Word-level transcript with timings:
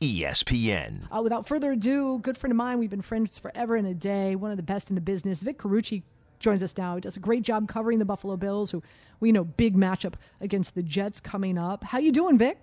ESPN. 0.00 1.08
Uh, 1.10 1.22
without 1.22 1.48
further 1.48 1.72
ado, 1.72 2.18
good 2.20 2.38
friend 2.38 2.52
of 2.52 2.56
mine. 2.56 2.78
We've 2.78 2.90
been 2.90 3.02
friends 3.02 3.38
forever 3.38 3.76
and 3.76 3.86
a 3.86 3.94
day. 3.94 4.36
One 4.36 4.50
of 4.50 4.56
the 4.56 4.62
best 4.62 4.90
in 4.90 4.94
the 4.94 5.00
business. 5.00 5.40
Vic 5.40 5.58
Carucci 5.58 6.02
joins 6.38 6.62
us 6.62 6.76
now. 6.76 6.94
He 6.94 7.00
does 7.00 7.16
a 7.16 7.20
great 7.20 7.42
job 7.42 7.68
covering 7.68 7.98
the 7.98 8.04
Buffalo 8.04 8.36
Bills, 8.36 8.70
who 8.70 8.82
we 9.18 9.32
know 9.32 9.44
big 9.44 9.76
matchup 9.76 10.14
against 10.40 10.74
the 10.74 10.82
Jets 10.82 11.20
coming 11.20 11.58
up. 11.58 11.82
How 11.82 11.98
you 11.98 12.12
doing, 12.12 12.38
Vic? 12.38 12.60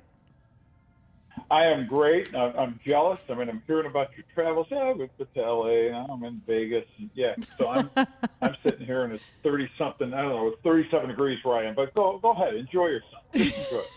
I 1.51 1.65
am 1.65 1.85
great. 1.85 2.33
I'm 2.33 2.79
jealous. 2.87 3.19
I 3.29 3.33
mean, 3.33 3.49
I'm 3.49 3.61
hearing 3.67 3.85
about 3.85 4.11
your 4.15 4.25
travels. 4.33 4.67
Yeah, 4.71 4.77
I 4.77 4.93
went 4.93 5.11
to 5.17 5.41
LA. 5.41 5.91
I'm 6.11 6.23
in 6.23 6.41
Vegas. 6.47 6.85
Yeah, 7.13 7.35
so 7.57 7.67
I'm 7.67 7.89
I'm 8.41 8.55
sitting 8.63 8.85
here 8.85 9.03
and 9.03 9.11
it's 9.11 9.23
30 9.43 9.69
something. 9.77 10.13
I 10.13 10.21
don't 10.21 10.29
know. 10.29 10.47
It's 10.47 10.61
37 10.63 11.09
degrees 11.09 11.39
where 11.43 11.57
I 11.57 11.65
am. 11.65 11.75
But 11.75 11.93
go 11.93 12.17
go 12.19 12.31
ahead, 12.31 12.55
enjoy 12.55 12.87
yourself. 12.87 13.23
enjoy 13.33 13.51
it. 13.51 13.87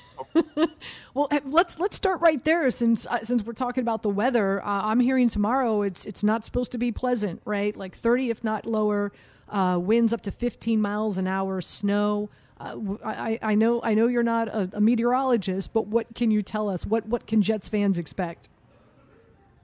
Well, 1.15 1.29
let's 1.45 1.79
let's 1.79 1.97
start 1.97 2.21
right 2.21 2.43
there 2.45 2.71
since 2.71 3.07
uh, 3.07 3.23
since 3.23 3.43
we're 3.43 3.53
talking 3.53 3.83
about 3.83 4.03
the 4.03 4.09
weather. 4.09 4.65
Uh, 4.65 4.83
I'm 4.85 5.01
hearing 5.01 5.29
tomorrow 5.29 5.83
it's 5.83 6.07
it's 6.07 6.25
not 6.25 6.45
supposed 6.45 6.73
to 6.73 6.79
be 6.79 6.93
pleasant, 6.93 7.41
right? 7.45 7.77
Like 7.77 7.97
30 7.97 8.31
if 8.31 8.45
not 8.45 8.67
lower. 8.67 9.13
Uh, 9.49 9.79
winds 9.81 10.13
up 10.13 10.21
to 10.21 10.31
15 10.31 10.79
miles 10.79 11.17
an 11.17 11.27
hour, 11.27 11.63
snow. 11.63 12.29
Uh, 12.61 12.77
I, 13.05 13.39
I 13.41 13.55
know 13.55 13.81
I 13.83 13.95
know 13.95 14.09
you're 14.09 14.23
not 14.23 14.49
a, 14.49 14.69
a, 14.75 14.81
meteorologist, 14.81 15.73
but 15.73 15.87
what 15.87 16.15
can 16.15 16.31
you 16.31 16.43
tell 16.43 16.69
us? 16.69 16.85
What 16.85 17.07
what 17.07 17.27
can 17.27 17.41
Jets 17.41 17.69
fans 17.69 17.99
expect? 17.99 18.49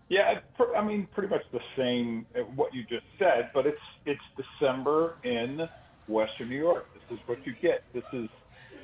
Yeah, 0.09 0.41
I 0.77 0.85
mean, 0.85 1.09
pretty 1.13 1.29
much 1.29 1.43
the 1.53 1.61
same 1.77 2.25
uh, 2.37 2.41
what 2.55 2.73
you 2.73 2.85
just 2.85 3.05
said, 3.19 3.51
but 3.53 3.67
it's 3.67 3.81
it's 4.07 4.21
December 4.37 5.17
in 5.25 5.69
Western 6.07 6.49
New 6.49 6.59
York. 6.59 6.87
This 6.95 7.19
is 7.19 7.29
what 7.29 7.45
you 7.45 7.55
get. 7.61 7.83
This 7.93 8.05
is 8.13 8.29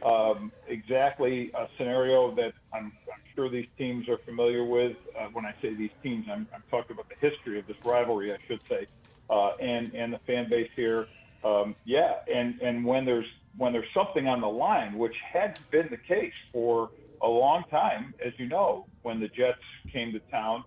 um, 0.05 0.53
exactly 0.67 1.51
a 1.55 1.67
scenario 1.77 2.35
that 2.37 2.53
I'm, 2.73 2.87
I'm, 2.87 2.93
sure 3.37 3.49
these 3.49 3.69
teams 3.79 4.09
are 4.09 4.19
familiar 4.25 4.65
with. 4.65 4.97
Uh, 5.19 5.29
when 5.33 5.45
I 5.45 5.55
say 5.63 5.75
these 5.75 5.91
teams, 6.03 6.27
I'm, 6.31 6.49
I'm, 6.55 6.65
talking 6.71 6.95
about 6.95 7.07
the 7.09 7.29
history 7.29 7.59
of 7.59 7.67
this 7.67 7.77
rivalry, 7.85 8.33
I 8.33 8.37
should 8.49 8.61
say, 8.69 8.87
uh, 9.29 9.53
and 9.61 9.95
and 9.95 10.13
the 10.13 10.19
fan 10.27 10.49
base 10.51 10.71
here. 10.75 11.07
Um, 11.45 11.77
yeah, 11.85 12.15
and 12.33 12.61
and 12.61 12.85
when 12.85 13.05
there's 13.05 13.27
when 13.57 13.73
there's 13.73 13.87
something 13.95 14.27
on 14.27 14.41
the 14.41 14.49
line, 14.49 14.99
which 14.99 15.15
had 15.33 15.55
been 15.71 15.89
the 15.91 15.97
case 15.97 16.33
for 16.53 16.91
a 17.23 17.29
long 17.29 17.65
time, 17.71 18.15
as 18.25 18.33
you 18.39 18.49
know, 18.49 18.87
when 19.03 19.21
the 19.21 19.29
Jets 19.29 19.59
came 19.93 20.13
to 20.13 20.21
town, 20.31 20.65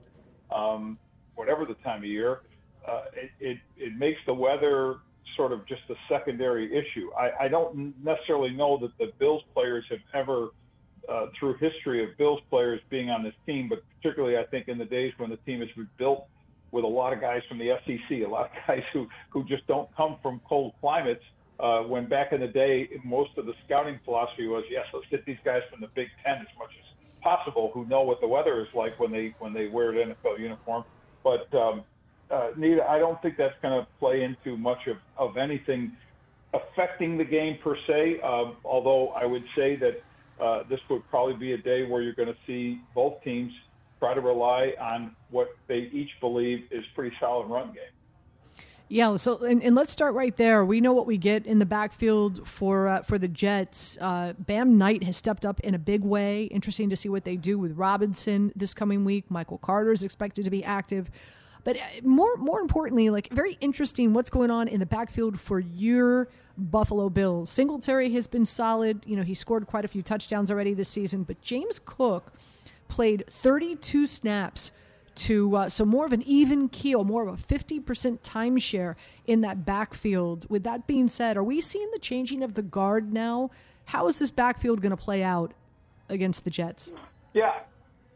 um, 0.54 1.00
whatever 1.36 1.66
the 1.66 1.76
time 1.76 2.00
of 2.00 2.06
year, 2.06 2.42
uh, 2.88 3.02
it, 3.16 3.30
it, 3.40 3.58
it 3.76 3.94
makes 3.98 4.20
the 4.26 4.34
weather 4.34 4.98
sort 5.36 5.52
of 5.52 5.66
just 5.68 5.82
a 5.90 5.96
secondary 6.10 6.66
issue. 6.68 7.10
I, 7.18 7.46
I 7.46 7.48
don't 7.48 7.94
necessarily 8.04 8.52
know 8.52 8.78
that 8.80 8.98
the 8.98 9.12
Bills 9.20 9.44
players 9.54 9.86
have 9.90 10.00
ever, 10.14 10.50
uh, 11.10 11.28
through 11.38 11.56
history 11.58 12.04
of 12.04 12.18
Bills 12.18 12.40
players 12.50 12.80
being 12.90 13.10
on 13.10 13.24
this 13.24 13.34
team, 13.46 13.70
but 13.70 13.80
particularly 13.98 14.38
I 14.38 14.46
think 14.46 14.68
in 14.68 14.78
the 14.78 14.86
days 14.86 15.14
when 15.18 15.30
the 15.30 15.38
team 15.38 15.60
has 15.60 15.70
been 15.76 15.90
built 15.98 16.26
with 16.72 16.84
a 16.84 16.88
lot 16.88 17.14
of 17.14 17.22
guys 17.22 17.42
from 17.48 17.60
the 17.60 17.72
SEC, 17.86 18.26
a 18.26 18.28
lot 18.28 18.46
of 18.46 18.52
guys 18.68 18.84
who, 18.94 19.08
who 19.30 19.44
just 19.46 19.66
don't 19.68 19.90
come 19.96 20.18
from 20.22 20.42
cold 20.48 20.74
climates 20.82 21.24
uh, 21.60 21.82
when 21.82 22.08
back 22.10 22.34
in 22.34 22.42
the 22.42 22.48
day, 22.48 22.90
most 23.06 23.32
of 23.38 23.46
the 23.46 23.54
scouting 23.66 24.00
philosophy 24.04 24.48
was, 24.48 24.64
yes, 24.70 24.86
let's 24.94 25.06
get 25.10 25.26
these 25.26 25.38
guys 25.46 25.62
from 25.72 25.82
the 25.82 25.88
Big 25.96 26.08
Ten 26.26 26.38
as 26.38 26.48
much 26.58 26.72
as 26.80 27.22
possible, 27.22 27.72
who 27.74 27.86
know 27.86 28.02
what 28.02 28.20
the 28.22 28.28
weather 28.28 28.60
is 28.62 28.68
like 28.76 29.00
when 29.00 29.12
they 29.12 29.34
when 29.40 29.54
they 29.54 29.68
wear 29.68 29.92
an 29.92 30.10
NFL 30.10 30.40
uniform. 30.40 30.84
But 31.24 31.54
um, 31.56 31.84
uh, 32.34 32.50
Nita, 32.58 32.84
I 32.90 32.98
don't 32.98 33.22
think 33.22 33.38
that's 33.38 33.56
going 33.62 33.80
to 33.80 33.88
play 34.00 34.24
into 34.24 34.58
much 34.58 34.88
of, 34.88 34.98
of 35.18 35.38
anything 35.38 35.92
affecting 36.54 37.18
the 37.18 37.24
game 37.24 37.58
per 37.64 37.76
se. 37.88 38.20
Um, 38.22 38.58
although 38.66 39.10
I 39.10 39.26
would 39.26 39.44
say 39.56 39.76
that 39.78 40.04
uh, 40.44 40.64
this 40.70 40.80
would 40.90 41.08
probably 41.10 41.36
be 41.36 41.54
a 41.54 41.58
day 41.58 41.86
where 41.86 42.02
you're 42.02 42.16
going 42.16 42.28
to 42.28 42.38
see 42.48 42.82
both 42.96 43.24
teams 43.24 43.54
try 44.00 44.14
to 44.14 44.22
rely 44.22 44.74
on 44.82 45.16
what 45.30 45.56
they 45.68 45.90
each 45.94 46.10
believe 46.20 46.66
is 46.72 46.84
pretty 46.96 47.16
solid 47.20 47.48
run 47.48 47.68
game. 47.68 47.84
Yeah, 48.90 49.16
so 49.16 49.38
and, 49.44 49.64
and, 49.64 49.76
let's 49.76 49.92
start 49.92 50.14
right 50.14 50.36
there. 50.36 50.66
We 50.66 50.82
know 50.82 50.94
what 50.94 51.08
we 51.08 51.18
get 51.18 51.48
in 51.48 51.58
the 51.58 51.66
backfield 51.66 52.48
for 52.48 52.88
uh, 52.90 53.02
for 53.02 53.18
the 53.18 53.30
Jets. 53.30 53.98
Uh, 54.00 54.34
Bam 54.38 54.78
Knight 54.78 55.04
has 55.04 55.18
stepped 55.18 55.46
up 55.46 55.60
in 55.62 55.74
a 55.74 55.80
big 55.80 56.04
way. 56.04 56.44
Interesting 56.44 56.90
to 56.90 56.96
see 56.96 57.10
what 57.10 57.24
they 57.24 57.36
do 57.36 57.58
with 57.58 57.76
Robinson 57.78 58.52
this 58.56 58.74
coming 58.74 59.04
week. 59.06 59.32
Michael 59.32 59.58
Carter 59.58 59.94
is 59.94 60.04
expected 60.04 60.44
to 60.44 60.52
be 60.52 60.64
active, 60.64 61.10
but 61.64 61.78
uh, 61.78 61.82
more 62.04 62.36
more 62.38 62.60
importantly, 62.60 63.10
like 63.10 63.30
very 63.32 63.58
interesting 63.62 64.14
what's 64.14 64.30
going 64.30 64.52
on 64.52 64.68
in 64.68 64.80
the 64.80 64.86
backfield 64.86 65.40
for 65.40 65.60
your 65.60 66.30
Buffalo 66.58 67.10
Bills. 67.10 67.50
Singletary 67.50 68.12
has 68.14 68.28
been 68.28 68.46
solid. 68.46 69.04
You 69.06 69.16
know, 69.16 69.24
he 69.24 69.34
scored 69.34 69.68
quite 69.68 69.86
a 69.86 69.88
few 69.88 70.02
touchdowns 70.02 70.52
already 70.52 70.74
this 70.74 70.90
season, 70.90 71.24
but 71.24 71.42
James 71.42 71.80
Cook 71.84 72.34
played 72.88 73.26
32 73.30 74.06
snaps 74.06 74.72
to 75.16 75.56
uh, 75.56 75.70
so 75.70 75.86
more 75.86 76.06
of 76.06 76.14
an 76.14 76.24
even 76.24 76.70
keel, 76.70 77.04
more 77.04 77.28
of 77.28 77.40
a 77.40 77.42
50% 77.42 77.82
timeshare 78.22 78.96
in 79.28 79.42
that 79.42 79.66
backfield. 79.66 80.48
With 80.50 80.64
that 80.64 80.88
being 80.88 81.08
said, 81.08 81.38
are 81.38 81.44
we 81.44 81.62
seeing 81.62 81.90
the 81.92 82.00
changing 82.00 82.44
of 82.44 82.56
the 82.56 82.62
guard 82.62 83.14
now? 83.14 83.52
How 83.86 84.08
is 84.08 84.20
this 84.20 84.32
backfield 84.32 84.82
going 84.82 84.92
to 84.92 84.98
play 84.98 85.24
out 85.24 85.54
against 86.10 86.44
the 86.44 86.50
Jets? 86.50 86.92
Yeah, 87.34 87.60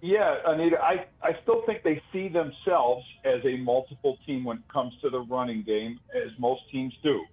yeah, 0.02 0.36
Anita, 0.46 0.78
I, 0.80 1.06
I 1.22 1.32
still 1.44 1.64
think 1.66 1.84
they 1.84 2.02
see 2.14 2.28
themselves 2.28 3.06
as 3.26 3.44
a 3.46 3.58
multiple 3.58 4.18
team 4.26 4.44
when 4.44 4.58
it 4.58 4.68
comes 4.72 4.94
to 5.02 5.10
the 5.10 5.20
running 5.22 5.64
game, 5.64 6.00
as 6.16 6.32
most 6.38 6.62
teams 6.72 6.94
do, 7.04 7.24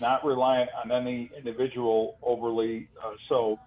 not 0.00 0.24
reliant 0.24 0.70
on 0.82 0.90
any 0.90 1.30
individual 1.36 2.18
overly 2.22 2.88
uh, 3.04 3.12
so. 3.28 3.58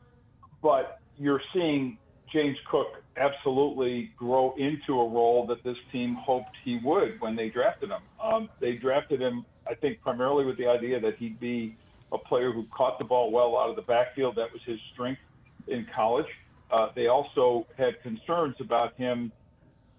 But 0.62 1.00
you're 1.18 1.42
seeing 1.54 1.98
James 2.32 2.58
Cook 2.70 3.04
absolutely 3.18 4.12
grow 4.18 4.54
into 4.58 5.00
a 5.00 5.08
role 5.08 5.46
that 5.48 5.64
this 5.64 5.78
team 5.92 6.16
hoped 6.16 6.56
he 6.64 6.80
would 6.84 7.20
when 7.20 7.36
they 7.36 7.50
drafted 7.50 7.90
him. 7.90 8.02
Um, 8.24 8.50
they 8.60 8.74
drafted 8.74 9.22
him, 9.22 9.46
I 9.70 9.76
think, 9.76 10.02
primarily 10.02 10.46
with 10.46 10.58
the 10.58 10.68
idea 10.68 11.00
that 11.00 11.18
he'd 11.18 11.40
be 11.40 11.76
a 12.12 12.18
player 12.18 12.52
who 12.52 12.66
caught 12.76 13.00
the 13.00 13.06
ball 13.06 13.32
well 13.32 13.58
out 13.58 13.70
of 13.70 13.76
the 13.76 13.82
backfield. 13.82 14.36
That 14.36 14.52
was 14.52 14.62
his 14.66 14.80
strength 14.94 15.22
in 15.68 15.86
college. 15.94 16.28
Uh, 16.72 16.90
they 16.96 17.08
also 17.08 17.68
had 17.78 18.02
concerns 18.02 18.56
about 18.60 18.96
him 18.96 19.32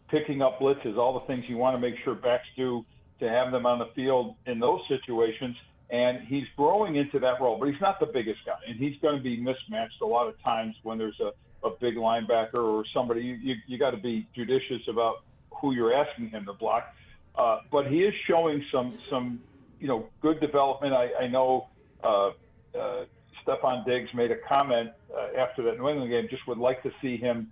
picking 0.09 0.43
up 0.43 0.59
blitzes, 0.59 0.97
all 0.97 1.19
the 1.19 1.27
things 1.27 1.44
you 1.49 1.56
want 1.56 1.75
to 1.75 1.81
make 1.81 1.94
sure 2.05 2.15
backs 2.15 2.47
do 2.56 2.84
to 3.21 3.28
have 3.28 3.53
them 3.53 3.66
on 3.66 3.78
the 3.78 3.88
field 3.94 4.34
in 4.47 4.59
those 4.59 4.81
situations. 4.88 5.56
And 5.91 6.27
he's 6.27 6.44
growing 6.56 6.97
into 6.97 7.19
that 7.19 7.41
role, 7.41 7.59
but 7.59 7.69
he's 7.69 7.81
not 7.81 8.00
the 8.00 8.06
biggest 8.06 8.41
guy, 8.47 8.56
and 8.66 8.78
he's 8.78 8.94
going 9.03 9.16
to 9.16 9.22
be 9.22 9.37
mismatched 9.37 10.00
a 10.00 10.06
lot 10.06 10.27
of 10.27 10.41
times 10.43 10.75
when 10.82 10.97
there's 10.97 11.21
a 11.21 11.32
a 11.65 11.71
big 11.81 11.94
linebacker 11.94 12.55
or 12.55 12.84
somebody. 12.93 13.22
You 13.22 13.34
you, 13.34 13.55
you 13.66 13.78
got 13.78 13.91
to 13.91 13.97
be 13.97 14.27
judicious 14.34 14.82
about 14.88 15.25
who 15.50 15.72
you're 15.72 15.94
asking 15.94 16.31
him 16.31 16.44
to 16.47 16.53
block. 16.53 16.94
Uh, 17.37 17.59
but 17.71 17.87
he 17.87 18.03
is 18.03 18.15
showing 18.28 18.65
some 18.72 18.99
some 19.11 19.41
you 19.81 19.88
know 19.88 20.09
good 20.21 20.41
development. 20.41 20.93
I, 20.94 21.25
I 21.25 21.28
know 21.28 21.69
uh, 22.03 22.31
uh, 22.78 23.05
Stefon 23.47 23.85
Diggs 23.85 24.11
made 24.15 24.31
a 24.31 24.37
comment 24.49 24.91
uh, 25.15 25.39
after 25.39 25.63
that 25.65 25.79
New 25.79 25.89
England 25.89 26.11
game. 26.11 26.27
Just 26.31 26.47
would 26.47 26.59
like 26.59 26.83
to 26.83 26.91
see 27.01 27.17
him 27.17 27.51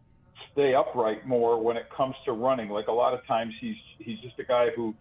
stay 0.52 0.74
upright 0.74 1.26
more 1.26 1.62
when 1.62 1.76
it 1.76 1.86
comes 1.94 2.14
to 2.24 2.32
running. 2.32 2.68
Like 2.68 2.88
a 2.88 2.92
lot 2.92 3.14
of 3.14 3.26
times, 3.26 3.54
he's 3.60 3.76
he's 3.98 4.18
just 4.20 4.38
a 4.38 4.44
guy 4.44 4.68
who 4.74 4.94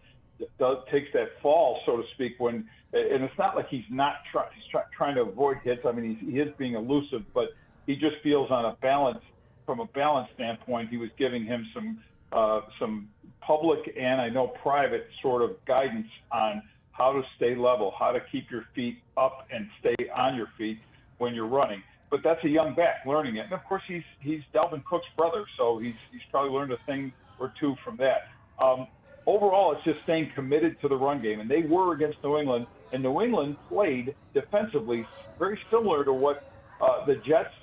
does 0.58 0.78
takes 0.90 1.08
that 1.12 1.28
fall, 1.42 1.80
so 1.86 1.96
to 1.96 2.02
speak. 2.14 2.34
When 2.38 2.68
and 2.92 3.24
it's 3.24 3.38
not 3.38 3.56
like 3.56 3.68
he's 3.68 3.84
not 3.90 4.14
trying 4.32 4.48
he's 4.54 4.64
try, 4.70 4.82
trying 4.96 5.14
to 5.16 5.22
avoid 5.22 5.58
hits. 5.64 5.82
I 5.86 5.92
mean, 5.92 6.16
he 6.16 6.38
is 6.38 6.48
being 6.58 6.74
elusive, 6.74 7.22
but 7.34 7.50
he 7.86 7.94
just 7.96 8.16
feels 8.22 8.50
on 8.50 8.64
a 8.64 8.76
balance 8.80 9.22
from 9.70 9.78
a 9.78 9.86
balance 9.86 10.28
standpoint, 10.34 10.90
he 10.90 10.96
was 10.96 11.10
giving 11.16 11.44
him 11.44 11.64
some 11.72 11.98
uh, 12.32 12.62
some 12.80 13.08
public 13.40 13.94
and 13.96 14.20
I 14.20 14.28
know 14.28 14.48
private 14.48 15.06
sort 15.22 15.42
of 15.42 15.64
guidance 15.64 16.08
on 16.32 16.60
how 17.00 17.12
to 17.14 17.22
stay 17.36 17.56
level, 17.56 17.94
how 17.98 18.12
to 18.12 18.20
keep 18.30 18.50
your 18.50 18.66
feet 18.74 18.98
up 19.16 19.46
and 19.50 19.66
stay 19.80 19.96
on 20.14 20.36
your 20.36 20.48
feet 20.58 20.78
when 21.16 21.34
you're 21.34 21.46
running. 21.46 21.82
But 22.10 22.20
that's 22.22 22.44
a 22.44 22.48
young 22.48 22.74
back 22.74 23.06
learning 23.06 23.36
it, 23.36 23.44
and 23.44 23.52
of 23.54 23.64
course 23.64 23.82
he's 23.88 24.02
he's 24.20 24.40
Dalvin 24.52 24.84
Cook's 24.84 25.06
brother, 25.16 25.44
so 25.56 25.78
he's 25.78 25.94
he's 26.12 26.20
probably 26.30 26.50
learned 26.50 26.72
a 26.72 26.78
thing 26.84 27.10
or 27.38 27.54
two 27.58 27.74
from 27.84 27.96
that. 27.96 28.28
Um, 28.62 28.86
overall, 29.26 29.72
it's 29.72 29.82
just 29.84 30.02
staying 30.02 30.30
committed 30.34 30.78
to 30.82 30.88
the 30.88 30.96
run 30.96 31.22
game, 31.22 31.40
and 31.40 31.50
they 31.50 31.62
were 31.62 31.94
against 31.94 32.18
New 32.22 32.36
England, 32.36 32.66
and 32.92 33.02
New 33.02 33.22
England 33.22 33.56
played 33.70 34.14
defensively 34.34 35.06
very 35.38 35.58
similar 35.70 36.04
to 36.04 36.12
what 36.12 36.52
uh, 36.82 37.06
the 37.06 37.14
Jets 37.26 37.54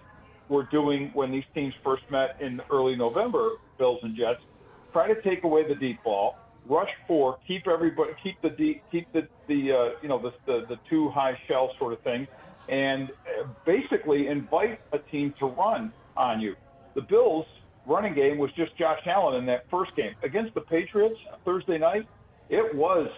were 0.49 0.67
doing 0.71 1.11
when 1.13 1.31
these 1.31 1.43
teams 1.53 1.75
first 1.83 2.03
met 2.09 2.37
in 2.41 2.59
early 2.71 2.95
November, 2.95 3.49
Bills 3.77 3.99
and 4.01 4.15
Jets. 4.15 4.39
try 4.93 5.13
to 5.13 5.21
take 5.21 5.43
away 5.43 5.67
the 5.67 5.75
deep 5.75 6.01
ball, 6.03 6.37
rush 6.69 6.89
four, 7.07 7.37
keep 7.47 7.67
everybody, 7.67 8.11
keep 8.23 8.41
the 8.41 8.49
deep, 8.49 8.83
keep 8.91 9.11
the 9.13 9.27
the 9.47 9.71
uh, 9.71 9.99
you 10.01 10.09
know 10.09 10.21
the, 10.21 10.31
the 10.45 10.65
the 10.67 10.75
two 10.89 11.09
high 11.09 11.37
shell 11.47 11.71
sort 11.79 11.93
of 11.93 12.01
thing, 12.01 12.27
and 12.69 13.09
uh, 13.09 13.47
basically 13.65 14.27
invite 14.27 14.79
a 14.93 14.99
team 15.11 15.33
to 15.39 15.45
run 15.45 15.91
on 16.15 16.39
you. 16.39 16.55
The 16.95 17.01
Bills 17.01 17.45
running 17.85 18.13
game 18.13 18.37
was 18.37 18.51
just 18.55 18.77
Josh 18.77 18.99
Allen 19.05 19.35
in 19.35 19.45
that 19.45 19.65
first 19.71 19.95
game 19.95 20.13
against 20.23 20.53
the 20.53 20.61
Patriots 20.61 21.19
Thursday 21.45 21.77
night. 21.77 22.07
It 22.49 22.75
was 22.75 23.09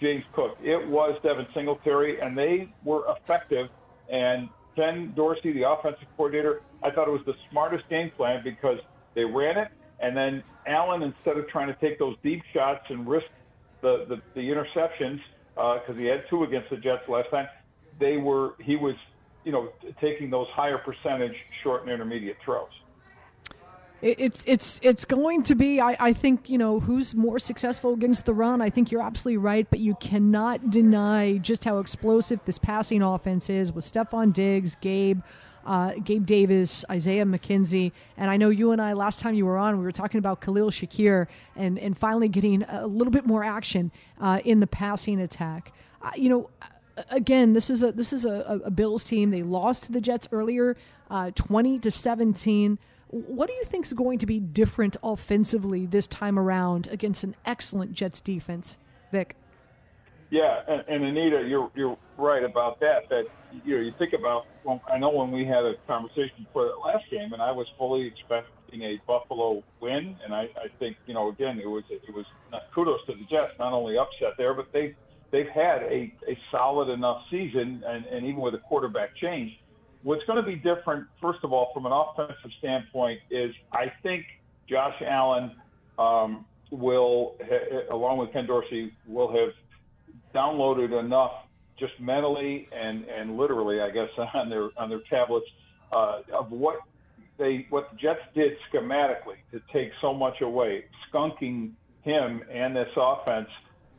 James 0.00 0.24
Cook, 0.34 0.56
it 0.62 0.88
was 0.88 1.18
Devin 1.22 1.46
Singletary, 1.54 2.20
and 2.20 2.36
they 2.36 2.72
were 2.84 3.04
effective. 3.16 3.68
And 4.10 4.48
Ken 4.74 5.12
Dorsey, 5.14 5.52
the 5.52 5.68
offensive 5.68 6.08
coordinator, 6.16 6.62
I 6.82 6.90
thought 6.90 7.06
it 7.06 7.12
was 7.12 7.22
the 7.26 7.34
smartest 7.50 7.88
game 7.90 8.10
plan 8.16 8.40
because 8.42 8.78
they 9.14 9.24
ran 9.24 9.58
it, 9.58 9.68
and 10.00 10.16
then 10.16 10.42
Allen, 10.66 11.02
instead 11.02 11.36
of 11.36 11.48
trying 11.48 11.68
to 11.68 11.78
take 11.80 11.98
those 11.98 12.16
deep 12.22 12.42
shots 12.52 12.84
and 12.88 13.06
risk 13.08 13.26
the 13.82 14.06
the, 14.08 14.16
the 14.34 14.40
interceptions, 14.40 15.20
because 15.54 15.82
uh, 15.90 15.94
he 15.94 16.06
had 16.06 16.24
two 16.30 16.44
against 16.44 16.70
the 16.70 16.76
Jets 16.76 17.02
last 17.08 17.30
time, 17.30 17.46
they 17.98 18.16
were 18.16 18.54
he 18.60 18.76
was 18.76 18.94
you 19.44 19.52
know 19.52 19.70
taking 20.00 20.30
those 20.30 20.48
higher 20.54 20.78
percentage 20.78 21.34
short 21.62 21.82
and 21.82 21.90
intermediate 21.90 22.36
throws. 22.44 22.68
It's 24.02 24.44
it's 24.46 24.80
it's 24.82 25.04
going 25.04 25.42
to 25.42 25.54
be. 25.54 25.78
I, 25.78 25.94
I 26.00 26.12
think 26.14 26.48
you 26.48 26.56
know 26.56 26.80
who's 26.80 27.14
more 27.14 27.38
successful 27.38 27.92
against 27.92 28.24
the 28.24 28.32
run. 28.32 28.62
I 28.62 28.70
think 28.70 28.90
you're 28.90 29.02
absolutely 29.02 29.36
right, 29.36 29.68
but 29.68 29.78
you 29.78 29.94
cannot 29.96 30.70
deny 30.70 31.36
just 31.36 31.64
how 31.64 31.80
explosive 31.80 32.40
this 32.46 32.56
passing 32.56 33.02
offense 33.02 33.50
is 33.50 33.72
with 33.72 33.84
Stefon 33.84 34.32
Diggs, 34.32 34.74
Gabe, 34.76 35.20
uh, 35.66 35.92
Gabe 36.04 36.26
Davis, 36.26 36.84
Isaiah 36.90 37.24
McKenzie, 37.24 37.92
and 38.16 38.30
I 38.30 38.36
know 38.36 38.50
you 38.50 38.72
and 38.72 38.80
I 38.80 38.92
last 38.92 39.20
time 39.20 39.34
you 39.34 39.46
were 39.46 39.58
on, 39.58 39.78
we 39.78 39.84
were 39.84 39.92
talking 39.92 40.18
about 40.18 40.40
Khalil 40.40 40.70
Shakir 40.70 41.26
and 41.56 41.78
and 41.78 41.96
finally 41.96 42.28
getting 42.28 42.62
a 42.64 42.86
little 42.86 43.12
bit 43.12 43.26
more 43.26 43.44
action 43.44 43.90
uh, 44.20 44.40
in 44.44 44.60
the 44.60 44.66
passing 44.66 45.20
attack. 45.20 45.72
Uh, 46.02 46.10
you 46.16 46.28
know, 46.28 46.50
again, 47.10 47.52
this 47.52 47.70
is 47.70 47.82
a 47.82 47.92
this 47.92 48.12
is 48.12 48.24
a, 48.24 48.60
a, 48.64 48.70
Bills 48.70 49.04
team. 49.04 49.30
They 49.30 49.42
lost 49.42 49.84
to 49.84 49.92
the 49.92 50.00
Jets 50.00 50.28
earlier, 50.32 50.76
uh, 51.10 51.30
twenty 51.34 51.78
to 51.80 51.90
seventeen. 51.90 52.78
What 53.08 53.48
do 53.48 53.54
you 53.54 53.64
think 53.64 53.86
is 53.86 53.92
going 53.92 54.18
to 54.18 54.26
be 54.26 54.38
different 54.38 54.96
offensively 55.02 55.86
this 55.86 56.06
time 56.06 56.38
around 56.38 56.88
against 56.92 57.24
an 57.24 57.34
excellent 57.44 57.92
Jets 57.92 58.20
defense, 58.20 58.78
Vic? 59.10 59.36
Yeah, 60.30 60.60
and, 60.68 60.84
and 60.88 61.04
Anita, 61.04 61.44
you're 61.46 61.70
you're 61.74 61.98
right 62.16 62.44
about 62.44 62.78
that. 62.80 63.08
That 63.08 63.24
you 63.64 63.76
know, 63.76 63.82
you 63.82 63.92
think 63.98 64.12
about. 64.12 64.44
Well, 64.64 64.80
I 64.92 64.98
know 64.98 65.10
when 65.10 65.32
we 65.32 65.44
had 65.44 65.64
a 65.64 65.74
conversation 65.86 66.46
for 66.52 66.64
that 66.66 66.76
last 66.84 67.04
game, 67.10 67.32
and 67.32 67.42
I 67.42 67.50
was 67.50 67.66
fully 67.76 68.06
expecting 68.06 68.82
a 68.82 69.00
Buffalo 69.06 69.62
win, 69.80 70.16
and 70.24 70.32
I, 70.32 70.42
I 70.42 70.68
think 70.78 70.96
you 71.06 71.14
know, 71.14 71.30
again, 71.30 71.58
it 71.58 71.66
was 71.66 71.82
it 71.90 72.14
was 72.14 72.26
not, 72.52 72.62
kudos 72.74 73.00
to 73.06 73.14
the 73.14 73.24
Jets, 73.24 73.52
not 73.58 73.72
only 73.72 73.96
upset 73.98 74.34
there, 74.38 74.54
but 74.54 74.66
they 74.72 74.94
they've 75.32 75.50
had 75.52 75.82
a, 75.82 76.12
a 76.28 76.38
solid 76.52 76.90
enough 76.90 77.22
season, 77.30 77.82
and, 77.86 78.04
and 78.06 78.24
even 78.24 78.40
with 78.40 78.54
a 78.54 78.58
quarterback 78.58 79.16
change, 79.16 79.50
What's 80.02 80.24
going 80.24 80.42
to 80.42 80.42
be 80.42 80.56
different, 80.56 81.06
first 81.20 81.40
of 81.42 81.52
all, 81.52 81.70
from 81.74 81.84
an 81.84 81.92
offensive 81.92 82.50
standpoint, 82.58 83.20
is 83.30 83.50
I 83.72 83.92
think 84.02 84.24
Josh 84.68 84.94
Allen 85.06 85.52
um, 85.98 86.46
will, 86.70 87.36
along 87.90 88.16
with 88.18 88.32
Ken 88.32 88.46
Dorsey, 88.46 88.92
will 89.06 89.28
have 89.28 89.50
downloaded 90.34 90.98
enough 90.98 91.32
just 91.78 91.92
mentally 91.98 92.68
and, 92.72 93.04
and 93.04 93.36
literally, 93.36 93.80
I 93.80 93.90
guess, 93.90 94.08
on 94.34 94.50
their 94.50 94.70
on 94.76 94.88
their 94.88 95.02
tablets 95.08 95.46
uh, 95.92 96.20
of 96.32 96.50
what 96.50 96.80
they 97.38 97.66
what 97.70 97.90
the 97.90 97.96
Jets 97.96 98.20
did 98.34 98.52
schematically 98.72 99.38
to 99.52 99.60
take 99.72 99.90
so 100.00 100.12
much 100.12 100.40
away, 100.42 100.84
skunking 101.12 101.72
him 102.02 102.42
and 102.50 102.76
this 102.76 102.88
offense, 102.96 103.48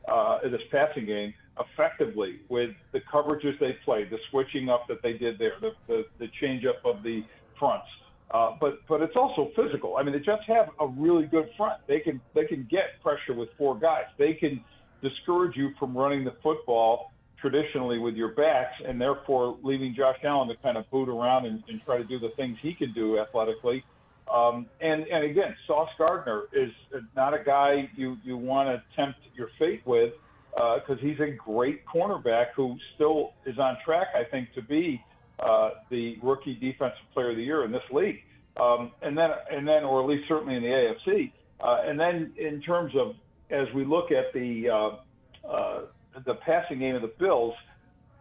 uh, 0.08 0.40
this 0.44 0.62
passing 0.72 1.06
game 1.06 1.34
effectively 1.60 2.40
with 2.50 2.72
the 2.94 3.00
coverages 3.02 3.60
they 3.60 3.76
played, 3.84 4.10
the 4.10 4.18
switching 4.30 4.70
up 4.70 4.88
that 4.88 5.02
they 5.04 5.14
did 5.14 5.38
there, 5.38 5.54
the, 5.60 5.72
the, 5.88 6.06
the 6.20 6.28
change 6.40 6.66
up 6.66 6.84
of 6.86 7.04
the 7.04 7.24
fronts. 7.60 7.86
Uh, 8.32 8.56
but 8.62 8.80
but 8.88 9.02
it's 9.02 9.18
also 9.18 9.52
physical. 9.56 9.98
I 9.98 10.04
mean, 10.04 10.14
the 10.14 10.20
Jets 10.20 10.44
have 10.48 10.70
a 10.80 10.88
really 10.88 11.26
good 11.26 11.50
front. 11.58 11.82
They 11.88 12.00
can 12.00 12.22
they 12.34 12.46
can 12.46 12.66
get 12.72 13.02
pressure 13.04 13.34
with 13.34 13.50
four 13.58 13.78
guys. 13.78 14.06
They 14.18 14.34
can 14.34 14.64
discourage 15.02 15.56
you 15.56 15.72
from 15.80 15.98
running 15.98 16.24
the 16.24 16.36
football 16.44 17.12
traditionally 17.40 17.98
with 17.98 18.16
your 18.16 18.30
backs, 18.30 18.76
and 18.88 19.02
therefore 19.02 19.58
leaving 19.64 19.96
Josh 19.96 20.18
Allen 20.24 20.48
to 20.50 20.56
kind 20.58 20.78
of 20.78 20.90
boot 20.92 21.10
around 21.10 21.46
and, 21.46 21.64
and 21.68 21.82
try 21.84 21.98
to 21.98 22.04
do 22.04 22.20
the 22.20 22.30
things 22.38 22.58
he 22.62 22.74
can 22.74 22.94
do 22.94 23.20
athletically. 23.20 23.84
Um, 24.32 24.68
and 24.80 25.08
and 25.08 25.26
again, 25.26 25.56
Sauce 25.68 25.90
Gardner 25.98 26.44
is 26.54 26.72
not 27.16 27.34
a 27.34 27.44
guy 27.44 27.90
you 27.96 28.18
you 28.24 28.38
want 28.38 28.70
to 28.70 28.82
tempt 28.96 29.20
your 29.36 29.50
fate 29.60 29.82
with 29.86 30.14
because 30.54 30.98
uh, 30.98 31.02
he's 31.02 31.20
a 31.20 31.32
great 31.32 31.82
cornerback 31.86 32.48
who 32.56 32.78
still 32.96 33.34
is 33.46 33.58
on 33.58 33.78
track, 33.84 34.08
I 34.16 34.24
think, 34.30 34.54
to 34.54 34.62
be 34.62 35.04
uh, 35.40 35.72
the 35.90 36.18
rookie 36.22 36.56
defensive 36.56 36.98
player 37.14 37.32
of 37.32 37.38
the 37.38 37.44
year 37.44 37.66
in 37.66 37.72
this 37.72 37.84
league. 37.92 38.20
Um, 38.58 38.92
and 39.02 39.18
then, 39.18 39.30
and 39.50 39.68
then, 39.68 39.84
or 39.84 40.02
at 40.02 40.08
least 40.08 40.28
certainly 40.28 40.56
in 40.56 40.62
the 40.62 40.68
AFC. 40.68 41.32
Uh, 41.62 41.84
and 41.86 42.00
then, 42.00 42.34
in 42.38 42.62
terms 42.62 42.94
of 42.98 43.16
as 43.52 43.68
we 43.76 43.86
look 43.86 44.12
at 44.12 44.34
the 44.34 44.70
uh, 44.70 45.48
uh, 45.48 45.82
the 46.26 46.36
passing 46.46 46.80
game 46.80 46.96
of 46.96 47.02
the 47.02 47.12
Bills, 47.20 47.54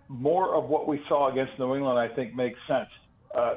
more 0.09 0.55
of 0.55 0.69
what 0.69 0.89
we 0.89 1.01
saw 1.09 1.31
against 1.31 1.59
New 1.59 1.75
England, 1.75 1.99
I 1.99 2.15
think, 2.15 2.35
makes 2.35 2.59
sense. 2.67 2.89
Uh, 3.37 3.55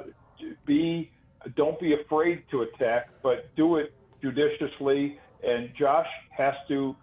be 0.66 1.12
don't 1.56 1.80
be 1.80 1.94
afraid 1.94 2.44
to 2.52 2.62
attack, 2.62 3.10
but 3.22 3.54
do 3.56 3.78
it 3.78 3.94
judiciously. 4.22 5.20
And 5.46 5.70
Josh 5.78 6.08
has 6.38 6.54
to 6.70 6.96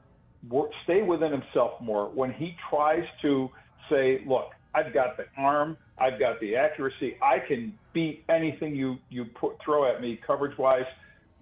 work, 0.48 0.70
stay 0.84 1.02
within 1.02 1.30
himself 1.30 1.80
more. 1.80 2.08
When 2.08 2.32
he 2.32 2.56
tries 2.70 3.04
to 3.22 3.50
say, 3.90 4.22
"Look, 4.26 4.50
I've 4.74 4.94
got 4.94 5.16
the 5.16 5.26
arm, 5.36 5.76
I've 5.98 6.18
got 6.18 6.40
the 6.40 6.56
accuracy, 6.56 7.16
I 7.20 7.40
can 7.40 7.78
beat 7.92 8.24
anything 8.28 8.74
you 8.74 8.98
you 9.10 9.26
put, 9.26 9.60
throw 9.64 9.92
at 9.92 10.00
me 10.00 10.18
coverage 10.26 10.56
wise," 10.56 10.86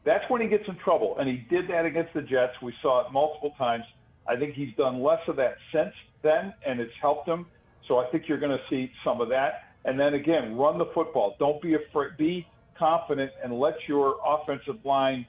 that's 0.09 0.25
when 0.29 0.41
he 0.41 0.49
gets 0.49 0.65
in 0.69 0.77
trouble. 0.77 1.17
And 1.19 1.29
he 1.29 1.45
did 1.51 1.69
that 1.69 1.85
against 1.85 2.15
the 2.15 2.23
Jets. 2.23 2.55
We 2.63 2.73
saw 2.83 3.07
it 3.07 3.13
multiple 3.13 3.55
times. 3.59 3.85
I 4.27 4.37
think 4.37 4.55
he's 4.55 4.75
done 4.77 5.03
less 5.03 5.21
of 5.29 5.37
that 5.37 5.57
since 5.73 5.93
then, 6.23 6.55
and 6.67 6.81
it's 6.81 6.93
helped 7.01 7.29
him. 7.29 7.47
So 7.87 7.99
I 7.99 8.07
think 8.11 8.25
you're 8.29 8.41
going 8.41 8.57
to 8.57 8.65
see 8.71 8.91
some 9.05 9.21
of 9.21 9.29
that. 9.31 9.65
And 9.85 9.99
then 9.99 10.15
again, 10.15 10.57
run 10.57 10.79
the 10.79 10.91
football. 10.95 11.37
Don't 11.39 11.61
be 11.63 11.75
afraid. 11.75 12.17
Be 12.19 12.47
confident 12.79 13.31
and 13.43 13.59
let 13.59 13.75
your 13.87 14.17
offensive 14.27 14.77
line 14.85 15.27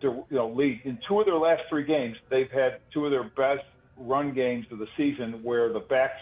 you 0.00 0.24
know 0.30 0.48
lead 0.48 0.80
in 0.84 0.98
two 1.08 1.20
of 1.20 1.26
their 1.26 1.36
last 1.36 1.62
three 1.68 1.84
games. 1.84 2.16
They've 2.30 2.50
had 2.50 2.78
two 2.92 3.04
of 3.04 3.10
their 3.10 3.24
best 3.24 3.66
run 3.96 4.34
games 4.34 4.66
of 4.70 4.78
the 4.78 4.86
season 4.96 5.40
where 5.42 5.72
the 5.72 5.80
backs 5.80 6.20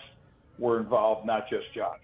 were 0.59 0.79
involved, 0.81 1.27
not 1.27 1.49
just 1.49 1.65
Josh. 1.75 1.99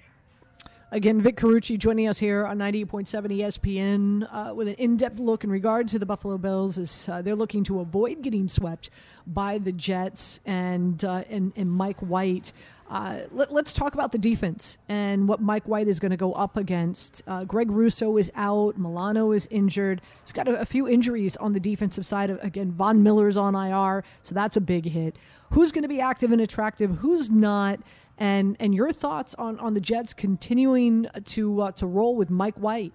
Again, 0.92 1.20
Vic 1.20 1.36
Carucci 1.36 1.76
joining 1.76 2.06
us 2.06 2.16
here 2.16 2.46
on 2.46 2.58
98.7 2.58 3.40
ESPN 3.40 4.28
uh, 4.32 4.54
with 4.54 4.68
an 4.68 4.74
in 4.74 4.96
depth 4.96 5.18
look 5.18 5.42
in 5.42 5.50
regard 5.50 5.88
to 5.88 5.98
the 5.98 6.06
Buffalo 6.06 6.38
Bills 6.38 6.78
as 6.78 7.08
uh, 7.08 7.20
they're 7.22 7.34
looking 7.34 7.64
to 7.64 7.80
avoid 7.80 8.22
getting 8.22 8.46
swept 8.46 8.90
by 9.26 9.58
the 9.58 9.72
Jets 9.72 10.38
and, 10.46 11.04
uh, 11.04 11.24
and, 11.28 11.52
and 11.56 11.68
Mike 11.72 11.98
White. 11.98 12.52
Uh, 12.88 13.22
let, 13.32 13.50
us 13.50 13.72
talk 13.72 13.94
about 13.94 14.12
the 14.12 14.18
defense 14.18 14.78
and 14.88 15.26
what 15.26 15.42
Mike 15.42 15.66
White 15.66 15.88
is 15.88 15.98
going 15.98 16.12
to 16.12 16.16
go 16.16 16.32
up 16.34 16.56
against. 16.56 17.20
Uh, 17.26 17.42
Greg 17.42 17.68
Rousseau 17.68 18.16
is 18.16 18.30
out. 18.36 18.78
Milano 18.78 19.32
is 19.32 19.48
injured. 19.50 20.00
He's 20.24 20.32
got 20.32 20.46
a, 20.46 20.60
a, 20.60 20.64
few 20.64 20.86
injuries 20.86 21.36
on 21.38 21.52
the 21.52 21.58
defensive 21.58 22.06
side. 22.06 22.30
Of, 22.30 22.38
again, 22.44 22.70
Von 22.70 23.02
Miller's 23.02 23.36
on 23.36 23.56
IR, 23.56 24.04
so 24.22 24.36
that's 24.36 24.56
a 24.56 24.60
big 24.60 24.84
hit. 24.84 25.16
Who's 25.50 25.72
going 25.72 25.82
to 25.82 25.88
be 25.88 26.00
active 26.00 26.30
and 26.30 26.40
attractive? 26.40 26.98
Who's 26.98 27.28
not? 27.28 27.80
And 28.18 28.56
and 28.60 28.74
your 28.74 28.92
thoughts 28.92 29.34
on, 29.34 29.58
on 29.58 29.74
the 29.74 29.80
Jets 29.80 30.14
continuing 30.14 31.06
to 31.24 31.60
uh, 31.60 31.72
to 31.72 31.86
roll 31.86 32.16
with 32.16 32.30
Mike 32.30 32.56
White? 32.56 32.92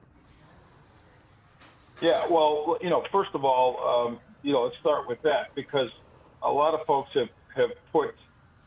Yeah, 2.01 2.25
well, 2.27 2.77
you 2.81 2.89
know, 2.89 3.03
first 3.11 3.29
of 3.35 3.45
all, 3.45 4.07
um, 4.07 4.19
you 4.41 4.51
know, 4.51 4.63
let's 4.63 4.77
start 4.79 5.07
with 5.07 5.21
that 5.21 5.53
because 5.53 5.89
a 6.41 6.49
lot 6.49 6.73
of 6.73 6.85
folks 6.87 7.11
have 7.13 7.29
have 7.55 7.69
put 7.91 8.15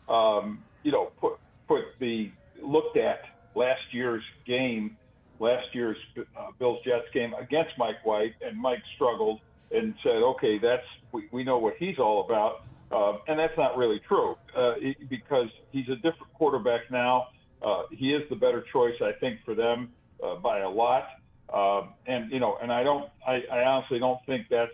um, 0.09 0.63
you 0.83 0.93
know, 0.93 1.11
put 1.21 1.39
put 1.67 1.85
the 1.99 2.31
looked 2.63 2.97
at 2.97 3.23
last 3.55 3.83
year's 3.93 4.23
game, 4.47 4.97
last 5.41 5.67
year's 5.73 5.97
uh, 6.17 6.51
Bills 6.59 6.79
Jets 6.85 7.07
game 7.13 7.35
against 7.35 7.73
Mike 7.79 8.05
White, 8.05 8.35
and 8.43 8.59
Mike 8.59 8.83
struggled 8.95 9.41
and 9.71 9.95
said, 10.03 10.23
okay, 10.23 10.59
that's 10.59 10.87
we, 11.13 11.29
we 11.33 11.45
know 11.45 11.59
what 11.59 11.75
he's 11.79 11.99
all 11.99 12.25
about, 12.25 12.65
uh, 12.91 13.19
and 13.29 13.39
that's 13.39 13.57
not 13.57 13.77
really 13.77 14.01
true 14.07 14.37
uh, 14.57 14.75
because 15.09 15.49
he's 15.73 15.89
a 15.89 15.97
different 15.97 16.33
quarterback 16.35 16.83
now. 16.91 17.29
Uh, 17.65 17.83
he 17.91 18.13
is 18.13 18.23
the 18.31 18.37
better 18.37 18.65
choice, 18.73 18.95
I 19.01 19.13
think, 19.21 19.41
for 19.45 19.55
them 19.55 19.91
uh, 20.23 20.37
by 20.37 20.61
a 20.61 20.69
lot. 20.69 21.05
Um, 21.53 21.95
and 22.07 22.31
you 22.33 22.41
know, 22.41 22.57
and 22.63 22.73
I 22.73 22.83
don't, 22.83 23.09
I, 23.27 23.41
I 23.53 23.65
honestly 23.65 23.99
don't 23.99 24.19
think 24.27 24.47
that's 24.51 24.73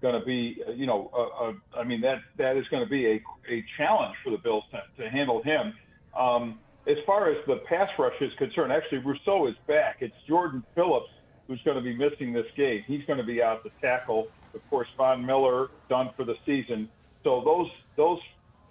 going 0.00 0.18
to 0.18 0.24
be, 0.24 0.58
uh, 0.66 0.72
you 0.72 0.86
know, 0.86 1.10
uh, 1.14 1.48
uh, 1.48 1.52
I 1.78 1.84
mean 1.84 2.00
that 2.02 2.18
that 2.38 2.56
is 2.56 2.64
going 2.70 2.84
to 2.84 2.90
be 2.90 3.06
a, 3.06 3.22
a 3.50 3.64
challenge 3.76 4.14
for 4.22 4.30
the 4.30 4.38
Bills 4.38 4.64
to, 4.72 5.02
to 5.02 5.10
handle 5.10 5.42
him. 5.42 5.74
Um, 6.18 6.60
as 6.86 6.96
far 7.06 7.30
as 7.30 7.38
the 7.46 7.56
pass 7.68 7.88
rush 7.98 8.14
is 8.20 8.30
concerned, 8.38 8.72
actually 8.72 8.98
Rousseau 8.98 9.46
is 9.46 9.54
back. 9.66 9.96
It's 10.00 10.14
Jordan 10.28 10.62
Phillips 10.74 11.08
who's 11.46 11.60
going 11.64 11.76
to 11.76 11.82
be 11.82 11.96
missing 11.96 12.32
this 12.32 12.46
game. 12.56 12.82
He's 12.86 13.04
going 13.06 13.18
to 13.18 13.24
be 13.24 13.42
out 13.42 13.62
to 13.64 13.70
tackle 13.80 14.28
Of 14.54 14.60
course, 14.70 14.88
Von 14.96 15.24
Miller 15.24 15.68
done 15.88 16.10
for 16.16 16.24
the 16.24 16.34
season. 16.46 16.88
So 17.24 17.42
those 17.44 17.70
those 17.96 18.20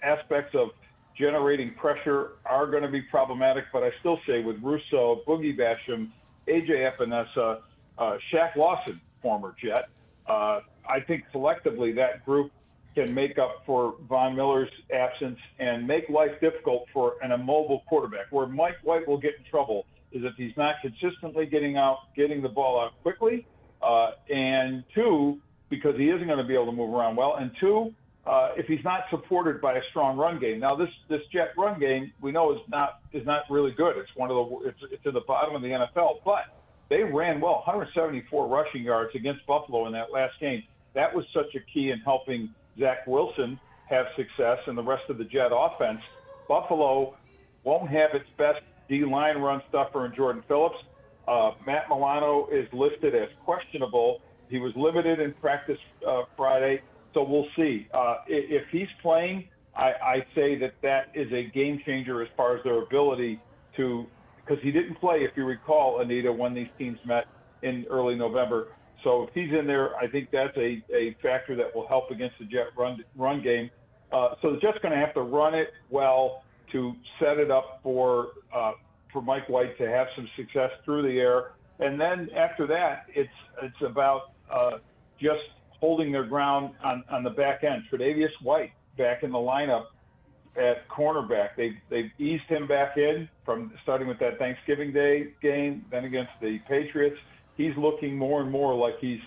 aspects 0.04 0.56
of 0.56 0.70
generating 1.18 1.74
pressure 1.76 2.34
are 2.46 2.68
going 2.68 2.84
to 2.84 2.90
be 2.90 3.02
problematic. 3.02 3.66
But 3.74 3.84
I 3.84 3.92
still 4.00 4.20
say 4.28 4.42
with 4.42 4.58
Rousseau, 4.62 5.22
Boogie 5.28 5.58
Basham, 5.58 6.12
AJ 6.48 6.92
Epenesa, 6.92 7.62
uh, 7.98 8.18
Shaq 8.32 8.56
Lawson, 8.56 9.02
former 9.22 9.56
Jet, 9.62 9.90
uh, 10.28 10.62
I 10.88 11.00
think 11.08 11.24
collectively 11.32 11.92
that 11.94 12.26
group 12.26 12.52
can 12.96 13.14
make 13.14 13.40
up 13.40 13.64
for 13.66 13.96
Von 14.08 14.36
Miller's 14.36 14.70
absence 14.94 15.40
and 15.60 15.88
make 15.88 16.08
life 16.10 16.32
difficult 16.42 16.86
for 16.94 17.16
an 17.24 17.32
immobile 17.32 17.84
quarterback. 17.88 18.28
Where 18.30 18.46
Mike 18.46 18.78
White 18.84 19.08
will 19.08 19.18
get 19.18 19.34
in 19.38 19.44
trouble 19.50 19.86
is 20.12 20.24
if 20.24 20.34
he's 20.38 20.56
not 20.58 20.76
consistently 20.82 21.46
getting 21.48 21.76
out, 21.76 22.14
getting 22.16 22.42
the 22.42 22.50
ball 22.50 22.80
out 22.80 23.02
quickly, 23.02 23.48
uh, 23.82 24.12
and 24.30 24.84
two, 24.94 25.40
because 25.70 25.98
he 25.98 26.10
isn't 26.10 26.28
going 26.28 26.38
to 26.38 26.44
be 26.44 26.54
able 26.54 26.68
to 26.68 26.72
move 26.72 26.94
around 26.94 27.16
well, 27.16 27.36
and 27.36 27.52
two, 27.60 27.94
uh, 28.26 28.50
if 28.56 28.66
he's 28.68 28.84
not 28.84 29.02
supported 29.10 29.60
by 29.60 29.74
a 29.74 29.82
strong 29.90 30.18
run 30.18 30.40
game. 30.40 30.60
Now, 30.60 30.76
this 30.76 30.90
this 31.10 31.22
Jet 31.32 31.50
run 31.58 31.80
game 31.80 32.12
we 32.22 32.32
know 32.32 32.54
is 32.54 32.60
not 32.70 33.00
is 33.12 33.26
not 33.26 33.44
really 33.50 33.72
good. 33.72 33.98
It's 33.98 34.10
one 34.16 34.32
of 34.32 34.36
the 34.38 34.70
it's, 34.70 34.80
it's 34.92 35.06
at 35.06 35.14
the 35.14 35.22
bottom 35.28 35.56
of 35.56 35.62
the 35.62 35.70
NFL, 35.70 36.24
but 36.24 36.46
they 36.90 37.04
ran 37.04 37.42
well, 37.42 37.64
174 37.66 38.48
rushing 38.48 38.84
yards 38.84 39.12
against 39.16 39.46
Buffalo 39.46 39.88
in 39.88 39.94
that 39.94 40.12
last 40.12 40.34
game. 40.40 40.64
That 40.94 41.14
was 41.14 41.26
such 41.34 41.56
a 41.56 41.60
key 41.74 41.92
in 41.92 42.00
helping 42.00 42.50
Zach 42.80 43.08
Wilson 43.08 43.60
have 43.90 44.06
success 44.16 44.60
and 44.68 44.78
the 44.78 44.84
rest 44.84 45.04
of 45.10 45.18
the 45.18 45.26
Jet 45.26 45.50
offense. 45.52 46.00
Buffalo 46.48 47.16
won't 47.64 47.90
have 47.90 48.12
its 48.14 48.30
best 48.38 48.62
D 48.90 49.04
line 49.06 49.38
run 49.38 49.62
stuffer 49.70 50.06
in 50.06 50.16
Jordan 50.16 50.44
Phillips. 50.48 50.78
Uh, 51.28 51.52
Matt 51.66 51.90
Milano 51.90 52.48
is 52.52 52.68
listed 52.74 53.16
as 53.16 53.30
questionable. 53.46 54.22
He 54.50 54.60
was 54.60 54.74
limited 54.76 55.20
in 55.20 55.34
practice 55.34 55.80
uh, 56.08 56.24
Friday, 56.36 56.82
so 57.14 57.24
we'll 57.24 57.48
see. 57.56 57.88
Uh, 57.94 58.18
if 58.28 58.64
he's 58.72 58.88
playing, 59.02 59.48
I, 59.76 59.92
I 60.02 60.26
say 60.36 60.58
that 60.60 60.74
that 60.82 61.12
is 61.14 61.32
a 61.32 61.50
game 61.54 61.82
changer 61.86 62.22
as 62.22 62.30
far 62.36 62.58
as 62.58 62.64
their 62.64 62.82
ability 62.82 63.40
to, 63.78 64.06
because 64.46 64.62
he 64.64 64.72
didn't 64.72 64.96
play, 64.96 65.24
if 65.24 65.32
you 65.36 65.46
recall, 65.46 66.02
Anita, 66.02 66.32
when 66.32 66.54
these 66.54 66.68
teams 66.78 67.00
met 67.06 67.26
in 67.62 67.86
early 67.90 68.16
November. 68.16 68.68
So 69.04 69.24
if 69.24 69.34
he's 69.34 69.52
in 69.58 69.68
there, 69.68 69.96
I 69.98 70.08
think 70.08 70.30
that's 70.32 70.56
a, 70.58 70.84
a 70.94 71.16
factor 71.22 71.56
that 71.56 71.76
will 71.76 71.88
help 71.88 72.12
against 72.12 72.38
the 72.40 72.46
Jet 72.46 72.68
run 72.78 73.04
run 73.16 73.42
game. 73.42 73.70
Uh, 74.12 74.36
so 74.42 74.52
the 74.52 74.60
Jets 74.60 74.78
going 74.82 74.94
to 74.94 75.06
have 75.06 75.14
to 75.16 75.22
run 75.22 75.54
it 75.56 75.70
well 75.90 76.44
to 76.72 76.94
set 77.20 77.38
it 77.38 77.52
up 77.52 77.80
for 77.84 78.30
uh, 78.56 78.74
for 79.12 79.22
Mike 79.22 79.50
White 79.50 79.78
to 79.78 79.90
have 79.90 80.08
some 80.16 80.28
success 80.38 80.72
through 80.86 81.04
the 81.04 81.20
air, 81.20 81.52
and 81.80 82.00
then 82.00 82.30
after 82.36 82.66
that, 82.68 83.06
it's 83.14 83.30
it's 83.62 83.82
about 83.82 84.32
uh, 84.50 84.78
just 85.20 85.42
holding 85.84 86.12
their 86.12 86.26
ground 86.26 86.74
on, 86.84 87.04
on 87.10 87.24
the 87.24 87.30
back 87.30 87.64
end. 87.64 87.84
Tre'Davious 87.92 88.32
White 88.42 88.72
back 88.98 89.24
in 89.24 89.32
the 89.32 89.38
lineup 89.38 89.86
at 90.56 90.88
cornerback. 90.88 91.50
They've 91.58 91.78
they've 91.90 92.12
eased 92.20 92.48
him 92.48 92.68
back 92.68 92.96
in 92.98 93.28
from 93.44 93.74
starting 93.84 94.08
with 94.08 94.20
that 94.20 94.38
Thanksgiving 94.38 94.94
Day 94.94 95.34
game, 95.42 95.86
then 95.92 96.06
against 96.06 96.32
the 96.42 96.60
Patriots 96.70 97.18
he's 97.58 97.76
looking 97.78 98.18
more 98.18 98.42
and 98.42 98.52
more 98.52 98.76
like 98.76 98.96
he's 99.00 99.20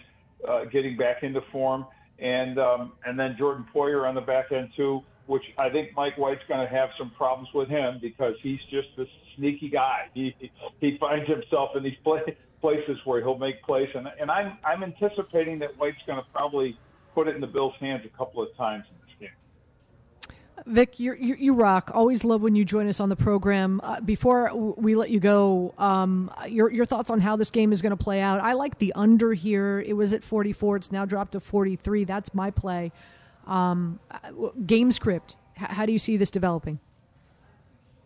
uh, 0.48 0.64
getting 0.66 0.96
back 0.96 1.22
into 1.22 1.40
form. 1.52 1.86
And 2.18 2.58
um, 2.58 2.92
and 3.04 3.18
then 3.18 3.36
Jordan 3.38 3.66
Poyer 3.74 4.08
on 4.08 4.14
the 4.14 4.22
back 4.22 4.50
end 4.50 4.70
too, 4.74 5.02
which 5.26 5.42
I 5.58 5.68
think 5.68 5.90
Mike 5.94 6.16
White's 6.16 6.40
going 6.48 6.66
to 6.66 6.72
have 6.72 6.88
some 6.98 7.10
problems 7.10 7.50
with 7.54 7.68
him 7.68 7.98
because 8.00 8.34
he's 8.42 8.60
just 8.70 8.88
this 8.96 9.08
sneaky 9.36 9.68
guy. 9.68 10.08
He 10.14 10.34
he 10.80 10.96
finds 10.98 11.28
himself 11.28 11.70
in 11.76 11.82
these 11.82 11.98
play, 12.02 12.22
places 12.66 12.98
where 13.04 13.20
he'll 13.20 13.38
make 13.38 13.62
plays, 13.62 13.88
and 13.94 14.08
and 14.20 14.28
I'm 14.28 14.58
I'm 14.64 14.82
anticipating 14.82 15.60
that 15.60 15.78
White's 15.78 16.02
going 16.04 16.18
to 16.18 16.26
probably 16.32 16.76
put 17.14 17.28
it 17.28 17.36
in 17.36 17.40
the 17.40 17.46
Bills' 17.46 17.74
hands 17.78 18.02
a 18.04 18.18
couple 18.18 18.42
of 18.42 18.48
times 18.56 18.84
in 18.90 18.96
this 19.06 19.14
game. 19.20 20.74
Vic, 20.74 20.98
you 20.98 21.14
you 21.14 21.54
rock. 21.54 21.92
Always 21.94 22.24
love 22.24 22.42
when 22.42 22.56
you 22.56 22.64
join 22.64 22.88
us 22.88 22.98
on 22.98 23.08
the 23.08 23.14
program. 23.14 23.80
Uh, 23.84 24.00
before 24.00 24.52
we 24.52 24.96
let 24.96 25.10
you 25.10 25.20
go, 25.20 25.74
um, 25.78 26.28
your 26.48 26.72
your 26.72 26.84
thoughts 26.84 27.08
on 27.08 27.20
how 27.20 27.36
this 27.36 27.50
game 27.50 27.72
is 27.72 27.80
going 27.82 27.96
to 27.96 28.04
play 28.04 28.20
out. 28.20 28.40
I 28.40 28.54
like 28.54 28.76
the 28.78 28.92
under 28.96 29.32
here. 29.32 29.84
It 29.86 29.92
was 29.92 30.12
at 30.12 30.24
44. 30.24 30.76
It's 30.76 30.90
now 30.90 31.04
dropped 31.04 31.32
to 31.32 31.40
43. 31.40 32.02
That's 32.02 32.34
my 32.34 32.50
play. 32.50 32.90
Um, 33.46 34.00
game 34.66 34.90
script. 34.90 35.36
H- 35.56 35.68
how 35.68 35.86
do 35.86 35.92
you 35.92 36.00
see 36.00 36.16
this 36.16 36.32
developing? 36.32 36.80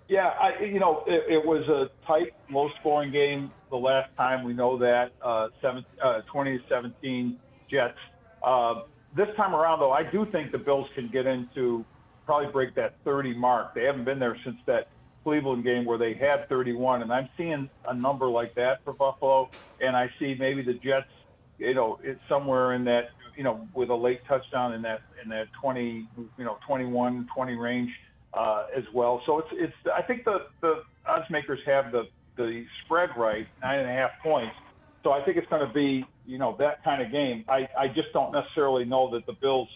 Yeah, 0.09 0.35
I, 0.39 0.63
you 0.65 0.81
know, 0.81 1.03
it, 1.07 1.33
it 1.33 1.47
was 1.47 1.67
a 1.69 1.89
tight, 2.05 2.35
low-scoring 2.51 3.13
game 3.13 3.53
the 3.71 3.77
last 3.77 4.11
time. 4.17 4.45
We 4.45 4.53
know 4.53 4.79
that 4.79 5.13
uh, 5.25 5.49
seven, 5.63 5.85
uh, 6.03 6.21
20 6.33 6.59
to 6.59 6.65
17 6.69 7.39
Jets. 7.71 7.95
Uh, 8.43 8.83
this 9.17 9.29
time 9.37 9.55
around, 9.55 9.81
though, 9.81 9.93
I 9.93 10.03
do 10.11 10.27
think 10.31 10.53
the 10.53 10.59
Bills 10.59 10.87
can 10.95 11.11
get 11.13 11.27
into 11.27 11.85
probably 12.25 12.53
break 12.53 12.75
that 12.77 12.95
30 13.05 13.35
mark. 13.35 13.75
They 13.75 13.85
haven't 13.85 14.05
been 14.05 14.19
there 14.19 14.37
since 14.45 14.57
that 14.67 14.89
Cleveland 15.25 15.65
game 15.65 15.85
where 15.85 15.99
they 15.99 16.15
had 16.15 16.49
31, 16.49 17.03
and 17.03 17.13
I'm 17.13 17.29
seeing 17.37 17.69
a 17.87 17.95
number 17.95 18.29
like 18.29 18.55
that 18.55 18.85
for 18.85 18.93
Buffalo, 18.93 19.51
and 19.81 19.97
I 19.97 20.09
see 20.19 20.35
maybe 20.39 20.63
the 20.63 20.75
Jets, 20.75 21.11
you 21.59 21.75
know, 21.75 21.99
it's 22.03 22.21
somewhere 22.29 22.75
in 22.75 22.85
that, 22.85 23.11
you 23.37 23.45
know, 23.45 23.69
with 23.75 23.91
a 23.91 23.95
late 23.95 24.21
touchdown 24.27 24.73
in 24.75 24.83
that 24.83 25.01
in 25.23 25.29
that 25.31 25.47
20, 25.61 26.09
you 26.39 26.45
know, 26.45 26.57
21, 26.67 27.29
20 27.35 27.55
range 27.55 27.91
uh, 28.35 28.65
as 28.77 28.85
well. 28.95 29.23
So 29.27 29.39
it's 29.39 29.49
it's 29.53 29.75
I 29.95 30.03
think 30.03 30.25
the 30.25 30.47
the 30.63 30.83
odds 31.07 31.29
makers 31.31 31.61
have 31.67 31.93
the 31.93 32.05
the 32.45 32.65
spread 32.85 33.11
right, 33.17 33.47
nine 33.63 33.81
and 33.81 33.89
a 33.89 33.93
half 33.93 34.11
points. 34.23 34.55
So 35.03 35.13
I 35.13 35.25
think 35.25 35.37
it's 35.37 35.49
going 35.49 35.67
to 35.67 35.73
be, 35.73 36.05
you 36.27 36.39
know, 36.39 36.57
that 36.59 36.85
kind 36.85 37.03
of 37.03 37.11
game. 37.11 37.45
I, 37.49 37.69
I 37.79 37.89
just 37.89 38.13
don't 38.13 38.33
necessarily 38.33 38.85
know 38.85 39.11
that 39.13 39.27
the 39.27 39.33
Bills 39.33 39.69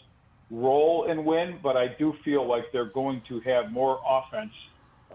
roll 0.51 1.07
and 1.09 1.25
win, 1.25 1.59
but 1.63 1.77
I 1.77 1.89
do 1.99 2.13
feel 2.25 2.47
like 2.47 2.65
they're 2.73 2.93
going 2.93 3.23
to 3.29 3.41
have 3.41 3.73
more 3.73 4.01
offense, 4.07 4.53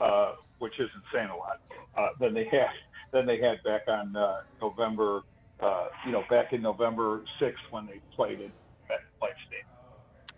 uh, 0.02 0.34
which 0.58 0.74
isn't 0.76 1.04
saying 1.14 1.30
a 1.30 1.36
lot, 1.36 1.62
uh, 1.98 2.08
than 2.20 2.34
they 2.34 2.46
had 2.46 2.70
than 3.12 3.26
they 3.26 3.40
had 3.40 3.62
back 3.64 3.88
on 3.88 4.16
uh, 4.16 4.42
November, 4.62 5.22
uh, 5.60 5.88
you 6.06 6.12
know, 6.12 6.24
back 6.30 6.54
in 6.54 6.62
November 6.62 7.24
6th 7.42 7.54
when 7.72 7.88
they 7.88 8.00
played 8.16 8.40
it 8.40 8.52
at 8.92 9.00
Life. 9.20 9.34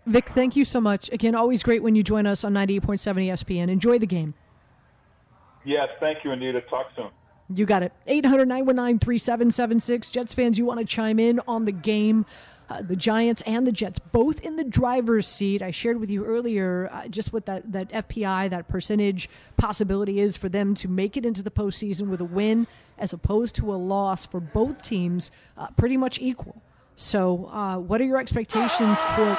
Vic, 0.06 0.28
thank 0.30 0.56
you 0.56 0.64
so 0.64 0.80
much. 0.80 1.10
Again, 1.12 1.34
always 1.34 1.62
great 1.62 1.82
when 1.82 1.94
you 1.94 2.02
join 2.02 2.26
us 2.26 2.44
on 2.44 2.52
98.7 2.54 3.28
ESPN. 3.28 3.68
Enjoy 3.68 3.98
the 3.98 4.06
game. 4.06 4.34
Yes, 5.64 5.88
thank 6.00 6.24
you, 6.24 6.32
Anita. 6.32 6.60
Talk 6.62 6.86
soon. 6.96 7.08
You 7.54 7.66
got 7.66 7.82
it. 7.82 7.92
800 8.06 8.48
919 8.48 8.98
3776. 8.98 10.10
Jets 10.10 10.32
fans, 10.34 10.58
you 10.58 10.64
want 10.64 10.80
to 10.80 10.86
chime 10.86 11.18
in 11.18 11.40
on 11.46 11.64
the 11.64 11.72
game? 11.72 12.24
Uh, 12.70 12.80
the 12.80 12.96
Giants 12.96 13.42
and 13.42 13.66
the 13.66 13.72
Jets 13.72 13.98
both 13.98 14.40
in 14.40 14.56
the 14.56 14.64
driver's 14.64 15.26
seat. 15.26 15.60
I 15.60 15.70
shared 15.70 16.00
with 16.00 16.10
you 16.10 16.24
earlier 16.24 16.88
uh, 16.90 17.06
just 17.08 17.32
what 17.32 17.44
that, 17.44 17.70
that 17.72 17.90
FPI, 17.90 18.48
that 18.50 18.68
percentage 18.68 19.28
possibility 19.58 20.20
is 20.20 20.38
for 20.38 20.48
them 20.48 20.74
to 20.76 20.88
make 20.88 21.18
it 21.18 21.26
into 21.26 21.42
the 21.42 21.50
postseason 21.50 22.08
with 22.08 22.22
a 22.22 22.24
win 22.24 22.66
as 22.98 23.12
opposed 23.12 23.56
to 23.56 23.74
a 23.74 23.76
loss 23.76 24.24
for 24.24 24.40
both 24.40 24.80
teams, 24.80 25.30
uh, 25.58 25.66
pretty 25.76 25.98
much 25.98 26.18
equal. 26.20 26.62
So, 26.96 27.46
uh, 27.52 27.78
what 27.78 28.00
are 28.00 28.04
your 28.04 28.18
expectations 28.18 28.98
for? 29.16 29.38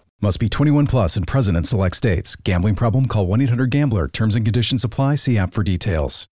Must 0.23 0.39
be 0.39 0.49
21 0.49 0.85
plus 0.85 1.17
and 1.17 1.25
present 1.27 1.57
in 1.57 1.63
select 1.63 1.95
states. 1.95 2.35
Gambling 2.35 2.75
problem? 2.75 3.07
Call 3.07 3.25
1 3.25 3.41
800 3.41 3.71
GAMBLER. 3.71 4.07
Terms 4.09 4.35
and 4.35 4.45
conditions 4.45 4.83
apply. 4.83 5.15
See 5.15 5.37
app 5.37 5.51
for 5.51 5.63
details. 5.63 6.27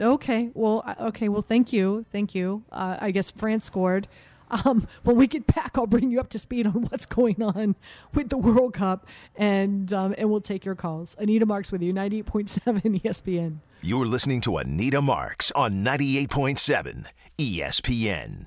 Okay. 0.00 0.50
Well. 0.54 0.84
Okay. 1.00 1.28
Well. 1.28 1.42
Thank 1.42 1.72
you. 1.72 2.04
Thank 2.10 2.34
you. 2.34 2.64
Uh, 2.72 2.96
I 3.00 3.10
guess 3.12 3.30
France 3.30 3.64
scored. 3.64 4.08
Um, 4.64 4.88
when 5.02 5.16
we 5.16 5.26
get 5.26 5.46
back, 5.46 5.72
I'll 5.76 5.86
bring 5.86 6.10
you 6.10 6.18
up 6.20 6.30
to 6.30 6.38
speed 6.38 6.66
on 6.66 6.84
what's 6.86 7.04
going 7.04 7.42
on 7.42 7.76
with 8.14 8.30
the 8.30 8.38
World 8.38 8.72
Cup, 8.72 9.06
and 9.36 9.92
um, 9.92 10.14
and 10.16 10.30
we'll 10.30 10.40
take 10.40 10.64
your 10.64 10.74
calls. 10.74 11.14
Anita 11.18 11.44
Marks 11.44 11.70
with 11.70 11.82
you, 11.82 11.92
ninety 11.92 12.20
eight 12.20 12.24
point 12.24 12.48
seven 12.48 12.80
ESPN. 13.00 13.58
You're 13.82 14.06
listening 14.06 14.40
to 14.40 14.56
Anita 14.56 15.02
Marks 15.02 15.52
on 15.52 15.84
98.7 15.84 17.04
ESPN. 17.38 18.46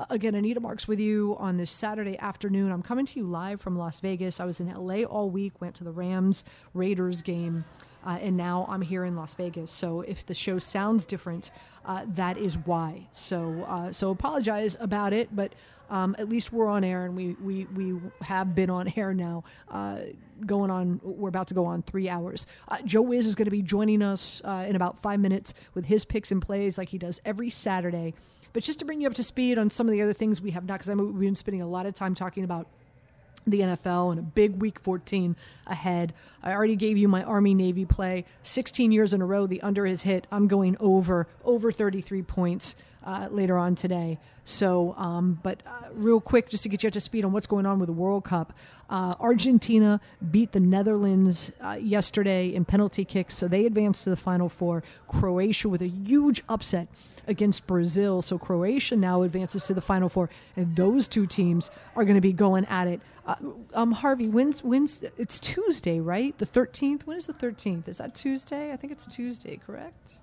Uh, 0.00 0.06
Again, 0.08 0.34
Anita 0.34 0.60
Marks 0.60 0.88
with 0.88 0.98
you 0.98 1.36
on 1.38 1.58
this 1.58 1.70
Saturday 1.70 2.18
afternoon. 2.18 2.72
I'm 2.72 2.82
coming 2.82 3.04
to 3.04 3.18
you 3.18 3.26
live 3.26 3.60
from 3.60 3.76
Las 3.76 4.00
Vegas. 4.00 4.40
I 4.40 4.46
was 4.46 4.58
in 4.58 4.72
LA 4.72 5.02
all 5.02 5.28
week, 5.28 5.60
went 5.60 5.74
to 5.74 5.84
the 5.84 5.90
Rams 5.90 6.44
Raiders 6.72 7.20
game, 7.20 7.66
uh, 8.06 8.16
and 8.18 8.34
now 8.34 8.64
I'm 8.70 8.80
here 8.80 9.04
in 9.04 9.14
Las 9.14 9.34
Vegas. 9.34 9.70
So 9.70 10.00
if 10.00 10.24
the 10.24 10.32
show 10.32 10.58
sounds 10.58 11.04
different, 11.04 11.50
uh, 11.84 12.06
that 12.14 12.38
is 12.38 12.56
why. 12.56 13.08
So 13.12 13.62
uh, 13.68 13.92
so 13.92 14.10
apologize 14.10 14.74
about 14.80 15.12
it, 15.12 15.28
but 15.36 15.54
um, 15.90 16.16
at 16.18 16.30
least 16.30 16.50
we're 16.50 16.68
on 16.68 16.82
air, 16.82 17.04
and 17.04 17.14
we 17.14 17.36
we, 17.42 17.66
we 17.66 18.00
have 18.22 18.54
been 18.54 18.70
on 18.70 18.90
air 18.96 19.12
now. 19.12 19.44
Uh, 19.68 19.98
going 20.46 20.70
on, 20.70 20.98
we're 21.04 21.28
about 21.28 21.48
to 21.48 21.54
go 21.54 21.66
on 21.66 21.82
three 21.82 22.08
hours. 22.08 22.46
Uh, 22.68 22.78
Joe 22.86 23.02
Wiz 23.02 23.26
is 23.26 23.34
going 23.34 23.44
to 23.44 23.50
be 23.50 23.60
joining 23.60 24.00
us 24.00 24.40
in 24.66 24.76
about 24.76 24.98
five 25.02 25.20
minutes 25.20 25.52
with 25.74 25.84
his 25.84 26.06
picks 26.06 26.32
and 26.32 26.40
plays, 26.40 26.78
like 26.78 26.88
he 26.88 26.96
does 26.96 27.20
every 27.26 27.50
Saturday. 27.50 28.14
But 28.52 28.62
just 28.62 28.78
to 28.80 28.84
bring 28.84 29.00
you 29.00 29.08
up 29.08 29.14
to 29.14 29.22
speed 29.22 29.58
on 29.58 29.70
some 29.70 29.86
of 29.86 29.92
the 29.92 30.02
other 30.02 30.12
things 30.12 30.40
we 30.40 30.50
have 30.50 30.64
not, 30.64 30.80
because 30.80 30.94
we've 30.94 31.20
been 31.20 31.34
spending 31.34 31.62
a 31.62 31.68
lot 31.68 31.86
of 31.86 31.94
time 31.94 32.14
talking 32.14 32.44
about 32.44 32.66
the 33.46 33.60
NFL 33.60 34.10
and 34.10 34.20
a 34.20 34.22
big 34.22 34.60
week 34.60 34.78
14 34.80 35.36
ahead. 35.66 36.12
I 36.42 36.52
already 36.52 36.76
gave 36.76 36.98
you 36.98 37.08
my 37.08 37.22
Army 37.22 37.54
Navy 37.54 37.84
play. 37.84 38.24
16 38.42 38.92
years 38.92 39.14
in 39.14 39.22
a 39.22 39.26
row, 39.26 39.46
the 39.46 39.62
under 39.62 39.86
has 39.86 40.02
hit. 40.02 40.26
I'm 40.30 40.46
going 40.46 40.76
over, 40.78 41.26
over 41.44 41.72
33 41.72 42.22
points 42.22 42.76
uh, 43.04 43.28
later 43.30 43.56
on 43.56 43.74
today. 43.74 44.18
So, 44.44 44.94
um, 44.96 45.38
but 45.42 45.62
uh, 45.66 45.88
real 45.92 46.20
quick, 46.20 46.48
just 46.48 46.62
to 46.64 46.68
get 46.68 46.82
you 46.82 46.88
up 46.88 46.92
to 46.94 47.00
speed 47.00 47.24
on 47.24 47.32
what's 47.32 47.46
going 47.46 47.66
on 47.66 47.78
with 47.78 47.86
the 47.86 47.92
World 47.92 48.24
Cup, 48.24 48.52
uh, 48.88 49.14
Argentina 49.20 50.00
beat 50.30 50.52
the 50.52 50.60
Netherlands 50.60 51.52
uh, 51.60 51.78
yesterday 51.80 52.48
in 52.48 52.64
penalty 52.64 53.04
kicks, 53.04 53.36
so 53.36 53.46
they 53.46 53.66
advanced 53.66 54.04
to 54.04 54.10
the 54.10 54.16
Final 54.16 54.48
Four. 54.48 54.82
Croatia 55.08 55.68
with 55.68 55.82
a 55.82 55.88
huge 55.88 56.42
upset 56.48 56.88
against 57.28 57.66
Brazil, 57.66 58.22
so 58.22 58.38
Croatia 58.38 58.96
now 58.96 59.22
advances 59.22 59.62
to 59.64 59.74
the 59.74 59.80
Final 59.80 60.08
Four, 60.08 60.28
and 60.56 60.74
those 60.74 61.06
two 61.06 61.26
teams 61.26 61.70
are 61.94 62.04
going 62.04 62.16
to 62.16 62.20
be 62.20 62.32
going 62.32 62.64
at 62.66 62.88
it. 62.88 63.00
Uh, 63.26 63.36
um, 63.74 63.92
Harvey, 63.92 64.28
when's 64.28 64.64
when's 64.64 65.04
it's 65.16 65.38
Tuesday, 65.38 66.00
right? 66.00 66.36
The 66.38 66.46
13th. 66.46 67.02
When 67.02 67.16
is 67.16 67.26
the 67.26 67.34
13th? 67.34 67.86
Is 67.86 67.98
that 67.98 68.14
Tuesday? 68.14 68.72
I 68.72 68.76
think 68.76 68.92
it's 68.92 69.06
Tuesday, 69.06 69.60
correct? 69.64 70.20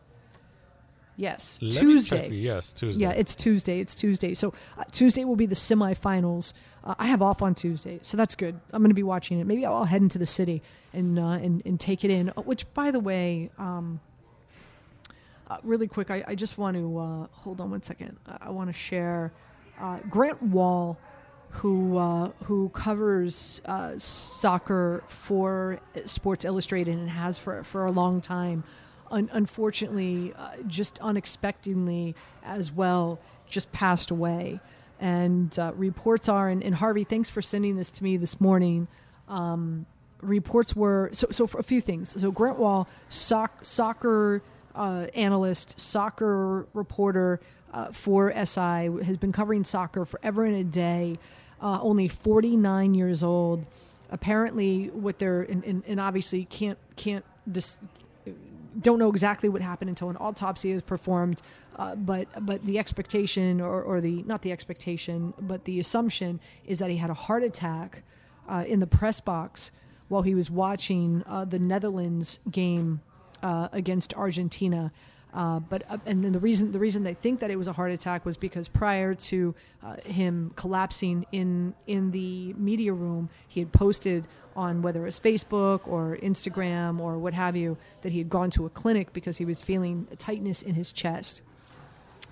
Yes, 1.18 1.58
Let 1.64 1.74
Tuesday. 1.74 2.30
Yes, 2.30 2.72
Tuesday. 2.72 3.02
Yeah, 3.02 3.10
it's 3.10 3.36
Tuesday. 3.36 3.80
It's 3.80 3.96
Tuesday. 3.96 4.36
So 4.36 4.54
uh, 4.78 4.84
Tuesday 4.92 5.26
will 5.26 5.36
be 5.36 5.48
the 5.48 5.56
semifinals. 5.56 6.54
Uh, 6.84 6.94
I 7.00 7.08
have 7.08 7.24
off 7.24 7.42
on 7.42 7.56
Tuesday, 7.56 8.00
so 8.04 8.18
that's 8.18 8.36
good. 8.36 8.60
I'm 8.72 8.84
going 8.84 8.92
to 8.92 8.96
be 8.96 9.02
watching 9.02 9.40
it. 9.40 9.48
Maybe 9.48 9.66
I'll 9.66 9.84
head 9.84 10.04
into 10.04 10.20
the 10.20 10.28
city 10.28 10.62
and 10.94 11.18
uh, 11.18 11.30
and 11.30 11.64
and 11.66 11.80
take 11.80 12.06
it 12.06 12.12
in. 12.12 12.30
Uh, 12.30 12.44
Which, 12.44 12.72
by 12.76 12.92
the 12.92 13.00
way, 13.00 13.50
um, 13.58 14.00
uh, 15.50 15.58
really 15.64 15.88
quick, 15.88 16.12
I, 16.12 16.24
I 16.28 16.36
just 16.36 16.60
want 16.60 16.78
to 16.78 17.00
uh, 17.00 17.28
hold 17.32 17.62
on 17.62 17.72
one 17.72 17.82
second. 17.82 18.18
I, 18.28 18.38
I 18.42 18.50
want 18.52 18.70
to 18.70 18.74
share 18.74 19.34
uh, 19.82 19.98
Grant 20.12 20.42
Wahl, 20.44 21.00
who 21.50 21.98
uh, 21.98 22.30
who 22.44 22.70
covers 22.70 23.60
uh, 23.66 23.98
soccer 23.98 25.04
for 25.08 25.80
Sports 26.06 26.46
Illustrated 26.46 26.96
and 26.96 27.10
has 27.10 27.40
for 27.40 27.64
for 27.64 27.88
a 27.88 27.92
long 27.92 28.22
time. 28.22 28.64
Un- 29.12 29.30
unfortunately, 29.34 30.34
uh, 30.38 30.52
just 30.68 31.00
unexpectedly 31.02 32.16
as 32.44 32.72
well, 32.72 33.20
just 33.48 33.72
passed 33.72 34.12
away. 34.12 34.60
And 35.00 35.58
uh, 35.60 35.74
reports 35.76 36.28
are, 36.28 36.50
and, 36.50 36.64
and 36.64 36.74
Harvey, 36.74 37.04
thanks 37.04 37.30
for 37.30 37.42
sending 37.42 37.76
this 37.76 37.92
to 37.92 38.04
me 38.04 38.18
this 38.18 38.42
morning 38.42 38.88
um, 39.28 39.86
reports 40.22 40.76
were 40.76 41.10
so 41.14 41.28
so 41.32 41.48
for 41.48 41.60
a 41.60 41.64
few 41.64 41.82
things. 41.82 42.20
So 42.20 42.32
Grant 42.32 42.58
Wahl, 42.58 42.88
soc- 43.10 43.64
soccer 43.64 44.42
uh, 44.76 45.08
analyst, 45.14 45.80
soccer 45.80 46.68
reporter 46.74 47.40
uh, 47.74 47.92
for 47.92 48.32
SI, 48.34 48.90
has 49.04 49.18
been 49.18 49.32
covering 49.32 49.64
soccer 49.64 50.06
forever 50.06 50.46
and 50.46 50.56
a 50.56 50.64
day. 50.64 51.20
Uh, 51.60 51.80
only 51.82 52.08
49 52.08 52.94
years 52.94 53.24
old. 53.24 53.66
Apparently, 54.12 54.90
what 54.92 55.20
they're 55.20 55.42
and, 55.42 55.64
and, 55.66 55.84
and 55.88 56.00
obviously 56.00 56.46
can't 56.46 56.78
can't 56.96 57.26
dis- 57.52 57.80
don't 58.82 59.00
know 59.00 59.10
exactly 59.10 59.50
what 59.50 59.62
happened 59.62 59.90
until 59.90 60.10
an 60.10 60.18
autopsy 60.18 60.72
is 60.72 60.82
performed. 60.82 61.42
Uh, 61.78 61.96
but 61.96 62.28
but 62.46 62.64
the 62.66 62.80
expectation 62.80 63.62
or, 63.62 63.82
or 63.82 64.02
the 64.02 64.24
not 64.24 64.42
the 64.42 64.52
expectation 64.52 65.32
but 65.42 65.64
the 65.66 65.80
assumption 65.80 66.40
is 66.66 66.80
that 66.80 66.90
he 66.90 66.98
had 66.98 67.12
a 67.12 67.14
heart 67.14 67.44
attack 67.44 68.02
uh, 68.50 68.64
in 68.68 68.80
the 68.80 68.88
press 68.88 69.22
box 69.22 69.72
while 70.08 70.24
he 70.24 70.34
was 70.34 70.50
watching 70.50 71.24
uh, 71.28 71.46
the 71.46 71.60
Netherlands 71.60 72.40
game 72.50 73.02
uh, 73.44 73.68
against 73.74 74.14
Argentina. 74.16 74.92
Uh, 75.34 75.60
but 75.60 75.84
uh, 75.90 75.98
and 76.08 76.24
then 76.24 76.32
the 76.32 76.40
reason 76.40 76.72
the 76.72 76.80
reason 76.80 77.04
they 77.04 77.14
think 77.14 77.40
that 77.42 77.52
it 77.52 77.58
was 77.58 77.68
a 77.68 77.74
heart 77.74 77.92
attack 77.92 78.26
was 78.26 78.38
because 78.38 78.68
prior 78.68 79.14
to 79.14 79.54
him 80.04 80.52
collapsing 80.56 81.26
in 81.32 81.76
in 81.86 82.10
the 82.10 82.54
media 82.54 82.94
room, 82.94 83.30
he 83.48 83.60
had 83.60 83.72
posted 83.72 84.28
on 84.58 84.82
whether 84.82 85.02
it 85.02 85.06
was 85.06 85.20
Facebook 85.20 85.88
or 85.88 86.18
Instagram 86.22 87.00
or 87.00 87.18
what 87.20 87.34
have 87.34 87.56
you 87.56 87.78
that 88.02 88.12
he 88.12 88.18
had 88.18 88.30
gone 88.30 88.50
to 88.50 88.66
a 88.66 88.70
clinic 88.70 89.14
because 89.14 89.38
he 89.38 89.46
was 89.46 89.62
feeling 89.62 90.08
a 90.12 90.16
tightness 90.16 90.64
in 90.64 90.74
his 90.74 90.92
chest. 90.92 91.42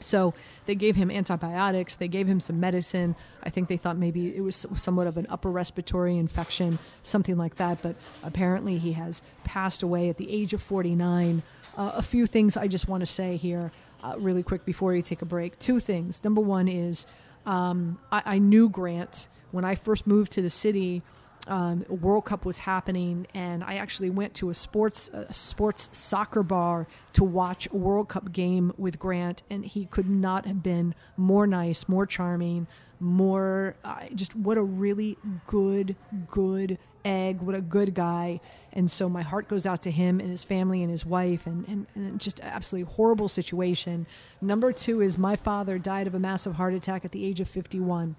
So 0.02 0.34
they 0.66 0.76
gave 0.76 0.96
him 0.96 1.10
antibiotics. 1.10 1.96
They 1.96 2.08
gave 2.08 2.28
him 2.28 2.40
some 2.40 2.60
medicine. 2.60 3.16
I 3.44 3.50
think 3.50 3.70
they 3.70 3.78
thought 3.78 3.96
maybe 3.96 4.36
it 4.36 4.42
was 4.42 4.66
somewhat 4.76 5.08
of 5.08 5.18
an 5.18 5.28
upper 5.30 5.50
respiratory 5.50 6.18
infection, 6.18 6.80
something 7.04 7.38
like 7.38 7.56
that. 7.56 7.82
But 7.82 7.96
apparently 8.24 8.78
he 8.78 8.92
has 8.94 9.22
passed 9.44 9.84
away 9.84 10.10
at 10.10 10.18
the 10.18 10.30
age 10.30 10.54
of 10.54 10.62
49. 10.62 11.44
Uh, 11.78 11.92
a 11.96 12.02
few 12.02 12.26
things 12.26 12.58
I 12.58 12.68
just 12.68 12.88
want 12.88 13.02
to 13.02 13.06
say 13.06 13.38
here, 13.38 13.72
uh, 14.04 14.16
really 14.18 14.44
quick, 14.44 14.66
before 14.66 14.94
you 14.94 15.02
take 15.02 15.22
a 15.22 15.26
break. 15.26 15.60
Two 15.60 15.80
things. 15.80 16.24
Number 16.24 16.42
one 16.42 16.68
is 16.68 17.06
um, 17.46 18.00
I, 18.12 18.22
I 18.26 18.38
knew 18.40 18.68
Grant 18.70 19.28
when 19.52 19.64
I 19.64 19.76
first 19.76 20.08
moved 20.08 20.34
to 20.34 20.42
the 20.42 20.50
city 20.50 21.04
um, 21.48 21.86
World 21.90 22.26
Cup 22.26 22.46
was 22.46 22.60
happening, 22.60 23.28
and 23.34 23.64
I 23.64 23.76
actually 23.76 24.10
went 24.10 24.34
to 24.36 24.50
a 24.50 24.54
sports 24.54 25.10
a 25.14 25.32
sports 25.32 25.90
soccer 25.92 26.44
bar 26.44 26.88
to 27.14 27.24
watch 27.24 27.68
a 27.72 27.78
World 27.78 28.10
Cup 28.10 28.32
game 28.32 28.74
with 28.78 29.00
Grant, 29.00 29.44
and 29.50 29.66
he 29.66 29.86
could 29.86 30.10
not 30.10 30.46
have 30.46 30.64
been 30.64 30.96
more 31.18 31.46
nice, 31.46 31.88
more 31.88 32.06
charming, 32.06 32.68
more 33.00 33.76
uh, 33.84 34.08
just 34.16 34.36
what 34.36 34.58
a 34.58 34.64
really 34.64 35.18
good 35.48 35.96
good 36.30 36.78
egg, 37.04 37.42
what 37.42 37.56
a 37.56 37.62
good 37.62 37.94
guy. 37.94 38.42
And 38.74 38.90
so 38.90 39.08
my 39.08 39.22
heart 39.22 39.48
goes 39.48 39.66
out 39.66 39.84
to 39.84 39.92
him 39.92 40.20
and 40.20 40.30
his 40.30 40.44
family 40.44 40.82
and 40.82 40.92
his 40.92 41.06
wife, 41.06 41.46
and, 41.46 41.68
and, 41.68 41.88
and 41.96 42.20
just 42.20 42.42
absolutely 42.42 42.92
horrible 42.92 43.30
situation. 43.30 44.08
Number 44.42 44.74
two 44.74 45.02
is 45.02 45.18
my 45.18 45.36
father 45.36 45.78
died 45.78 46.08
of 46.08 46.16
a 46.16 46.20
massive 46.20 46.56
heart 46.56 46.74
attack 46.74 47.06
at 47.06 47.12
the 47.12 47.24
age 47.24 47.40
of 47.40 47.48
51 47.48 48.16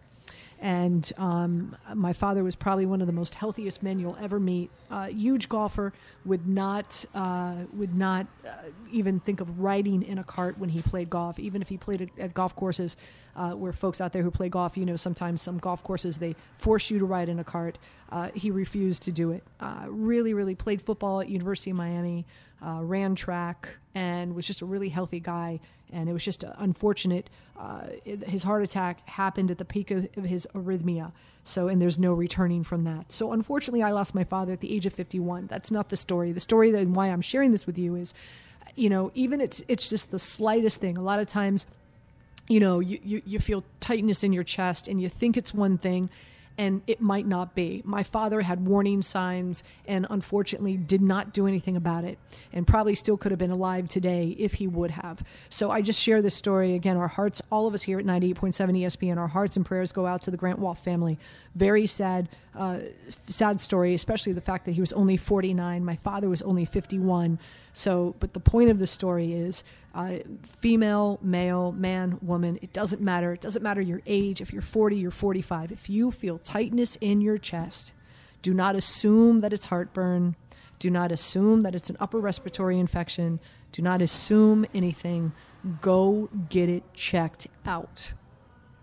and 0.61 1.12
um, 1.19 1.77
my 1.95 2.12
father 2.12 2.42
was 2.42 2.57
probably 2.57 2.87
one 2.87 3.01
of 3.01 3.07
the 3.07 3.12
most 3.12 3.35
healthiest 3.35 3.83
men 3.83 3.99
you'll 3.99 4.16
ever 4.21 4.40
meet. 4.40 4.71
Uh, 4.90 5.07
huge 5.07 5.49
golfer, 5.49 5.92
would 6.25 6.47
not 6.47 7.05
uh, 7.14 7.57
would 7.73 7.95
not 7.95 8.27
uh, 8.47 8.51
even 8.90 9.21
think 9.21 9.40
of 9.40 9.61
riding 9.61 10.03
in 10.03 10.19
a 10.19 10.25
cart 10.25 10.59
when 10.59 10.69
he 10.69 10.81
played 10.83 11.11
golf. 11.11 11.38
Even 11.38 11.61
if 11.61 11.69
he 11.69 11.77
played 11.77 12.03
at, 12.03 12.09
at 12.19 12.35
golf 12.35 12.57
courses, 12.57 12.97
uh, 13.37 13.51
where 13.53 13.73
folks 13.73 14.01
out 14.01 14.12
there 14.12 14.23
who 14.23 14.31
play 14.31 14.49
golf, 14.49 14.77
you 14.77 14.87
know, 14.87 14.97
sometimes 14.97 15.42
some 15.42 15.59
golf 15.59 15.83
courses 15.83 16.19
they 16.19 16.35
force 16.59 16.90
you 16.90 16.99
to 16.99 17.05
ride 17.05 17.29
in 17.29 17.38
a 17.38 17.45
cart. 17.45 17.79
Uh, 18.11 18.31
he 18.35 18.51
refused 18.51 19.03
to 19.03 19.12
do 19.12 19.33
it. 19.33 19.42
Uh, 19.61 19.85
really, 19.88 20.33
really 20.33 20.55
played 20.55 20.81
football 20.81 21.21
at 21.21 21.29
University 21.29 21.71
of 21.71 21.77
Miami, 21.77 22.25
Uh, 22.64 22.81
ran 22.83 23.14
track, 23.14 23.69
and 23.95 24.35
was 24.35 24.47
just 24.47 24.62
a 24.62 24.66
really 24.66 24.88
healthy 24.88 25.21
guy. 25.21 25.61
And 25.92 26.09
it 26.09 26.12
was 26.12 26.25
just 26.25 26.45
unfortunate. 26.59 27.31
Uh, 27.59 27.83
it, 28.05 28.29
his 28.29 28.42
heart 28.42 28.62
attack 28.62 29.07
happened 29.09 29.51
at 29.51 29.59
the 29.59 29.64
peak 29.64 29.90
of, 29.90 30.09
of 30.16 30.25
his 30.25 30.47
arrhythmia. 30.55 31.12
So, 31.45 31.69
and 31.69 31.81
there's 31.81 31.99
no 31.99 32.12
returning 32.12 32.64
from 32.64 32.85
that. 32.85 33.12
So, 33.12 33.33
unfortunately, 33.33 33.83
I 33.83 33.92
lost 33.92 34.14
my 34.14 34.25
father 34.25 34.53
at 34.53 34.61
the 34.61 34.75
age 34.75 34.85
of 34.85 34.95
51. 34.95 35.47
That's 35.47 35.71
not 35.71 35.90
the 35.90 35.97
story. 35.97 36.33
The 36.33 36.40
story 36.40 36.75
and 36.75 36.97
why 36.97 37.09
I'm 37.09 37.21
sharing 37.21 37.53
this 37.53 37.66
with 37.66 37.79
you 37.79 37.95
is, 37.95 38.14
you 38.75 38.90
know, 38.90 39.12
even 39.14 39.40
it's 39.40 39.62
it's 39.69 39.88
just 39.88 40.11
the 40.11 40.19
slightest 40.19 40.81
thing. 40.81 40.99
A 40.99 41.03
lot 41.03 41.21
of 41.21 41.27
times, 41.29 41.66
you 42.49 42.61
know, 42.61 42.81
you, 42.81 42.99
you, 43.03 43.23
you 43.25 43.38
feel 43.38 43.64
tightness 43.81 44.25
in 44.25 44.33
your 44.33 44.45
chest 44.45 44.88
and 44.88 45.01
you 45.01 45.09
think 45.09 45.37
it's 45.37 45.55
one 45.55 45.79
thing, 45.79 46.11
and 46.59 46.83
it 46.87 47.01
might 47.01 47.27
not 47.27 47.55
be. 47.55 47.83
My 47.85 48.03
father 48.03 48.40
had 48.40 48.66
warning 48.66 49.03
signs 49.03 49.62
and 49.87 50.07
unfortunately 50.09 50.77
did 50.77 51.03
not 51.03 51.33
do 51.33 51.47
anything 51.47 51.77
about 51.77 52.05
it 52.05 52.19
and 52.53 52.66
probably 52.66 52.95
still 52.95 53.16
could 53.16 53.33
have 53.33 53.38
been 53.38 53.51
alive 53.51 53.88
today 53.88 54.35
if 54.38 54.55
he 54.55 54.66
would 54.66 54.90
have. 54.90 55.23
So 55.51 55.71
I 55.71 55.83
just 55.83 56.01
share 56.01 56.23
this 56.23 56.35
story. 56.35 56.75
Again, 56.75 56.97
our 56.97 57.09
hearts, 57.09 57.42
all 57.51 57.66
of 57.66 57.75
us 57.75 57.83
here 57.83 57.99
at 57.99 58.07
98.7 58.07 58.55
ESPN, 58.55 59.19
our 59.19 59.29
hearts 59.29 59.57
and 59.57 59.66
prayers 59.66 59.92
go 59.92 60.07
out 60.07 60.23
to 60.23 60.31
the 60.31 60.37
Grant 60.37 60.59
Wahl 60.59 60.75
family. 60.75 61.19
Very 61.55 61.87
sad, 61.87 62.29
uh, 62.55 62.81
sad 63.29 63.61
story, 63.61 63.95
especially 63.95 64.33
the 64.33 64.40
fact 64.40 64.64
that 64.64 64.73
he 64.73 64.81
was 64.81 64.92
only 64.95 65.16
49. 65.16 65.85
My 65.85 65.97
father 65.97 66.29
was 66.29 66.42
only 66.42 66.64
51. 66.64 67.38
So, 67.77 68.15
but 68.21 68.33
the 68.33 68.41
point 68.41 68.71
of 68.71 68.79
the 68.79 68.87
story 68.87 69.35
is 69.35 69.62
uh, 69.95 70.21
female, 70.61 71.19
male, 71.21 71.73
man, 71.73 72.19
woman, 72.23 72.59
it 72.62 72.73
doesn't 72.73 73.03
matter. 73.03 73.35
It 73.35 73.43
doesn't 73.43 73.62
matter 73.62 73.83
your 73.83 74.01
age. 74.07 74.41
If 74.41 74.51
you're 74.51 74.62
40, 74.62 74.97
you're 74.97 75.11
45. 75.11 75.73
If 75.73 75.91
you 75.91 76.11
feel 76.11 76.39
tightness 76.39 76.97
in 77.03 77.21
your 77.21 77.37
chest, 77.37 77.93
do 78.41 78.55
not 78.55 78.77
assume 78.77 79.41
that 79.41 79.53
it's 79.53 79.67
heartburn. 79.67 80.37
Do 80.79 80.89
not 80.89 81.12
assume 81.12 81.61
that 81.61 81.75
it's 81.75 81.91
an 81.91 81.99
upper 82.01 82.19
respiratory 82.19 82.79
infection. 82.79 83.41
Do 83.73 83.83
not 83.83 84.01
assume 84.01 84.65
anything. 84.73 85.35
Go 85.83 86.31
get 86.49 86.71
it 86.71 86.83
checked 86.95 87.47
out. 87.67 88.15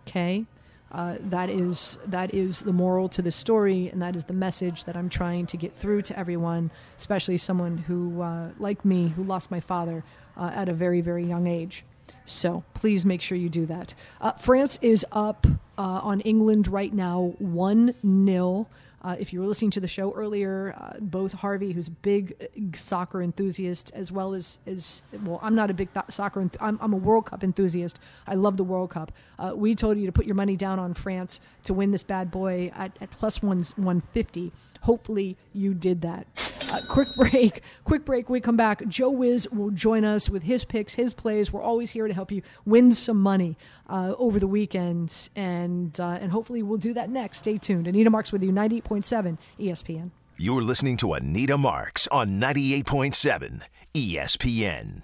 Okay? 0.07 0.45
Uh, 0.93 1.17
that 1.19 1.49
is 1.49 1.97
that 2.05 2.33
is 2.33 2.61
the 2.61 2.73
moral 2.73 3.09
to 3.09 3.21
the 3.21 3.31
story, 3.31 3.89
and 3.89 4.01
that 4.01 4.15
is 4.15 4.25
the 4.25 4.33
message 4.33 4.83
that 4.83 4.95
I'm 4.95 5.09
trying 5.09 5.47
to 5.47 5.57
get 5.57 5.73
through 5.75 6.03
to 6.03 6.19
everyone, 6.19 6.69
especially 6.97 7.37
someone 7.37 7.77
who, 7.77 8.21
uh, 8.21 8.49
like 8.59 8.85
me, 8.85 9.07
who 9.07 9.23
lost 9.23 9.49
my 9.49 9.59
father 9.59 10.03
uh, 10.37 10.51
at 10.53 10.69
a 10.69 10.73
very 10.73 11.01
very 11.01 11.25
young 11.25 11.47
age. 11.47 11.83
So 12.25 12.63
please 12.73 13.05
make 13.05 13.21
sure 13.21 13.37
you 13.37 13.49
do 13.49 13.65
that. 13.65 13.95
Uh, 14.21 14.33
France 14.33 14.79
is 14.81 15.05
up 15.11 15.47
uh, 15.77 15.81
on 15.81 16.21
England 16.21 16.67
right 16.67 16.93
now, 16.93 17.33
one 17.39 17.95
0 18.03 18.67
uh, 19.03 19.15
if 19.19 19.33
you 19.33 19.41
were 19.41 19.45
listening 19.45 19.71
to 19.71 19.79
the 19.79 19.87
show 19.87 20.13
earlier, 20.13 20.75
uh, 20.79 20.99
both 20.99 21.33
Harvey, 21.33 21.73
who's 21.73 21.89
a 21.89 21.91
big 21.91 22.35
uh, 22.41 22.45
soccer 22.75 23.21
enthusiast, 23.21 23.91
as 23.93 24.11
well 24.11 24.33
as, 24.33 24.59
as 24.65 25.03
well, 25.23 25.39
I'm 25.41 25.55
not 25.55 25.69
a 25.69 25.73
big 25.73 25.93
th- 25.93 26.05
soccer, 26.09 26.41
enth- 26.41 26.55
I'm, 26.61 26.79
I'm, 26.81 26.93
a 26.93 26.97
World 26.97 27.25
Cup 27.25 27.43
enthusiast. 27.43 27.99
I 28.27 28.35
love 28.35 28.57
the 28.57 28.63
World 28.63 28.91
Cup. 28.91 29.11
Uh, 29.37 29.53
we 29.55 29.75
told 29.75 29.97
you 29.97 30.05
to 30.05 30.11
put 30.11 30.25
your 30.25 30.35
money 30.35 30.55
down 30.55 30.79
on 30.79 30.93
France 30.93 31.41
to 31.65 31.73
win 31.73 31.91
this 31.91 32.03
bad 32.03 32.31
boy 32.31 32.71
at, 32.75 32.95
at 33.01 33.11
plus 33.11 33.41
one, 33.41 33.63
150. 33.75 34.51
Hopefully, 34.83 35.37
you 35.53 35.73
did 35.73 36.01
that. 36.01 36.27
Uh, 36.69 36.81
quick 36.89 37.07
break. 37.15 37.61
Quick 37.85 38.03
break. 38.03 38.29
we 38.29 38.41
come 38.41 38.57
back, 38.57 38.85
Joe 38.87 39.09
Wiz 39.09 39.47
will 39.49 39.71
join 39.71 40.03
us 40.03 40.29
with 40.29 40.43
his 40.43 40.65
picks, 40.65 40.93
his 40.93 41.13
plays. 41.13 41.53
We're 41.53 41.61
always 41.61 41.91
here 41.91 42.05
to 42.05 42.13
help 42.13 42.31
you 42.31 42.41
win 42.65 42.91
some 42.91 43.21
money 43.21 43.57
uh, 43.89 44.13
over 44.17 44.39
the 44.39 44.47
weekend, 44.47 45.29
and 45.37 45.97
uh, 45.99 46.17
and 46.19 46.31
hopefully 46.31 46.63
we'll 46.63 46.77
do 46.77 46.93
that 46.95 47.09
next. 47.09 47.37
Stay 47.39 47.57
tuned. 47.57 47.87
Anita 47.87 48.09
Marks 48.09 48.33
with 48.33 48.43
you, 48.43 48.51
ninety 48.51 48.77
eight 48.77 48.83
point 48.83 49.05
seven 49.05 49.39
ESPN. 49.57 50.11
You're 50.37 50.63
listening 50.63 50.97
to 50.97 51.13
Anita 51.13 51.57
Marks 51.57 52.07
on 52.07 52.37
ninety 52.37 52.73
eight 52.73 52.85
point 52.85 53.15
seven 53.15 53.63
ESPN. 53.95 55.03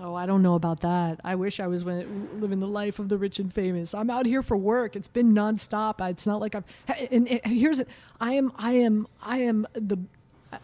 Oh, 0.00 0.14
I 0.14 0.26
don't 0.26 0.42
know 0.42 0.54
about 0.54 0.80
that. 0.80 1.20
I 1.22 1.36
wish 1.36 1.60
I 1.60 1.68
was 1.68 1.84
living 1.84 2.58
the 2.58 2.66
life 2.66 2.98
of 2.98 3.08
the 3.08 3.16
rich 3.16 3.38
and 3.38 3.52
famous. 3.52 3.94
I'm 3.94 4.10
out 4.10 4.26
here 4.26 4.42
for 4.42 4.56
work. 4.56 4.96
It's 4.96 5.08
been 5.08 5.32
nonstop. 5.32 6.06
It's 6.10 6.26
not 6.26 6.40
like 6.40 6.54
I've. 6.56 6.64
And, 7.12 7.28
and 7.28 7.40
here's 7.44 7.78
it. 7.78 7.88
I 8.20 8.32
am. 8.32 8.52
I 8.56 8.72
am. 8.72 9.06
I 9.22 9.38
am 9.38 9.66
the. 9.74 9.98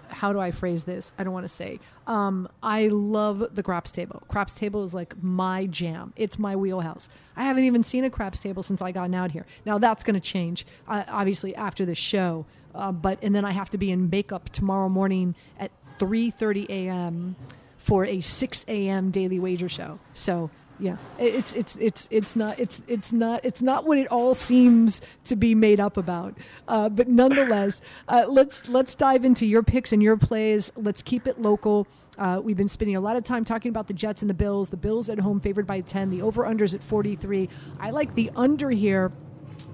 How 0.09 0.33
do 0.33 0.39
I 0.39 0.51
phrase 0.51 0.85
this? 0.85 1.13
I 1.19 1.25
don't 1.25 1.33
want 1.33 1.45
to 1.45 1.49
say. 1.49 1.81
Um, 2.07 2.49
I 2.63 2.89
love 2.89 3.55
the 3.55 3.63
craps 3.63 3.93
table. 3.93 4.23
Craps 4.29 4.55
table 4.55 4.85
is 4.85 4.95
like 4.95 5.21
my 5.23 5.67
jam. 5.67 6.13
It's 6.17 6.39
my 6.39 6.57
wheelhouse. 6.57 7.09
I 7.37 7.45
haven't 7.45 7.65
even 7.65 7.83
seen 7.83 8.05
a 8.05 8.11
craps 8.11 8.39
table 8.39 8.63
since 8.63 8.83
I 8.83 8.93
got 8.93 9.13
out 9.15 9.31
here. 9.33 9.47
Now 9.65 9.79
that's 9.79 10.05
going 10.05 10.15
to 10.15 10.21
change, 10.21 10.65
uh, 10.89 11.05
obviously 11.09 11.55
after 11.57 11.85
the 11.85 11.95
show. 11.95 12.47
Uh, 12.73 12.93
but 12.93 13.19
and 13.23 13.35
then 13.35 13.45
I 13.45 13.51
have 13.51 13.69
to 13.71 13.79
be 13.79 13.91
in 13.91 14.11
makeup 14.11 14.49
tomorrow 14.51 14.89
morning 14.89 15.35
at 15.59 15.71
3:30 15.99 16.69
a.m 16.69 17.37
for 17.81 18.05
a 18.05 18.21
6 18.21 18.65
a.m. 18.69 19.11
daily 19.11 19.41
wager 19.41 19.69
show. 19.69 19.99
So 20.15 20.51
yeah, 20.79 20.97
it's 21.19 21.53
it's 21.53 21.77
it's 21.77 22.09
it's 22.11 22.37
not 22.37 22.59
it's 22.59 22.83
it's 22.87 23.13
not 23.13 23.45
it's 23.45 23.61
not 23.61 23.87
what 23.87 23.99
it 23.99 24.07
all 24.07 24.33
seems 24.33 25.03
to 25.25 25.37
be 25.37 25.55
made 25.55 25.81
up 25.81 25.97
about. 25.97 26.37
Uh, 26.69 26.89
but 26.89 27.09
nonetheless, 27.09 27.81
uh, 28.09 28.27
let's 28.29 28.67
let's 28.69 28.95
dive 28.95 29.25
into 29.25 29.47
your 29.47 29.63
picks 29.63 29.93
and 29.93 30.03
your 30.03 30.17
plays. 30.17 30.73
Let's 30.77 31.03
keep 31.03 31.27
it 31.27 31.41
local. 31.41 31.87
Uh, 32.17 32.41
we've 32.43 32.57
been 32.57 32.69
spending 32.69 32.97
a 32.97 33.01
lot 33.01 33.17
of 33.17 33.25
time 33.25 33.45
talking 33.45 33.71
about 33.71 33.89
the 33.89 33.95
Jets 33.95 34.23
and 34.23 34.31
the 34.31 34.35
Bills. 34.35 34.69
The 34.69 34.77
Bills 34.77 35.09
at 35.09 35.19
home 35.19 35.41
favored 35.41 35.67
by 35.67 35.81
10. 35.81 36.11
The 36.11 36.23
over 36.23 36.45
unders 36.45 36.75
at 36.75 36.83
43. 36.83 37.49
I 37.79 37.91
like 37.91 38.15
the 38.15 38.31
under 38.37 38.71
here 38.71 39.13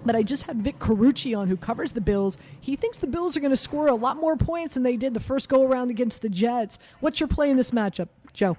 but 0.06 0.16
I 0.16 0.22
just 0.22 0.44
had 0.44 0.62
Vic 0.62 0.78
Carucci 0.78 1.36
on, 1.36 1.48
who 1.48 1.56
covers 1.56 1.92
the 1.92 2.00
Bills. 2.00 2.38
He 2.60 2.76
thinks 2.76 2.96
the 2.96 3.06
Bills 3.06 3.36
are 3.36 3.40
going 3.40 3.50
to 3.50 3.56
score 3.56 3.88
a 3.88 3.94
lot 3.94 4.16
more 4.16 4.36
points 4.36 4.74
than 4.74 4.82
they 4.82 4.96
did 4.96 5.14
the 5.14 5.20
first 5.20 5.48
go 5.48 5.64
around 5.64 5.90
against 5.90 6.22
the 6.22 6.28
Jets. 6.28 6.78
What's 7.00 7.20
your 7.20 7.28
play 7.28 7.50
in 7.50 7.56
this 7.56 7.72
matchup, 7.72 8.08
Joe? 8.32 8.56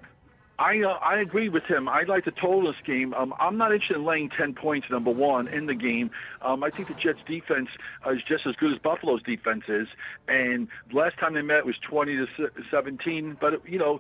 I 0.60 0.82
uh, 0.82 0.98
I 1.04 1.20
agree 1.20 1.50
with 1.50 1.66
him. 1.66 1.88
I 1.88 2.04
like 2.04 2.24
to 2.24 2.32
total 2.32 2.64
this 2.72 2.82
game. 2.84 3.14
Um, 3.14 3.34
I'm 3.40 3.58
not 3.58 3.72
interested 3.72 3.98
in 3.98 4.06
laying 4.06 4.30
10 4.30 4.56
points, 4.56 4.88
number 4.90 5.12
one, 5.12 5.48
in 5.48 5.68
the 5.68 5.76
game. 5.76 6.10
Um, 6.42 6.64
I 6.64 6.72
think 6.72 6.88
the 6.88 6.96
Jets' 6.96 7.20
defense 7.28 7.70
uh, 8.06 8.12
is 8.12 8.22
just 8.28 8.48
as 8.48 8.56
good 8.56 8.74
as 8.74 8.80
Buffalo's 8.80 9.22
defense 9.22 9.66
is. 9.68 9.88
And 10.28 10.68
last 10.92 11.18
time 11.20 11.36
they 11.36 11.44
met 11.44 11.66
was 11.66 11.76
20 11.88 12.16
to 12.16 12.50
17. 12.72 13.38
But 13.40 13.68
you 13.70 13.78
know, 13.78 14.00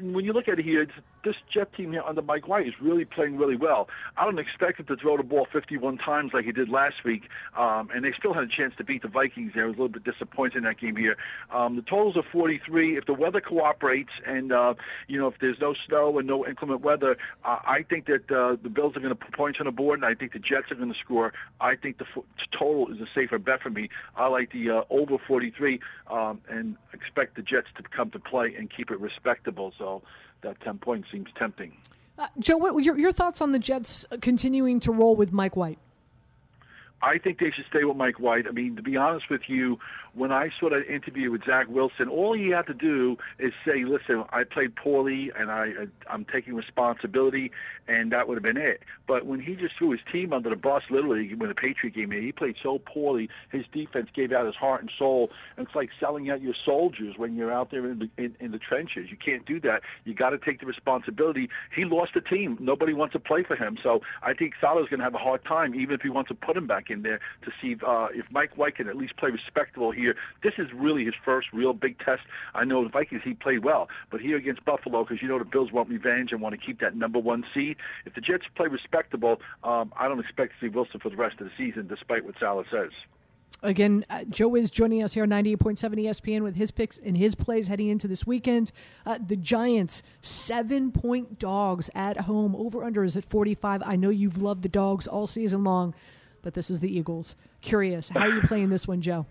when 0.00 0.24
you 0.24 0.32
look 0.32 0.46
at 0.46 0.60
it 0.60 0.64
here, 0.64 0.86
this 1.24 1.34
Jet 1.52 1.72
team 1.74 1.92
here 1.92 2.02
under 2.02 2.22
Mike 2.22 2.46
White 2.46 2.68
is 2.68 2.74
really 2.80 3.04
playing 3.04 3.36
really 3.36 3.56
well. 3.56 3.88
I 4.16 4.24
don't 4.24 4.38
expect 4.38 4.78
him 4.78 4.86
to 4.86 4.96
throw 4.96 5.16
the 5.16 5.24
ball 5.24 5.48
51 5.52 5.98
times 5.98 6.30
like 6.32 6.44
he 6.44 6.52
did 6.52 6.68
last 6.68 7.04
week. 7.04 7.22
Um, 7.56 7.90
and 7.92 8.04
they 8.04 8.12
still 8.16 8.34
had 8.34 8.44
a 8.44 8.48
chance 8.48 8.74
to 8.78 8.84
beat 8.84 9.02
the 9.02 9.08
Vikings. 9.08 9.52
There 9.54 9.66
was 9.66 9.76
a 9.76 9.82
little 9.82 9.88
bit 9.88 10.04
disappointed 10.04 10.58
in 10.58 10.64
that 10.64 10.78
game 10.78 10.94
here. 10.94 11.16
Um, 11.52 11.74
the 11.74 11.82
totals 11.82 12.16
are 12.16 12.22
43. 12.30 12.96
If 12.96 13.06
the 13.06 13.14
weather 13.14 13.40
cooperates, 13.40 14.12
and 14.24 14.52
uh, 14.52 14.74
you 15.08 15.18
know, 15.18 15.26
if 15.26 15.34
there's 15.40 15.58
no 15.60 15.74
snow 15.88 16.18
and 16.18 16.26
no 16.26 16.46
inclement 16.46 16.82
weather, 16.82 17.16
uh, 17.44 17.58
I 17.64 17.84
think 17.88 18.06
that 18.06 18.30
uh, 18.30 18.56
the 18.62 18.68
Bills 18.68 18.96
are 18.96 19.00
going 19.00 19.10
to 19.10 19.14
put 19.14 19.32
points 19.34 19.58
on 19.60 19.66
the 19.66 19.72
board, 19.72 19.98
and 19.98 20.06
I 20.06 20.14
think 20.14 20.32
the 20.32 20.38
Jets 20.38 20.70
are 20.70 20.74
going 20.74 20.92
to 20.92 20.98
score. 20.98 21.32
I 21.60 21.76
think 21.76 21.98
the 21.98 22.04
f- 22.16 22.24
total 22.56 22.92
is 22.92 23.00
a 23.00 23.06
safer 23.14 23.38
bet 23.38 23.62
for 23.62 23.70
me. 23.70 23.88
I 24.16 24.26
like 24.26 24.52
the 24.52 24.70
uh, 24.70 24.82
over 24.90 25.16
43 25.26 25.80
um, 26.10 26.40
and 26.48 26.76
expect 26.92 27.36
the 27.36 27.42
Jets 27.42 27.68
to 27.76 27.82
come 27.82 28.10
to 28.10 28.18
play 28.18 28.54
and 28.56 28.70
keep 28.74 28.90
it 28.90 29.00
respectable. 29.00 29.72
So 29.78 30.02
that 30.42 30.60
10 30.60 30.78
points 30.78 31.08
seems 31.10 31.28
tempting. 31.36 31.76
Uh, 32.18 32.26
Joe, 32.38 32.56
what 32.56 32.82
your, 32.82 32.98
your 32.98 33.12
thoughts 33.12 33.40
on 33.40 33.52
the 33.52 33.58
Jets 33.58 34.04
continuing 34.20 34.80
to 34.80 34.92
roll 34.92 35.14
with 35.14 35.32
Mike 35.32 35.56
White? 35.56 35.78
I 37.00 37.18
think 37.18 37.38
they 37.38 37.50
should 37.54 37.66
stay 37.70 37.84
with 37.84 37.96
Mike 37.96 38.18
White. 38.18 38.46
I 38.48 38.50
mean, 38.50 38.74
to 38.76 38.82
be 38.82 38.96
honest 38.96 39.30
with 39.30 39.42
you, 39.46 39.78
when 40.14 40.32
I 40.32 40.50
saw 40.58 40.68
that 40.70 40.92
interview 40.92 41.30
with 41.30 41.44
Zach 41.44 41.68
Wilson, 41.68 42.08
all 42.08 42.34
he 42.34 42.48
had 42.48 42.66
to 42.66 42.74
do 42.74 43.16
is 43.38 43.52
say, 43.64 43.84
"Listen, 43.84 44.24
I 44.30 44.42
played 44.42 44.74
poorly, 44.74 45.30
and 45.38 45.50
I 45.50 45.70
uh, 45.82 45.86
I'm 46.10 46.24
taking 46.24 46.54
responsibility," 46.54 47.52
and 47.86 48.10
that 48.10 48.26
would 48.26 48.34
have 48.34 48.42
been 48.42 48.56
it. 48.56 48.82
But 49.06 49.26
when 49.26 49.40
he 49.40 49.54
just 49.54 49.76
threw 49.78 49.92
his 49.92 50.00
team 50.10 50.32
under 50.32 50.50
the 50.50 50.56
bus, 50.56 50.82
literally 50.90 51.34
when 51.34 51.48
the 51.48 51.54
Patriot 51.54 51.94
game, 51.94 52.10
he 52.10 52.32
played 52.32 52.56
so 52.60 52.80
poorly. 52.80 53.28
His 53.52 53.64
defense 53.72 54.08
gave 54.12 54.32
out 54.32 54.46
his 54.46 54.56
heart 54.56 54.80
and 54.80 54.90
soul, 54.98 55.30
and 55.56 55.66
it's 55.66 55.76
like 55.76 55.90
selling 56.00 56.30
out 56.30 56.42
your 56.42 56.54
soldiers 56.64 57.14
when 57.16 57.36
you're 57.36 57.52
out 57.52 57.70
there 57.70 57.86
in 57.86 57.98
the 58.00 58.10
in, 58.16 58.34
in 58.40 58.50
the 58.50 58.58
trenches. 58.58 59.10
You 59.10 59.16
can't 59.16 59.46
do 59.46 59.60
that. 59.60 59.82
You 60.04 60.14
got 60.14 60.30
to 60.30 60.38
take 60.38 60.60
the 60.60 60.66
responsibility. 60.66 61.48
He 61.74 61.84
lost 61.84 62.14
the 62.14 62.20
team. 62.22 62.58
Nobody 62.60 62.92
wants 62.92 63.12
to 63.12 63.20
play 63.20 63.44
for 63.44 63.54
him, 63.54 63.78
so 63.82 64.00
I 64.22 64.34
think 64.34 64.54
Saleh's 64.60 64.88
going 64.88 64.98
to 64.98 65.04
have 65.04 65.14
a 65.14 65.18
hard 65.18 65.44
time, 65.44 65.76
even 65.76 65.94
if 65.94 66.00
he 66.00 66.08
wants 66.08 66.28
to 66.28 66.34
put 66.34 66.56
him 66.56 66.66
back 66.66 66.87
in 66.90 67.02
there 67.02 67.20
to 67.42 67.50
see 67.60 67.76
uh, 67.86 68.08
if 68.14 68.26
Mike 68.30 68.56
White 68.56 68.76
can 68.76 68.88
at 68.88 68.96
least 68.96 69.16
play 69.16 69.30
respectable 69.30 69.90
here. 69.90 70.16
This 70.42 70.54
is 70.58 70.68
really 70.74 71.04
his 71.04 71.14
first 71.24 71.48
real 71.52 71.72
big 71.72 71.98
test. 71.98 72.22
I 72.54 72.64
know 72.64 72.82
the 72.84 72.90
Vikings 72.90 73.22
he 73.24 73.34
played 73.34 73.64
well, 73.64 73.88
but 74.10 74.20
here 74.20 74.36
against 74.36 74.64
Buffalo, 74.64 75.04
because 75.04 75.22
you 75.22 75.28
know 75.28 75.38
the 75.38 75.44
Bills 75.44 75.72
want 75.72 75.88
revenge 75.88 76.32
and 76.32 76.40
want 76.40 76.58
to 76.58 76.64
keep 76.64 76.80
that 76.80 76.96
number 76.96 77.18
one 77.18 77.44
seed. 77.54 77.76
If 78.06 78.14
the 78.14 78.20
Jets 78.20 78.44
play 78.54 78.68
respectable, 78.68 79.40
um, 79.64 79.92
I 79.96 80.08
don't 80.08 80.20
expect 80.20 80.52
to 80.54 80.66
see 80.66 80.68
Wilson 80.68 81.00
for 81.00 81.10
the 81.10 81.16
rest 81.16 81.40
of 81.40 81.46
the 81.46 81.52
season, 81.56 81.86
despite 81.88 82.24
what 82.24 82.34
Saleh 82.38 82.66
says. 82.70 82.90
Again, 83.60 84.04
uh, 84.08 84.22
Joe 84.30 84.54
is 84.54 84.70
joining 84.70 85.02
us 85.02 85.14
here 85.14 85.24
on 85.24 85.30
98.7 85.30 85.76
ESPN 86.04 86.42
with 86.42 86.54
his 86.54 86.70
picks 86.70 86.98
and 86.98 87.16
his 87.16 87.34
plays 87.34 87.66
heading 87.66 87.88
into 87.88 88.06
this 88.06 88.24
weekend. 88.24 88.70
Uh, 89.04 89.18
the 89.24 89.34
Giants, 89.34 90.04
seven 90.22 90.92
point 90.92 91.40
dogs 91.40 91.90
at 91.92 92.18
home. 92.18 92.54
Over 92.54 92.84
under 92.84 93.02
is 93.02 93.16
at 93.16 93.24
45. 93.24 93.82
I 93.84 93.96
know 93.96 94.10
you've 94.10 94.40
loved 94.40 94.62
the 94.62 94.68
dogs 94.68 95.08
all 95.08 95.26
season 95.26 95.64
long, 95.64 95.92
but 96.42 96.54
this 96.54 96.70
is 96.70 96.80
the 96.80 96.98
Eagles. 96.98 97.36
Curious, 97.60 98.08
how 98.08 98.20
are 98.20 98.28
you 98.34 98.40
playing 98.42 98.70
this 98.70 98.86
one, 98.86 99.00
Joe? 99.00 99.26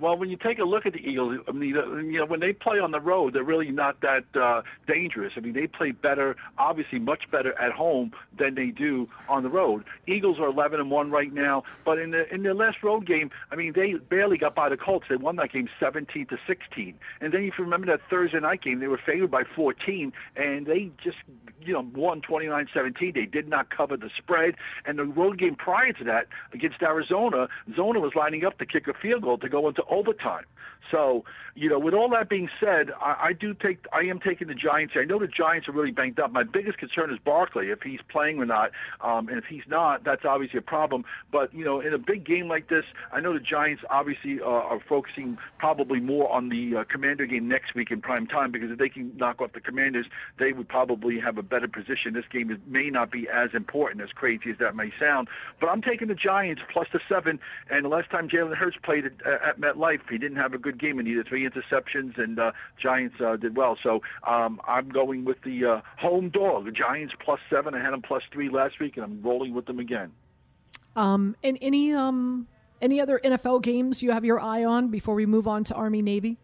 Well, 0.00 0.16
when 0.16 0.30
you 0.30 0.36
take 0.36 0.58
a 0.58 0.64
look 0.64 0.86
at 0.86 0.92
the 0.92 1.00
Eagles, 1.00 1.40
I 1.48 1.52
mean, 1.52 1.70
you 1.70 2.18
know, 2.18 2.26
when 2.26 2.40
they 2.40 2.52
play 2.52 2.78
on 2.78 2.92
the 2.92 3.00
road, 3.00 3.34
they're 3.34 3.42
really 3.42 3.70
not 3.70 4.00
that 4.02 4.24
uh, 4.40 4.62
dangerous. 4.86 5.32
I 5.36 5.40
mean, 5.40 5.54
they 5.54 5.66
play 5.66 5.90
better, 5.90 6.36
obviously 6.56 6.98
much 6.98 7.30
better 7.30 7.58
at 7.58 7.72
home 7.72 8.12
than 8.38 8.54
they 8.54 8.66
do 8.66 9.08
on 9.28 9.42
the 9.42 9.48
road. 9.48 9.84
Eagles 10.06 10.38
are 10.38 10.46
11 10.46 10.78
and 10.78 10.90
one 10.90 11.10
right 11.10 11.32
now, 11.32 11.64
but 11.84 11.98
in 11.98 12.12
the 12.12 12.32
in 12.32 12.42
their 12.42 12.54
last 12.54 12.82
road 12.82 13.06
game, 13.06 13.30
I 13.50 13.56
mean, 13.56 13.72
they 13.74 13.94
barely 13.94 14.38
got 14.38 14.54
by 14.54 14.68
the 14.68 14.76
Colts. 14.76 15.06
They 15.08 15.16
won 15.16 15.36
that 15.36 15.52
game 15.52 15.68
17 15.80 16.26
to 16.26 16.38
16. 16.46 16.94
And 17.20 17.32
then 17.32 17.42
if 17.42 17.54
you 17.58 17.64
remember 17.64 17.86
that 17.88 18.00
Thursday 18.08 18.40
night 18.40 18.62
game, 18.62 18.80
they 18.80 18.88
were 18.88 19.00
favored 19.04 19.30
by 19.30 19.42
14, 19.56 20.12
and 20.36 20.66
they 20.66 20.90
just 21.02 21.18
you 21.60 21.72
know 21.72 21.86
won 21.94 22.20
29-17. 22.20 23.14
They 23.14 23.26
did 23.26 23.48
not 23.48 23.74
cover 23.74 23.96
the 23.96 24.10
spread. 24.16 24.54
And 24.84 24.98
the 24.98 25.04
road 25.04 25.38
game 25.38 25.56
prior 25.56 25.92
to 25.92 26.04
that 26.04 26.26
against 26.52 26.82
Arizona, 26.82 27.48
Zona 27.74 28.00
was 28.00 28.12
lining 28.14 28.44
up 28.44 28.58
to 28.58 28.66
kick 28.66 28.86
a 28.88 28.94
field 28.94 29.22
goal 29.22 29.38
to 29.38 29.48
go 29.48 29.68
into 29.68 29.82
overtime. 29.88 30.44
So, 30.90 31.24
you 31.54 31.68
know, 31.68 31.78
with 31.78 31.92
all 31.92 32.08
that 32.10 32.28
being 32.28 32.48
said, 32.60 32.90
I, 33.00 33.28
I 33.28 33.32
do 33.32 33.52
take, 33.52 33.84
I 33.92 34.02
am 34.02 34.20
taking 34.20 34.48
the 34.48 34.54
Giants. 34.54 34.94
I 34.96 35.04
know 35.04 35.18
the 35.18 35.26
Giants 35.26 35.68
are 35.68 35.72
really 35.72 35.90
banged 35.90 36.20
up. 36.20 36.32
My 36.32 36.44
biggest 36.44 36.78
concern 36.78 37.12
is 37.12 37.18
Barkley, 37.24 37.70
if 37.70 37.82
he's 37.82 38.00
playing 38.08 38.38
or 38.38 38.46
not. 38.46 38.70
Um, 39.00 39.28
and 39.28 39.38
if 39.38 39.44
he's 39.44 39.64
not, 39.68 40.04
that's 40.04 40.24
obviously 40.24 40.58
a 40.58 40.62
problem. 40.62 41.04
But 41.32 41.52
you 41.52 41.64
know, 41.64 41.80
in 41.80 41.92
a 41.92 41.98
big 41.98 42.24
game 42.24 42.48
like 42.48 42.68
this, 42.68 42.84
I 43.12 43.20
know 43.20 43.32
the 43.32 43.40
Giants 43.40 43.82
obviously 43.90 44.40
uh, 44.40 44.46
are 44.46 44.80
focusing 44.88 45.36
probably 45.58 46.00
more 46.00 46.30
on 46.30 46.48
the 46.48 46.76
uh, 46.76 46.84
Commander 46.84 47.26
game 47.26 47.48
next 47.48 47.74
week 47.74 47.90
in 47.90 48.00
prime 48.00 48.26
time 48.26 48.52
because 48.52 48.70
if 48.70 48.78
they 48.78 48.88
can 48.88 49.16
knock 49.16 49.40
off 49.40 49.52
the 49.52 49.60
Commanders, 49.60 50.06
they 50.38 50.52
would 50.52 50.68
probably 50.68 51.18
have 51.18 51.38
a 51.38 51.42
better 51.42 51.68
position. 51.68 52.14
This 52.14 52.24
game 52.32 52.50
is, 52.50 52.58
may 52.66 52.88
not 52.88 53.10
be 53.10 53.28
as 53.28 53.50
important, 53.52 54.02
as 54.02 54.10
crazy 54.10 54.50
as 54.50 54.58
that 54.58 54.76
may 54.76 54.92
sound. 54.98 55.28
But 55.60 55.68
I'm 55.68 55.82
taking 55.82 56.08
the 56.08 56.14
Giants 56.14 56.62
plus 56.72 56.86
the 56.92 57.00
seven. 57.08 57.40
And 57.68 57.84
the 57.84 57.88
last 57.88 58.10
time 58.10 58.28
Jalen 58.28 58.56
Hurts 58.56 58.76
played 58.82 59.06
at, 59.06 59.12
at 59.26 59.77
he 60.10 60.18
didn't 60.18 60.36
have 60.36 60.54
a 60.54 60.58
good 60.58 60.78
game 60.78 60.98
and 60.98 61.06
he 61.06 61.16
had 61.16 61.26
three 61.26 61.48
interceptions, 61.48 62.18
and 62.18 62.38
uh, 62.38 62.52
Giants 62.80 63.16
uh, 63.20 63.36
did 63.36 63.56
well. 63.56 63.78
So 63.82 64.00
um, 64.26 64.60
I'm 64.66 64.88
going 64.88 65.24
with 65.24 65.40
the 65.42 65.64
uh, 65.64 65.80
home 65.98 66.30
dog, 66.30 66.64
the 66.64 66.72
Giants 66.72 67.14
plus 67.24 67.40
seven. 67.50 67.74
I 67.74 67.82
had 67.82 67.92
them 67.92 68.02
plus 68.02 68.22
three 68.32 68.48
last 68.48 68.80
week, 68.80 68.96
and 68.96 69.04
I'm 69.04 69.22
rolling 69.22 69.54
with 69.54 69.66
them 69.66 69.78
again. 69.78 70.12
Um, 70.96 71.36
and 71.44 71.58
any 71.60 71.92
um 71.92 72.48
any 72.80 73.00
other 73.00 73.20
NFL 73.22 73.62
games 73.62 74.02
you 74.02 74.10
have 74.10 74.24
your 74.24 74.40
eye 74.40 74.64
on 74.64 74.88
before 74.88 75.14
we 75.14 75.26
move 75.26 75.46
on 75.46 75.64
to 75.64 75.74
Army 75.74 76.02
Navy? 76.02 76.38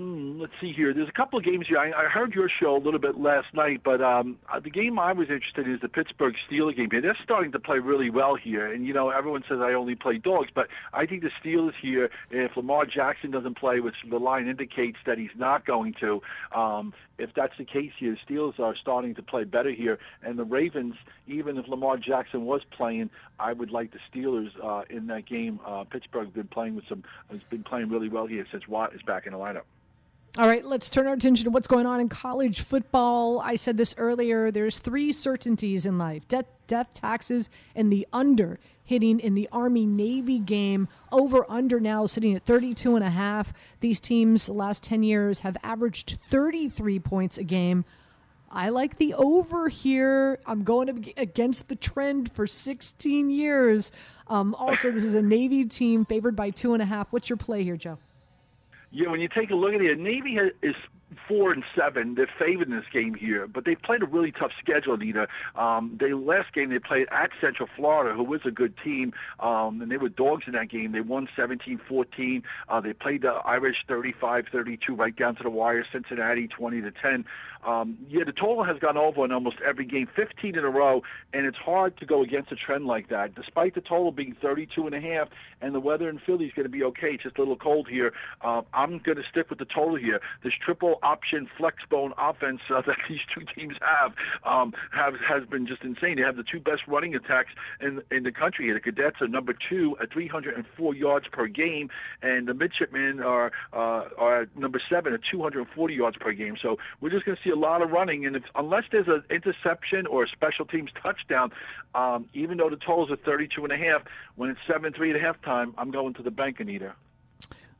Mm, 0.00 0.40
let's 0.40 0.52
see 0.62 0.72
here. 0.72 0.94
There's 0.94 1.10
a 1.10 1.12
couple 1.12 1.38
of 1.38 1.44
games 1.44 1.66
here. 1.68 1.76
I, 1.76 1.90
I 1.90 2.04
heard 2.08 2.32
your 2.32 2.48
show 2.48 2.74
a 2.74 2.80
little 2.82 2.98
bit 2.98 3.18
last 3.18 3.48
night, 3.52 3.82
but 3.84 4.00
um, 4.00 4.38
uh, 4.50 4.58
the 4.58 4.70
game 4.70 4.98
I 4.98 5.12
was 5.12 5.28
interested 5.28 5.66
in 5.66 5.74
is 5.74 5.80
the 5.82 5.90
Pittsburgh 5.90 6.34
Steelers 6.50 6.74
game. 6.74 6.88
They're 6.90 7.18
starting 7.22 7.52
to 7.52 7.58
play 7.58 7.80
really 7.80 8.08
well 8.08 8.34
here, 8.34 8.72
and 8.72 8.86
you 8.86 8.94
know 8.94 9.10
everyone 9.10 9.42
says 9.46 9.58
I 9.60 9.74
only 9.74 9.96
play 9.96 10.16
dogs, 10.16 10.48
but 10.54 10.68
I 10.94 11.04
think 11.04 11.22
the 11.22 11.30
Steelers 11.44 11.74
here, 11.82 12.08
if 12.30 12.56
Lamar 12.56 12.86
Jackson 12.86 13.30
doesn't 13.30 13.58
play, 13.58 13.80
which 13.80 13.96
the 14.08 14.16
line 14.16 14.48
indicates 14.48 14.96
that 15.04 15.18
he's 15.18 15.36
not 15.36 15.66
going 15.66 15.94
to, 16.00 16.22
um, 16.58 16.94
if 17.18 17.28
that's 17.36 17.58
the 17.58 17.66
case 17.66 17.92
here, 17.98 18.16
the 18.16 18.34
Steelers 18.34 18.58
are 18.58 18.74
starting 18.80 19.14
to 19.16 19.22
play 19.22 19.44
better 19.44 19.70
here, 19.70 19.98
and 20.22 20.38
the 20.38 20.44
Ravens, 20.44 20.94
even 21.26 21.58
if 21.58 21.68
Lamar 21.68 21.98
Jackson 21.98 22.46
was 22.46 22.62
playing, 22.74 23.10
I 23.38 23.52
would 23.52 23.70
like 23.70 23.92
the 23.92 23.98
Steelers 24.10 24.48
uh, 24.64 24.84
in 24.88 25.08
that 25.08 25.26
game. 25.26 25.60
Uh, 25.66 25.84
Pittsburgh's 25.84 26.32
been 26.32 26.48
playing 26.48 26.74
with 26.74 26.86
some, 26.88 27.04
has 27.30 27.40
been 27.50 27.64
playing 27.64 27.90
really 27.90 28.08
well 28.08 28.26
here 28.26 28.46
since 28.50 28.66
Watt 28.66 28.94
is 28.94 29.02
back 29.02 29.26
in 29.26 29.34
the 29.34 29.38
lineup. 29.38 29.64
All 30.38 30.46
right, 30.46 30.64
let's 30.64 30.90
turn 30.90 31.08
our 31.08 31.14
attention 31.14 31.44
to 31.46 31.50
what's 31.50 31.66
going 31.66 31.86
on 31.86 31.98
in 31.98 32.08
college 32.08 32.60
football. 32.60 33.40
I 33.40 33.56
said 33.56 33.76
this 33.76 33.96
earlier. 33.98 34.52
There's 34.52 34.78
three 34.78 35.12
certainties 35.12 35.86
in 35.86 35.98
life 35.98 36.28
death, 36.28 36.46
death 36.68 36.94
taxes, 36.94 37.50
and 37.74 37.92
the 37.92 38.06
under 38.12 38.60
hitting 38.84 39.18
in 39.18 39.34
the 39.34 39.48
Army 39.50 39.86
Navy 39.86 40.38
game. 40.38 40.86
Over 41.10 41.44
under 41.48 41.80
now 41.80 42.06
sitting 42.06 42.36
at 42.36 42.44
32 42.44 42.94
and 42.94 43.04
a 43.04 43.10
half. 43.10 43.52
These 43.80 43.98
teams 43.98 44.46
the 44.46 44.52
last 44.52 44.84
10 44.84 45.02
years 45.02 45.40
have 45.40 45.56
averaged 45.64 46.18
33 46.30 47.00
points 47.00 47.36
a 47.36 47.42
game. 47.42 47.84
I 48.52 48.68
like 48.68 48.98
the 48.98 49.14
over 49.14 49.68
here. 49.68 50.38
I'm 50.46 50.62
going 50.62 51.12
against 51.16 51.66
the 51.66 51.74
trend 51.74 52.32
for 52.32 52.46
16 52.46 53.30
years. 53.30 53.90
Um, 54.28 54.54
also, 54.54 54.92
this 54.92 55.02
is 55.02 55.16
a 55.16 55.22
Navy 55.22 55.64
team 55.64 56.04
favored 56.04 56.36
by 56.36 56.50
two 56.50 56.72
and 56.72 56.80
a 56.80 56.86
half. 56.86 57.08
What's 57.10 57.28
your 57.28 57.36
play 57.36 57.64
here, 57.64 57.76
Joe? 57.76 57.98
Yeah, 58.90 59.08
when 59.10 59.20
you 59.20 59.28
take 59.28 59.50
a 59.50 59.54
look 59.54 59.72
at 59.74 59.80
it, 59.80 59.98
Navy 59.98 60.34
has, 60.34 60.52
is 60.62 60.74
four 61.28 61.52
and 61.52 61.64
seven. 61.76 62.14
They're 62.14 62.30
favored 62.38 62.68
in 62.68 62.76
this 62.76 62.88
game 62.92 63.14
here, 63.14 63.46
but 63.46 63.64
they 63.64 63.74
played 63.74 64.02
a 64.02 64.06
really 64.06 64.32
tough 64.32 64.52
schedule. 64.60 64.94
Anita, 64.94 65.26
um, 65.56 65.96
they 66.00 66.12
last 66.12 66.52
game 66.52 66.70
they 66.70 66.78
played 66.78 67.06
at 67.10 67.30
Central 67.40 67.68
Florida, 67.76 68.14
who 68.14 68.24
was 68.24 68.40
a 68.44 68.50
good 68.50 68.74
team, 68.82 69.12
um, 69.40 69.80
and 69.82 69.90
they 69.90 69.96
were 69.96 70.08
dogs 70.08 70.44
in 70.46 70.52
that 70.52 70.70
game. 70.70 70.92
They 70.92 71.00
won 71.00 71.28
17-14. 71.36 72.42
Uh, 72.68 72.80
they 72.80 72.92
played 72.92 73.22
the 73.22 73.40
Irish 73.44 73.76
35-32 73.88 74.78
right 74.90 75.14
down 75.14 75.36
to 75.36 75.42
the 75.42 75.50
wire. 75.50 75.84
Cincinnati 75.92 76.48
20 76.48 76.82
to 76.82 76.90
10. 76.90 77.24
Um, 77.66 77.98
yeah, 78.08 78.24
the 78.24 78.32
total 78.32 78.64
has 78.64 78.78
gone 78.78 78.96
over 78.96 79.24
in 79.24 79.32
almost 79.32 79.56
every 79.66 79.84
game, 79.84 80.08
15 80.16 80.56
in 80.56 80.64
a 80.64 80.70
row, 80.70 81.02
and 81.34 81.44
it's 81.44 81.58
hard 81.58 81.98
to 81.98 82.06
go 82.06 82.22
against 82.22 82.50
a 82.52 82.56
trend 82.56 82.86
like 82.86 83.08
that. 83.10 83.34
Despite 83.34 83.74
the 83.74 83.82
total 83.82 84.12
being 84.12 84.34
32 84.40 84.86
and 84.86 84.94
a 84.94 85.00
half, 85.00 85.28
and 85.60 85.74
the 85.74 85.80
weather 85.80 86.08
in 86.08 86.18
Philly 86.18 86.46
is 86.46 86.52
going 86.54 86.64
to 86.64 86.70
be 86.70 86.82
okay. 86.84 87.12
It's 87.12 87.24
just 87.24 87.36
a 87.36 87.40
little 87.40 87.56
cold 87.56 87.86
here. 87.88 88.12
Uh, 88.40 88.62
I'm 88.72 88.98
going 88.98 89.18
to 89.18 89.24
stick 89.30 89.50
with 89.50 89.58
the 89.58 89.66
total 89.66 89.96
here. 89.96 90.20
This 90.42 90.54
triple 90.64 90.99
option 91.02 91.48
flex 91.56 91.76
bone 91.88 92.12
offense 92.18 92.60
uh, 92.70 92.82
that 92.86 92.96
these 93.08 93.20
two 93.34 93.44
teams 93.54 93.74
have 93.80 94.12
um, 94.44 94.72
have 94.92 95.14
has 95.26 95.48
been 95.48 95.66
just 95.66 95.82
insane. 95.82 96.16
They 96.16 96.22
have 96.22 96.36
the 96.36 96.44
two 96.44 96.60
best 96.60 96.82
running 96.86 97.14
attacks 97.14 97.50
in 97.80 98.02
in 98.10 98.22
the 98.22 98.32
country. 98.32 98.72
The 98.72 98.80
Cadets 98.80 99.20
are 99.20 99.28
number 99.28 99.54
two 99.68 99.96
at 100.02 100.12
304 100.12 100.94
yards 100.94 101.26
per 101.30 101.46
game, 101.46 101.90
and 102.22 102.48
the 102.48 102.54
Midshipmen 102.54 103.20
are 103.20 103.52
uh, 103.72 104.08
are 104.18 104.46
number 104.56 104.80
seven 104.90 105.12
at 105.12 105.20
240 105.30 105.94
yards 105.94 106.16
per 106.18 106.32
game. 106.32 106.56
So 106.60 106.76
we're 107.00 107.10
just 107.10 107.24
going 107.24 107.36
to 107.36 107.42
see 107.42 107.50
a 107.50 107.56
lot 107.56 107.82
of 107.82 107.90
running, 107.90 108.26
and 108.26 108.36
if, 108.36 108.42
unless 108.54 108.84
there's 108.90 109.08
an 109.08 109.22
interception 109.30 110.06
or 110.06 110.24
a 110.24 110.28
special 110.28 110.64
teams 110.64 110.90
touchdown, 111.02 111.50
um, 111.94 112.28
even 112.34 112.58
though 112.58 112.70
the 112.70 112.76
totals 112.76 113.10
are 113.10 113.16
32 113.16 113.64
and 113.64 113.72
a 113.72 113.76
half, 113.76 114.02
when 114.36 114.50
it's 114.50 114.60
seven 114.66 114.92
three 114.92 115.12
at 115.12 115.20
halftime, 115.20 115.72
I'm 115.78 115.90
going 115.90 116.14
to 116.14 116.22
the 116.22 116.30
bank, 116.30 116.60
Anita. 116.60 116.94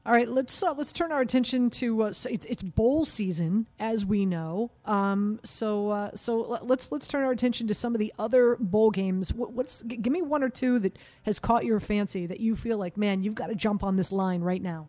All 0.06 0.12
right, 0.12 0.26
let's 0.26 0.62
uh, 0.62 0.72
let's 0.72 0.94
turn 0.94 1.12
our 1.12 1.20
attention 1.20 1.68
to 1.70 2.04
uh, 2.04 2.06
it's, 2.08 2.24
it's, 2.26 2.62
bowl 2.62 3.04
season, 3.04 3.66
as 3.78 4.06
we 4.06 4.24
know. 4.24 4.70
Um, 4.86 5.40
so 5.44 5.90
uh, 5.90 6.10
so 6.14 6.58
let's 6.62 6.90
let's 6.90 7.06
turn 7.06 7.22
our 7.22 7.32
attention 7.32 7.68
to 7.68 7.74
some 7.74 7.94
of 7.94 7.98
the 7.98 8.12
other 8.18 8.56
bowl 8.58 8.90
games. 8.90 9.34
What, 9.34 9.52
what's 9.52 9.82
give 9.82 10.10
me 10.10 10.22
one 10.22 10.42
or 10.42 10.48
two 10.48 10.78
that 10.78 10.98
has 11.24 11.38
caught 11.38 11.66
your 11.66 11.80
fancy 11.80 12.24
that 12.24 12.40
you 12.40 12.56
feel 12.56 12.78
like, 12.78 12.96
man, 12.96 13.22
you've 13.22 13.34
got 13.34 13.48
to 13.48 13.54
jump 13.54 13.84
on 13.84 13.96
this 13.96 14.10
line 14.10 14.40
right 14.40 14.62
now. 14.62 14.88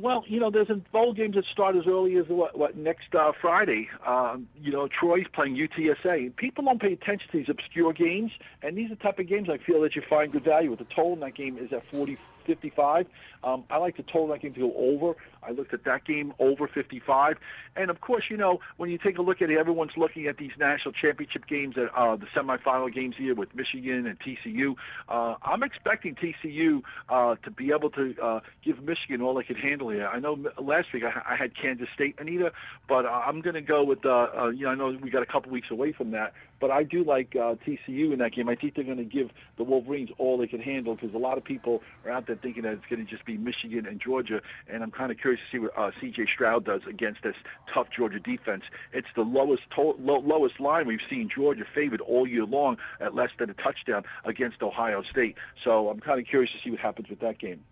Well, 0.00 0.24
you 0.26 0.40
know, 0.40 0.50
there's 0.50 0.68
bowl 0.92 1.12
games 1.12 1.34
that 1.34 1.44
start 1.52 1.76
as 1.76 1.86
early 1.86 2.16
as 2.16 2.24
what, 2.28 2.56
what 2.56 2.76
next 2.76 3.14
uh, 3.14 3.32
Friday. 3.38 3.88
Um, 4.06 4.48
you 4.56 4.72
know, 4.72 4.88
Troy's 4.88 5.26
playing 5.34 5.56
UTSA. 5.56 6.34
People 6.36 6.64
don't 6.64 6.80
pay 6.80 6.94
attention 6.94 7.28
to 7.30 7.38
these 7.38 7.48
obscure 7.50 7.92
games, 7.92 8.32
and 8.62 8.78
these 8.78 8.90
are 8.90 8.94
the 8.94 9.02
type 9.02 9.18
of 9.18 9.28
games 9.28 9.48
I 9.50 9.58
feel 9.58 9.82
that 9.82 9.94
you 9.94 10.02
find 10.08 10.32
good 10.32 10.44
value. 10.44 10.74
The 10.74 10.84
total 10.84 11.14
in 11.14 11.20
that 11.20 11.34
game 11.34 11.58
is 11.58 11.70
at 11.72 11.82
40, 11.90 12.16
55. 12.50 13.06
Um, 13.44 13.64
I 13.70 13.78
like 13.78 13.96
the 13.96 14.02
total 14.02 14.28
that 14.28 14.42
game 14.42 14.54
to 14.54 14.60
go 14.60 14.74
over. 14.76 15.14
I 15.42 15.52
looked 15.52 15.74
at 15.74 15.84
that 15.84 16.04
game 16.04 16.32
over 16.38 16.68
55, 16.68 17.36
and 17.76 17.90
of 17.90 18.00
course, 18.00 18.24
you 18.30 18.36
know 18.36 18.60
when 18.76 18.90
you 18.90 18.98
take 18.98 19.18
a 19.18 19.22
look 19.22 19.42
at 19.42 19.50
it, 19.50 19.58
everyone's 19.58 19.96
looking 19.96 20.26
at 20.26 20.36
these 20.36 20.52
national 20.58 20.92
championship 20.92 21.46
games, 21.46 21.76
at 21.76 21.90
uh, 21.96 22.16
the 22.16 22.26
semifinal 22.36 22.92
games 22.92 23.14
here 23.18 23.34
with 23.34 23.54
Michigan 23.54 24.06
and 24.06 24.18
TCU. 24.20 24.74
Uh, 25.08 25.36
I'm 25.42 25.62
expecting 25.62 26.14
TCU 26.14 26.82
uh, 27.08 27.36
to 27.44 27.50
be 27.50 27.72
able 27.72 27.90
to 27.90 28.14
uh, 28.22 28.40
give 28.64 28.82
Michigan 28.82 29.20
all 29.20 29.34
they 29.34 29.44
can 29.44 29.56
handle 29.56 29.90
here. 29.90 30.06
I 30.06 30.18
know 30.18 30.36
last 30.58 30.88
week 30.92 31.04
I, 31.04 31.34
I 31.34 31.36
had 31.36 31.52
Kansas 31.56 31.88
State, 31.94 32.16
Anita, 32.18 32.52
but 32.88 33.06
uh, 33.06 33.08
I'm 33.08 33.40
going 33.40 33.54
to 33.54 33.60
go 33.60 33.84
with 33.84 34.04
uh, 34.04 34.26
uh, 34.36 34.48
you 34.48 34.64
know 34.64 34.70
I 34.70 34.74
know 34.74 34.98
we 35.00 35.10
got 35.10 35.22
a 35.22 35.26
couple 35.26 35.50
weeks 35.52 35.68
away 35.70 35.92
from 35.92 36.10
that, 36.12 36.32
but 36.60 36.70
I 36.70 36.82
do 36.82 37.04
like 37.04 37.34
uh, 37.34 37.54
TCU 37.66 38.12
in 38.12 38.18
that 38.18 38.32
game. 38.34 38.48
I 38.48 38.56
think 38.56 38.74
they're 38.74 38.84
going 38.84 38.98
to 38.98 39.04
give 39.04 39.30
the 39.56 39.64
Wolverines 39.64 40.10
all 40.18 40.38
they 40.38 40.46
can 40.46 40.60
handle 40.60 40.94
because 40.94 41.14
a 41.14 41.18
lot 41.18 41.38
of 41.38 41.44
people 41.44 41.82
are 42.04 42.10
out 42.10 42.26
there 42.26 42.36
thinking 42.36 42.62
that 42.64 42.72
it's 42.72 42.86
going 42.90 43.04
to 43.04 43.10
just 43.10 43.24
be 43.24 43.36
Michigan 43.36 43.86
and 43.86 44.00
Georgia, 44.00 44.40
and 44.68 44.82
I'm 44.82 44.90
kind 44.90 45.10
of 45.10 45.18
curious 45.18 45.29
to 45.36 45.42
see 45.50 45.58
what 45.58 45.76
uh, 45.76 45.90
C.J. 46.00 46.26
Stroud 46.32 46.64
does 46.64 46.82
against 46.88 47.22
this 47.22 47.36
tough 47.66 47.88
Georgia 47.96 48.20
defense. 48.20 48.64
It's 48.92 49.08
the 49.14 49.22
lowest 49.22 49.62
to- 49.76 49.96
low, 49.98 50.20
lowest 50.20 50.60
line 50.60 50.86
we've 50.86 51.00
seen 51.08 51.28
Georgia 51.34 51.64
favored 51.74 52.00
all 52.00 52.26
year 52.26 52.44
long 52.44 52.76
at 53.00 53.14
less 53.14 53.30
than 53.38 53.50
a 53.50 53.54
touchdown 53.54 54.04
against 54.24 54.62
Ohio 54.62 55.02
State. 55.02 55.36
So 55.64 55.88
I'm 55.88 56.00
kind 56.00 56.20
of 56.20 56.26
curious 56.26 56.50
to 56.52 56.58
see 56.62 56.70
what 56.70 56.80
happens 56.80 57.08
with 57.08 57.20
that 57.20 57.38
game. 57.38 57.62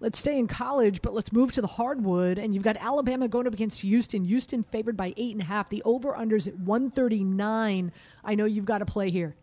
Let's 0.00 0.18
stay 0.18 0.38
in 0.38 0.48
college, 0.48 1.00
but 1.00 1.14
let's 1.14 1.32
move 1.32 1.52
to 1.52 1.60
the 1.60 1.66
hardwood. 1.66 2.36
And 2.36 2.54
you've 2.54 2.64
got 2.64 2.76
Alabama 2.76 3.28
going 3.28 3.46
up 3.46 3.54
against 3.54 3.80
Houston. 3.80 4.24
Houston 4.24 4.62
favored 4.64 4.96
by 4.96 5.14
eight 5.16 5.32
and 5.32 5.40
a 5.40 5.44
half. 5.44 5.70
The 5.70 5.82
over 5.84 6.12
unders 6.12 6.46
at 6.48 6.58
139. 6.58 7.92
I 8.24 8.34
know 8.34 8.44
you've 8.44 8.64
got 8.64 8.78
to 8.78 8.86
play 8.86 9.10
here. 9.10 9.36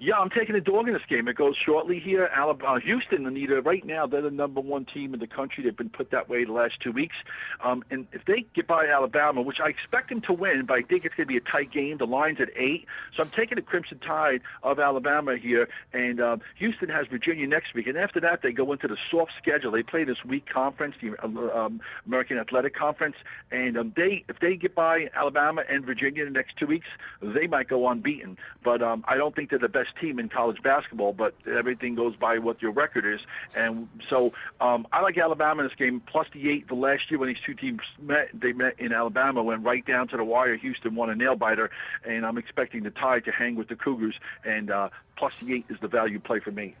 Yeah, 0.00 0.14
I'm 0.14 0.30
taking 0.30 0.54
a 0.54 0.60
dog 0.60 0.86
in 0.86 0.94
this 0.94 1.02
game. 1.08 1.26
It 1.26 1.34
goes 1.34 1.56
shortly 1.56 1.98
here. 1.98 2.30
Alabama, 2.32 2.78
Houston, 2.78 3.26
Anita, 3.26 3.60
right 3.60 3.84
now 3.84 4.06
they're 4.06 4.22
the 4.22 4.30
number 4.30 4.60
one 4.60 4.84
team 4.84 5.12
in 5.12 5.18
the 5.18 5.26
country. 5.26 5.64
They've 5.64 5.76
been 5.76 5.90
put 5.90 6.12
that 6.12 6.28
way 6.28 6.44
the 6.44 6.52
last 6.52 6.74
two 6.80 6.92
weeks. 6.92 7.16
Um, 7.64 7.82
and 7.90 8.06
if 8.12 8.24
they 8.24 8.46
get 8.54 8.68
by 8.68 8.86
Alabama, 8.86 9.42
which 9.42 9.58
I 9.60 9.68
expect 9.68 10.10
them 10.10 10.20
to 10.22 10.32
win, 10.32 10.66
but 10.66 10.74
I 10.74 10.82
think 10.82 11.04
it's 11.04 11.16
going 11.16 11.26
to 11.26 11.32
be 11.32 11.36
a 11.36 11.40
tight 11.40 11.72
game. 11.72 11.98
The 11.98 12.06
line's 12.06 12.40
at 12.40 12.50
eight, 12.56 12.86
so 13.16 13.24
I'm 13.24 13.30
taking 13.30 13.56
the 13.56 13.62
Crimson 13.62 13.98
Tide 13.98 14.40
of 14.62 14.78
Alabama 14.78 15.36
here. 15.36 15.68
And 15.92 16.20
um, 16.20 16.42
Houston 16.58 16.88
has 16.90 17.08
Virginia 17.08 17.48
next 17.48 17.74
week, 17.74 17.88
and 17.88 17.98
after 17.98 18.20
that 18.20 18.42
they 18.42 18.52
go 18.52 18.70
into 18.70 18.86
the 18.86 18.96
soft 19.10 19.32
schedule. 19.42 19.72
They 19.72 19.82
play 19.82 20.04
this 20.04 20.24
week 20.24 20.46
conference, 20.46 20.94
the 21.02 21.20
um, 21.58 21.80
American 22.06 22.38
Athletic 22.38 22.76
Conference, 22.76 23.16
and 23.50 23.76
um, 23.76 23.92
they 23.96 24.24
if 24.28 24.38
they 24.38 24.54
get 24.54 24.76
by 24.76 25.08
Alabama 25.16 25.62
and 25.68 25.84
Virginia 25.84 26.24
in 26.24 26.32
the 26.32 26.38
next 26.38 26.56
two 26.56 26.66
weeks, 26.66 26.86
they 27.20 27.48
might 27.48 27.68
go 27.68 27.88
unbeaten. 27.88 28.38
But 28.62 28.80
um, 28.80 29.04
I 29.08 29.16
don't 29.16 29.34
think 29.34 29.50
they're 29.50 29.58
the 29.58 29.68
best 29.68 29.87
best 29.88 30.00
team 30.00 30.18
in 30.18 30.28
college 30.28 30.62
basketball, 30.62 31.12
but 31.12 31.34
everything 31.46 31.94
goes 31.94 32.16
by 32.16 32.38
what 32.38 32.60
your 32.62 32.70
record 32.70 33.04
is. 33.06 33.20
And 33.54 33.88
so 34.08 34.32
um, 34.60 34.86
I 34.92 35.00
like 35.00 35.18
Alabama 35.18 35.62
in 35.62 35.68
this 35.68 35.76
game, 35.76 36.00
plus 36.06 36.26
the 36.32 36.50
eight. 36.50 36.68
The 36.68 36.74
last 36.74 37.10
year 37.10 37.18
when 37.18 37.28
these 37.28 37.42
two 37.44 37.54
teams 37.54 37.80
met, 38.00 38.28
they 38.34 38.52
met 38.52 38.78
in 38.78 38.92
Alabama, 38.92 39.42
went 39.42 39.64
right 39.64 39.84
down 39.86 40.08
to 40.08 40.16
the 40.16 40.24
wire. 40.24 40.56
Houston 40.56 40.94
won 40.94 41.10
a 41.10 41.14
nail 41.14 41.36
biter, 41.36 41.70
and 42.04 42.24
I'm 42.24 42.38
expecting 42.38 42.82
the 42.82 42.90
Tide 42.90 43.24
to 43.24 43.32
hang 43.32 43.56
with 43.56 43.68
the 43.68 43.76
Cougars. 43.76 44.14
And 44.44 44.70
uh, 44.70 44.88
plus 45.16 45.32
the 45.42 45.54
eight 45.54 45.66
is 45.68 45.78
the 45.80 45.88
value 45.88 46.20
play 46.20 46.40
for 46.40 46.50
me. 46.50 46.74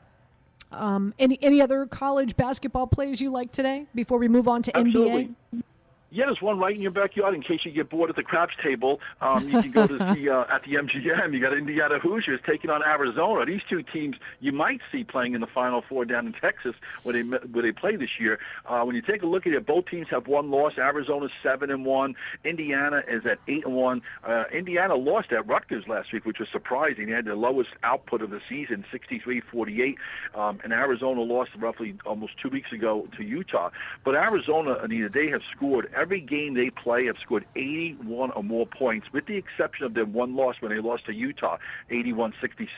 Um, 0.70 1.14
any 1.18 1.38
any 1.40 1.62
other 1.62 1.86
college 1.86 2.36
basketball 2.36 2.86
plays 2.86 3.22
you 3.22 3.30
like 3.30 3.52
today 3.52 3.86
before 3.94 4.18
we 4.18 4.28
move 4.28 4.48
on 4.48 4.62
to 4.62 4.76
Absolutely. 4.76 5.34
NBA? 5.54 5.62
Yeah, 6.10 6.24
there's 6.26 6.40
one 6.40 6.58
right 6.58 6.74
in 6.74 6.80
your 6.80 6.90
backyard. 6.90 7.34
In 7.34 7.42
case 7.42 7.60
you 7.64 7.70
get 7.70 7.90
bored 7.90 8.08
at 8.08 8.16
the 8.16 8.22
craps 8.22 8.54
table, 8.62 8.98
um, 9.20 9.46
you 9.46 9.60
can 9.60 9.70
go 9.70 9.86
to 9.86 10.14
see 10.14 10.28
uh, 10.30 10.44
at 10.50 10.62
the 10.64 10.74
MGM. 10.74 11.34
You 11.34 11.40
got 11.40 11.52
Indiana 11.52 11.98
Hoosiers 11.98 12.40
taking 12.46 12.70
on 12.70 12.82
Arizona. 12.82 13.44
These 13.44 13.60
two 13.68 13.82
teams 13.82 14.16
you 14.40 14.50
might 14.52 14.80
see 14.90 15.04
playing 15.04 15.34
in 15.34 15.42
the 15.42 15.46
Final 15.46 15.82
Four 15.82 16.06
down 16.06 16.26
in 16.26 16.32
Texas, 16.32 16.74
where 17.02 17.12
they 17.12 17.20
where 17.22 17.62
they 17.62 17.72
play 17.72 17.96
this 17.96 18.18
year. 18.18 18.38
Uh, 18.64 18.84
when 18.84 18.96
you 18.96 19.02
take 19.02 19.22
a 19.22 19.26
look 19.26 19.46
at 19.46 19.52
it, 19.52 19.66
both 19.66 19.86
teams 19.86 20.06
have 20.08 20.26
one 20.26 20.50
loss. 20.50 20.78
Arizona's 20.78 21.30
seven 21.42 21.70
and 21.70 21.84
one. 21.84 22.14
Indiana 22.42 23.02
is 23.06 23.26
at 23.26 23.38
eight 23.46 23.66
and 23.66 23.74
one. 23.74 24.00
Uh, 24.24 24.44
Indiana 24.50 24.94
lost 24.94 25.32
at 25.32 25.46
Rutgers 25.46 25.86
last 25.88 26.12
week, 26.14 26.24
which 26.24 26.38
was 26.38 26.48
surprising. 26.50 27.06
They 27.06 27.12
had 27.12 27.26
the 27.26 27.34
lowest 27.34 27.70
output 27.82 28.22
of 28.22 28.30
the 28.30 28.40
season, 28.48 28.84
63-48, 28.90 29.96
um, 30.34 30.60
and 30.64 30.72
Arizona 30.72 31.20
lost 31.20 31.50
roughly 31.58 31.96
almost 32.06 32.38
two 32.38 32.48
weeks 32.48 32.72
ago 32.72 33.06
to 33.16 33.22
Utah. 33.22 33.70
But 34.04 34.14
Arizona, 34.14 34.78
Anita, 34.82 35.10
they 35.10 35.28
have 35.28 35.42
scored 35.54 35.90
every 35.98 36.20
game 36.20 36.54
they 36.54 36.70
play 36.70 37.06
have 37.06 37.16
scored 37.22 37.44
81 37.56 38.30
or 38.30 38.42
more 38.42 38.66
points, 38.66 39.08
with 39.12 39.26
the 39.26 39.36
exception 39.36 39.84
of 39.84 39.94
their 39.94 40.04
one 40.04 40.36
loss 40.36 40.56
when 40.60 40.70
they 40.72 40.80
lost 40.80 41.06
to 41.06 41.12
Utah, 41.12 41.58
81-66. 41.90 42.68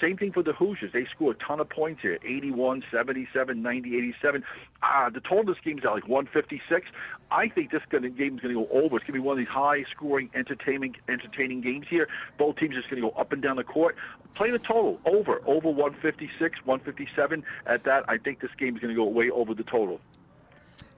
Same 0.00 0.16
thing 0.16 0.32
for 0.32 0.42
the 0.42 0.52
Hoosiers. 0.52 0.92
They 0.92 1.06
score 1.14 1.32
a 1.32 1.34
ton 1.34 1.60
of 1.60 1.68
points 1.68 2.02
here, 2.02 2.18
81, 2.24 2.84
77, 2.90 3.62
90, 3.62 3.96
87. 3.96 4.44
Uh, 4.82 5.10
the 5.10 5.20
total 5.20 5.40
of 5.40 5.46
this 5.46 5.56
game 5.64 5.78
is 5.78 5.84
at 5.84 5.90
like 5.90 6.08
156. 6.08 6.86
I 7.30 7.48
think 7.48 7.70
this 7.70 7.82
game 7.90 8.04
is 8.04 8.12
going 8.16 8.54
to 8.54 8.54
go 8.54 8.68
over. 8.70 8.96
It's 8.96 9.06
going 9.06 9.06
to 9.06 9.12
be 9.12 9.18
one 9.20 9.34
of 9.34 9.38
these 9.38 9.48
high-scoring, 9.48 10.30
entertaining, 10.34 10.96
entertaining 11.08 11.60
games 11.60 11.86
here. 11.88 12.08
Both 12.38 12.56
teams 12.56 12.74
are 12.74 12.80
just 12.80 12.90
going 12.90 13.02
to 13.02 13.08
go 13.10 13.16
up 13.16 13.32
and 13.32 13.42
down 13.42 13.56
the 13.56 13.64
court. 13.64 13.96
Play 14.34 14.50
the 14.50 14.58
total 14.58 15.00
over, 15.04 15.40
over 15.46 15.68
156, 15.68 16.58
157. 16.64 17.44
At 17.66 17.84
that, 17.84 18.04
I 18.08 18.18
think 18.18 18.40
this 18.40 18.50
game 18.58 18.74
is 18.76 18.80
going 18.82 18.94
to 18.94 18.96
go 18.96 19.04
way 19.04 19.30
over 19.30 19.54
the 19.54 19.64
total. 19.64 20.00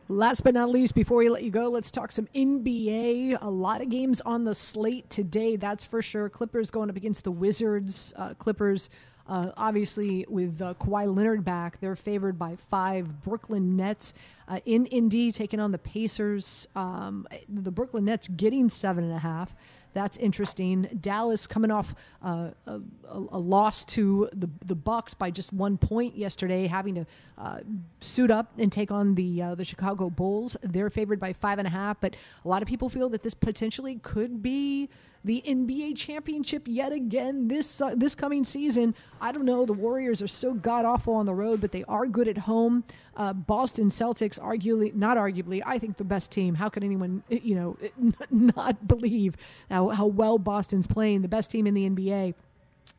Last 0.09 0.45
but 0.45 0.55
not 0.55 0.71
least, 0.71 0.95
before 0.95 1.19
we 1.19 1.29
let 1.29 1.43
you 1.43 1.51
go, 1.51 1.69
let's 1.69 1.91
talk 1.91 2.13
some 2.13 2.29
NBA. 2.33 3.39
A 3.41 3.51
lot 3.51 3.83
of 3.83 3.91
games 3.91 4.21
on 4.21 4.45
the 4.45 4.55
slate 4.55 5.11
today, 5.11 5.57
that's 5.57 5.85
for 5.85 6.01
sure. 6.01 6.29
Clippers 6.29 6.71
going 6.71 6.89
up 6.89 6.97
against 6.97 7.25
the 7.25 7.33
Wizards. 7.33 8.15
Uh, 8.15 8.33
Clippers, 8.35 8.89
uh, 9.29 9.51
obviously, 9.57 10.25
with 10.29 10.63
uh, 10.63 10.75
Kawhi 10.75 11.13
Leonard 11.13 11.45
back, 11.45 11.81
they're 11.81 11.97
favored 11.97 12.39
by 12.39 12.55
five. 12.55 13.25
Brooklyn 13.25 13.75
Nets 13.75 14.15
uh, 14.47 14.61
in 14.65 14.87
Indy 14.87 15.33
taking 15.33 15.59
on 15.59 15.73
the 15.73 15.79
Pacers. 15.79 16.69
Um, 16.77 17.27
the 17.49 17.73
Brooklyn 17.73 18.05
Nets 18.05 18.29
getting 18.29 18.69
seven 18.69 19.03
and 19.03 19.13
a 19.13 19.19
half. 19.19 19.57
That's 19.97 20.19
interesting. 20.19 20.83
Dallas 21.01 21.47
coming 21.47 21.71
off 21.71 21.95
uh, 22.23 22.51
a, 22.67 22.81
a, 23.09 23.39
loss 23.39 23.83
to 23.87 24.29
the 24.35 24.47
the 24.67 24.75
Bucks 24.75 25.15
by 25.15 25.31
just 25.31 25.55
one 25.55 25.79
point 25.79 26.19
yesterday, 26.19 26.67
having 26.67 26.97
to 26.97 27.07
uh, 27.39 27.61
suit 28.03 28.31
up 28.31 28.53
and 28.59 28.71
take 28.71 28.91
on 28.91 29.15
the 29.15 29.41
uh, 29.41 29.55
the 29.55 29.65
Chicago 29.65 30.11
Bulls. 30.11 30.55
They're 30.61 30.91
favored 30.91 31.19
by 31.19 31.33
five 31.33 31.59
and 31.59 31.67
a 31.67 31.71
half, 31.71 31.99
but 31.99 32.15
a 32.45 32.49
lot 32.49 32.61
of 32.61 32.69
people 32.69 32.91
feel 32.91 33.09
that 33.09 33.23
this 33.23 33.33
potentially 33.33 33.99
could 34.03 34.43
be 34.43 34.91
the 35.27 35.43
NBA 35.45 35.97
championship 35.97 36.63
yet 36.67 36.93
again 36.93 37.49
this 37.49 37.81
uh, 37.81 37.95
this 37.97 38.15
coming 38.15 38.45
season. 38.45 38.95
I 39.21 39.33
don't 39.33 39.45
know. 39.45 39.67
The 39.67 39.73
Warriors 39.73 40.23
are 40.23 40.29
so 40.29 40.55
god 40.55 40.85
awful 40.85 41.15
on 41.15 41.27
the 41.27 41.35
road, 41.35 41.61
but 41.61 41.73
they 41.73 41.83
are 41.85 42.07
good 42.07 42.29
at 42.29 42.39
home. 42.39 42.85
Uh, 43.17 43.33
Boston 43.33 43.89
Celtics, 43.89 44.39
arguably 44.39 44.95
not 44.95 45.17
arguably, 45.17 45.63
I 45.67 45.81
think 45.81 45.97
the 45.97 46.05
best 46.05 46.31
team. 46.31 46.55
How 46.55 46.69
could 46.69 46.85
anyone 46.85 47.25
you 47.29 47.57
know 47.57 47.77
not 48.31 48.87
believe 48.87 49.37
how, 49.69 49.89
how 49.89 50.07
well 50.07 50.39
Boston's 50.39 50.87
playing? 50.87 51.23
The 51.23 51.29
best 51.29 51.51
team 51.51 51.67
in 51.67 51.75
the 51.75 51.91
NBA. 51.91 52.35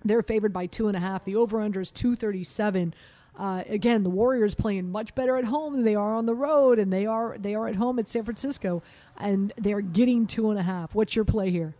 They're 0.03 0.21
favored 0.21 0.51
by 0.51 0.65
two 0.65 0.89
and 0.89 0.97
a 0.97 0.99
half. 0.99 1.23
The 1.23 1.37
over 1.37 1.61
under 1.61 1.79
is 1.79 1.91
two 1.91 2.17
thirty 2.17 2.43
seven. 2.43 2.93
Uh, 3.39 3.63
again, 3.69 4.03
the 4.03 4.09
Warriors 4.09 4.53
playing 4.53 4.91
much 4.91 5.15
better 5.15 5.37
at 5.37 5.45
home 5.45 5.73
than 5.73 5.83
they 5.83 5.95
are 5.95 6.13
on 6.13 6.25
the 6.25 6.35
road, 6.35 6.77
and 6.77 6.91
they 6.91 7.05
are 7.05 7.37
they 7.39 7.55
are 7.55 7.69
at 7.69 7.75
home 7.75 7.99
at 7.99 8.09
San 8.09 8.25
Francisco, 8.25 8.83
and 9.17 9.53
they 9.57 9.71
are 9.71 9.81
getting 9.81 10.27
two 10.27 10.49
and 10.49 10.59
a 10.59 10.63
half. 10.63 10.93
What's 10.93 11.15
your 11.15 11.23
play 11.23 11.51
here? 11.51 11.73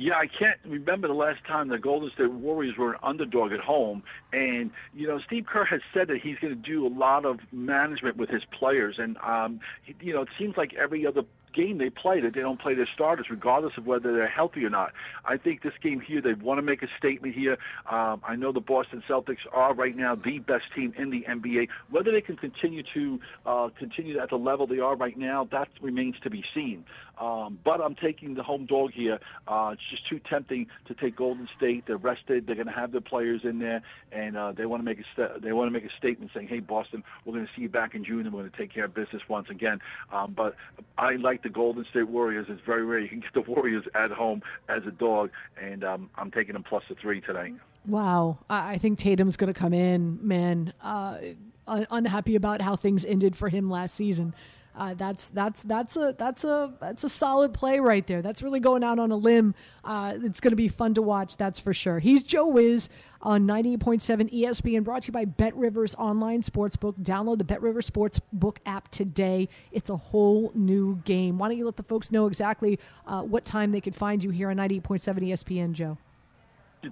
Yeah, 0.00 0.14
I 0.14 0.28
can't 0.28 0.60
remember 0.64 1.08
the 1.08 1.14
last 1.14 1.44
time 1.44 1.70
the 1.70 1.78
Golden 1.78 2.08
State 2.14 2.30
Warriors 2.30 2.76
were 2.78 2.92
an 2.92 3.00
underdog 3.02 3.50
at 3.50 3.58
home. 3.58 4.04
And, 4.32 4.70
you 4.94 5.08
know, 5.08 5.18
Steve 5.26 5.46
Kerr 5.46 5.64
has 5.64 5.80
said 5.92 6.06
that 6.06 6.18
he's 6.22 6.36
going 6.38 6.54
to 6.54 6.70
do 6.70 6.86
a 6.86 6.88
lot 6.88 7.24
of 7.24 7.40
management 7.50 8.16
with 8.16 8.30
his 8.30 8.42
players. 8.56 8.94
And, 8.98 9.16
um, 9.26 9.58
you 10.00 10.14
know, 10.14 10.22
it 10.22 10.28
seems 10.38 10.56
like 10.56 10.72
every 10.74 11.04
other 11.04 11.22
game 11.58 11.78
they 11.78 11.90
play 11.90 12.20
that 12.20 12.34
they 12.34 12.40
don't 12.40 12.60
play 12.60 12.74
their 12.74 12.88
starters, 12.94 13.26
regardless 13.30 13.72
of 13.76 13.86
whether 13.86 14.12
they're 14.12 14.28
healthy 14.28 14.64
or 14.64 14.70
not. 14.70 14.92
I 15.24 15.36
think 15.36 15.62
this 15.62 15.72
game 15.82 16.00
here, 16.00 16.22
they 16.22 16.34
want 16.34 16.58
to 16.58 16.62
make 16.62 16.82
a 16.82 16.88
statement 16.98 17.34
here. 17.34 17.58
Um, 17.90 18.22
I 18.26 18.36
know 18.36 18.52
the 18.52 18.60
Boston 18.60 19.02
Celtics 19.08 19.44
are 19.52 19.74
right 19.74 19.96
now 19.96 20.14
the 20.14 20.38
best 20.38 20.64
team 20.74 20.94
in 20.96 21.10
the 21.10 21.24
NBA. 21.28 21.68
Whether 21.90 22.12
they 22.12 22.20
can 22.20 22.36
continue 22.36 22.82
to 22.94 23.18
uh, 23.44 23.68
continue 23.78 24.18
at 24.18 24.30
the 24.30 24.36
level 24.36 24.66
they 24.66 24.78
are 24.78 24.96
right 24.96 25.18
now, 25.18 25.48
that 25.50 25.68
remains 25.82 26.14
to 26.22 26.30
be 26.30 26.44
seen. 26.54 26.84
Um, 27.20 27.58
but 27.64 27.80
I'm 27.80 27.96
taking 27.96 28.34
the 28.34 28.42
home 28.42 28.66
dog 28.66 28.92
here. 28.92 29.18
Uh, 29.46 29.70
it's 29.72 29.82
just 29.90 30.08
too 30.08 30.20
tempting 30.30 30.66
to 30.86 30.94
take 30.94 31.16
Golden 31.16 31.48
State. 31.56 31.84
They're 31.86 31.96
rested. 31.96 32.46
They're 32.46 32.54
going 32.54 32.68
to 32.68 32.72
have 32.72 32.92
their 32.92 33.00
players 33.00 33.40
in 33.44 33.58
there, 33.58 33.82
and 34.12 34.36
uh, 34.36 34.52
they 34.52 34.66
want 34.66 34.80
to 34.80 34.84
make 34.84 35.00
a 35.00 35.04
st- 35.14 35.42
they 35.42 35.52
want 35.52 35.66
to 35.66 35.72
make 35.72 35.84
a 35.84 35.94
statement 35.98 36.30
saying, 36.34 36.48
"Hey, 36.48 36.60
Boston, 36.60 37.02
we're 37.24 37.34
going 37.34 37.46
to 37.46 37.52
see 37.56 37.62
you 37.62 37.68
back 37.68 37.94
in 37.94 38.04
June, 38.04 38.20
and 38.20 38.32
we're 38.32 38.42
going 38.42 38.52
to 38.52 38.56
take 38.56 38.72
care 38.72 38.84
of 38.84 38.94
business 38.94 39.22
once 39.28 39.48
again." 39.50 39.80
Um, 40.12 40.34
but 40.36 40.54
I 40.96 41.16
like 41.16 41.42
the 41.42 41.47
Golden 41.48 41.84
State 41.90 42.08
Warriors. 42.08 42.46
It's 42.48 42.60
very 42.64 42.84
rare 42.84 42.98
you 42.98 43.08
can 43.08 43.20
get 43.20 43.34
the 43.34 43.40
Warriors 43.40 43.84
at 43.94 44.10
home 44.10 44.42
as 44.68 44.82
a 44.86 44.90
dog, 44.90 45.30
and 45.60 45.84
um, 45.84 46.10
I'm 46.16 46.30
taking 46.30 46.54
them 46.54 46.64
plus 46.64 46.82
the 46.88 46.94
three 46.94 47.20
tonight. 47.20 47.54
Wow, 47.86 48.38
I 48.50 48.78
think 48.78 48.98
Tatum's 48.98 49.36
going 49.36 49.52
to 49.52 49.58
come 49.58 49.72
in, 49.72 50.18
man. 50.26 50.72
Uh, 50.82 51.18
unhappy 51.66 52.34
about 52.34 52.60
how 52.60 52.76
things 52.76 53.04
ended 53.04 53.36
for 53.36 53.48
him 53.48 53.70
last 53.70 53.94
season. 53.94 54.34
Uh, 54.78 54.94
that's 54.94 55.28
that's 55.30 55.62
that's 55.64 55.96
a 55.96 56.14
that's 56.16 56.44
a 56.44 56.72
that's 56.80 57.02
a 57.02 57.08
solid 57.08 57.52
play 57.52 57.80
right 57.80 58.06
there. 58.06 58.22
That's 58.22 58.42
really 58.44 58.60
going 58.60 58.84
out 58.84 59.00
on 59.00 59.10
a 59.10 59.16
limb. 59.16 59.56
Uh, 59.82 60.14
it's 60.22 60.38
going 60.38 60.52
to 60.52 60.56
be 60.56 60.68
fun 60.68 60.94
to 60.94 61.02
watch. 61.02 61.36
That's 61.36 61.58
for 61.58 61.74
sure. 61.74 61.98
He's 61.98 62.22
Joe 62.22 62.46
Wiz 62.46 62.88
on 63.20 63.44
98.7 63.44 64.32
ESPN, 64.32 64.84
brought 64.84 65.02
to 65.02 65.08
you 65.08 65.12
by 65.12 65.24
BetRivers 65.24 65.96
Online 65.98 66.42
Sportsbook. 66.42 66.94
Download 67.02 67.38
the 67.38 67.44
BetRivers 67.44 67.90
Sportsbook 67.90 68.58
app 68.66 68.88
today. 68.92 69.48
It's 69.72 69.90
a 69.90 69.96
whole 69.96 70.52
new 70.54 70.96
game. 71.04 71.38
Why 71.38 71.48
don't 71.48 71.58
you 71.58 71.64
let 71.64 71.76
the 71.76 71.82
folks 71.82 72.12
know 72.12 72.28
exactly 72.28 72.78
uh, 73.04 73.22
what 73.22 73.44
time 73.44 73.72
they 73.72 73.80
can 73.80 73.92
find 73.92 74.22
you 74.22 74.30
here 74.30 74.50
on 74.50 74.58
98.7 74.58 75.28
ESPN, 75.28 75.72
Joe? 75.72 75.98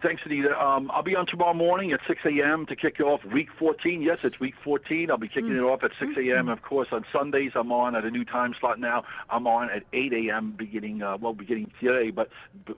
Thanks, 0.03 0.21
Anita. 0.25 0.61
Um, 0.61 0.91
I'll 0.93 1.05
be 1.05 1.15
on 1.15 1.27
tomorrow 1.27 1.55
morning 1.55 1.93
at 1.93 2.01
6 2.09 2.21
a.m. 2.25 2.67
to 2.67 2.75
kick 2.75 2.99
off 2.99 3.25
Week 3.25 3.49
14. 3.57 4.03
Yes, 4.03 4.25
it's 4.25 4.41
Week 4.41 4.55
14. 4.65 5.13
I'll 5.13 5.17
be 5.17 5.29
kicking 5.29 5.51
mm. 5.51 5.59
it 5.59 5.63
off 5.63 5.85
at 5.85 5.93
6 6.01 6.11
a.m. 6.17 6.17
Mm-hmm. 6.17 6.49
Of 6.49 6.63
course, 6.63 6.89
on 6.91 7.05
Sundays 7.13 7.53
I'm 7.55 7.71
on 7.71 7.95
at 7.95 8.05
a 8.05 8.11
new 8.11 8.25
time 8.25 8.53
slot 8.59 8.81
now. 8.81 9.05
I'm 9.31 9.47
on 9.47 9.71
at 9.71 9.85
8 9.93 10.13
a.m. 10.13 10.55
beginning, 10.59 11.03
uh, 11.03 11.19
well, 11.19 11.35
beginning 11.35 11.71
today, 11.81 12.11
but 12.11 12.31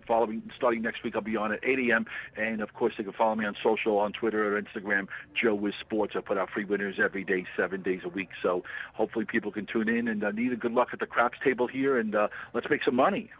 following 0.06 0.42
starting 0.54 0.82
next 0.82 1.02
week 1.02 1.16
I'll 1.16 1.22
be 1.22 1.36
on 1.36 1.50
at 1.50 1.60
8 1.62 1.78
a.m. 1.88 2.04
And 2.36 2.60
of 2.60 2.74
course, 2.74 2.92
you 2.98 3.04
can 3.04 3.14
follow 3.14 3.34
me 3.34 3.46
on 3.46 3.56
social, 3.62 3.96
on 3.98 4.12
Twitter 4.12 4.54
or 4.54 4.60
Instagram, 4.60 5.08
Joe 5.34 5.54
with 5.54 5.74
Sports. 5.80 6.12
I 6.14 6.20
put 6.20 6.36
out 6.36 6.50
free 6.50 6.66
winners 6.66 6.96
every 7.02 7.24
day, 7.24 7.46
seven 7.56 7.82
days 7.82 8.00
a 8.04 8.10
week. 8.10 8.28
So 8.42 8.64
hopefully 8.92 9.24
people 9.24 9.50
can 9.50 9.64
tune 9.64 9.88
in. 9.88 10.08
And 10.08 10.22
uh, 10.22 10.28
Anita, 10.28 10.56
good 10.56 10.72
luck 10.72 10.88
at 10.92 11.00
the 11.00 11.06
craps 11.06 11.38
table 11.42 11.68
here, 11.68 11.98
and 11.98 12.14
uh, 12.14 12.28
let's 12.52 12.68
make 12.68 12.84
some 12.84 12.96
money. 12.96 13.30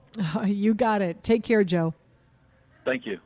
you 0.46 0.72
got 0.72 1.02
it. 1.02 1.22
Take 1.22 1.42
care, 1.42 1.62
Joe. 1.62 1.92
Thank 2.88 3.04
you. 3.04 3.18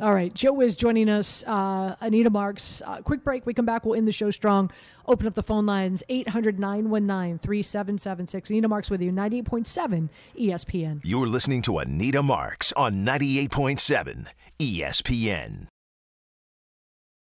All 0.00 0.14
right, 0.14 0.32
Joe 0.32 0.60
is 0.60 0.76
joining 0.76 1.08
us. 1.08 1.42
Uh, 1.44 1.96
Anita 2.00 2.30
Marks. 2.30 2.82
Uh, 2.86 3.02
quick 3.02 3.24
break. 3.24 3.44
We 3.46 3.52
come 3.52 3.66
back. 3.66 3.84
We'll 3.84 3.96
end 3.96 4.06
the 4.06 4.12
show 4.12 4.30
strong. 4.30 4.70
Open 5.08 5.26
up 5.26 5.34
the 5.34 5.42
phone 5.42 5.66
lines 5.66 6.04
800 6.08 6.60
919 6.60 7.40
3776. 7.40 8.50
Anita 8.50 8.68
Marks 8.68 8.90
with 8.90 9.02
you, 9.02 9.10
98.7 9.10 10.08
ESPN. 10.38 11.00
You're 11.02 11.26
listening 11.26 11.62
to 11.62 11.78
Anita 11.78 12.22
Marks 12.22 12.72
on 12.74 13.04
98.7 13.04 14.26
ESPN. 14.60 15.66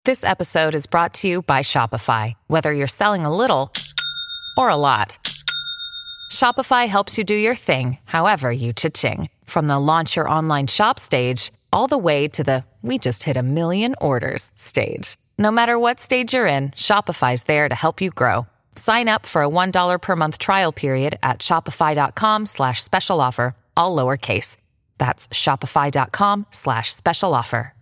This 0.03 0.25
episode 0.25 0.75
is 0.75 0.85
brought 0.85 1.13
to 1.15 1.29
you 1.29 1.41
by 1.43 1.59
Shopify. 1.59 2.33
Whether 2.47 2.73
you're 2.73 2.87
selling 2.87 3.23
a 3.23 3.33
little 3.33 3.71
or 4.57 4.67
a 4.67 4.75
lot, 4.75 5.17
Shopify 6.29 6.87
helps 6.87 7.17
you 7.17 7.23
do 7.23 7.35
your 7.35 7.55
thing, 7.55 7.99
however 8.03 8.51
you 8.51 8.73
cha-ching. 8.73 9.29
From 9.45 9.67
the 9.67 9.79
launch 9.79 10.17
your 10.17 10.29
online 10.29 10.67
shop 10.67 10.99
stage 10.99 11.51
all 11.73 11.87
the 11.87 11.97
way 11.97 12.27
to 12.29 12.43
the 12.43 12.63
we 12.81 12.97
just 12.97 13.23
hit 13.23 13.35
a 13.35 13.43
million 13.43 13.95
orders 13.99 14.51
stage. 14.55 15.17
No 15.37 15.51
matter 15.51 15.77
what 15.77 15.99
stage 15.99 16.33
you're 16.33 16.47
in, 16.47 16.69
Shopify's 16.71 17.43
there 17.43 17.67
to 17.67 17.75
help 17.75 18.01
you 18.01 18.09
grow. 18.09 18.47
Sign 18.75 19.09
up 19.09 19.25
for 19.25 19.43
a 19.43 19.49
$1 19.49 20.01
per 20.01 20.15
month 20.15 20.37
trial 20.37 20.71
period 20.71 21.19
at 21.21 21.39
shopify.com 21.39 22.45
slash 22.45 22.81
special 22.81 23.19
offer, 23.19 23.53
all 23.75 23.95
lowercase. 23.95 24.55
That's 24.97 25.27
shopify.com 25.29 26.45
slash 26.51 26.93
special 26.95 27.33
offer. 27.33 27.73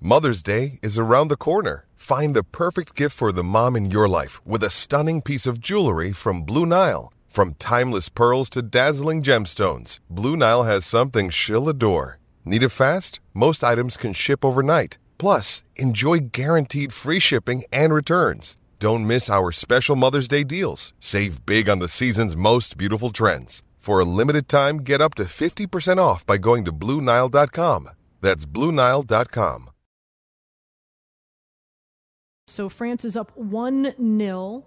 Mother's 0.00 0.42
Day 0.42 0.80
is 0.82 0.98
around 0.98 1.28
the 1.28 1.36
corner. 1.36 1.86
Find 1.94 2.34
the 2.34 2.42
perfect 2.42 2.96
gift 2.96 3.16
for 3.16 3.30
the 3.30 3.44
mom 3.44 3.76
in 3.76 3.92
your 3.92 4.08
life 4.08 4.44
with 4.44 4.64
a 4.64 4.70
stunning 4.70 5.22
piece 5.22 5.46
of 5.46 5.60
jewelry 5.60 6.10
from 6.10 6.42
Blue 6.42 6.66
Nile. 6.66 7.12
From 7.28 7.54
timeless 7.54 8.08
pearls 8.08 8.50
to 8.50 8.62
dazzling 8.62 9.22
gemstones, 9.22 10.00
Blue 10.10 10.36
Nile 10.36 10.64
has 10.64 10.84
something 10.84 11.30
she'll 11.30 11.68
adore. 11.68 12.18
Need 12.44 12.64
it 12.64 12.70
fast? 12.70 13.20
Most 13.34 13.62
items 13.62 13.96
can 13.96 14.12
ship 14.12 14.44
overnight. 14.44 14.98
Plus, 15.16 15.62
enjoy 15.76 16.18
guaranteed 16.32 16.92
free 16.92 17.20
shipping 17.20 17.62
and 17.72 17.94
returns. 17.94 18.56
Don't 18.80 19.06
miss 19.06 19.30
our 19.30 19.52
special 19.52 19.94
Mother's 19.94 20.26
Day 20.26 20.42
deals. 20.42 20.92
Save 20.98 21.46
big 21.46 21.68
on 21.68 21.78
the 21.78 21.88
season's 21.88 22.34
most 22.34 22.76
beautiful 22.76 23.10
trends. 23.10 23.62
For 23.78 24.00
a 24.00 24.04
limited 24.04 24.48
time, 24.48 24.78
get 24.78 25.00
up 25.00 25.14
to 25.16 25.24
50% 25.24 25.98
off 25.98 26.26
by 26.26 26.36
going 26.36 26.64
to 26.64 26.72
Bluenile.com. 26.72 27.88
That's 28.20 28.44
Bluenile.com. 28.44 29.70
So 32.48 32.68
France 32.68 33.04
is 33.04 33.16
up 33.16 33.30
1 33.36 34.18
0 34.18 34.64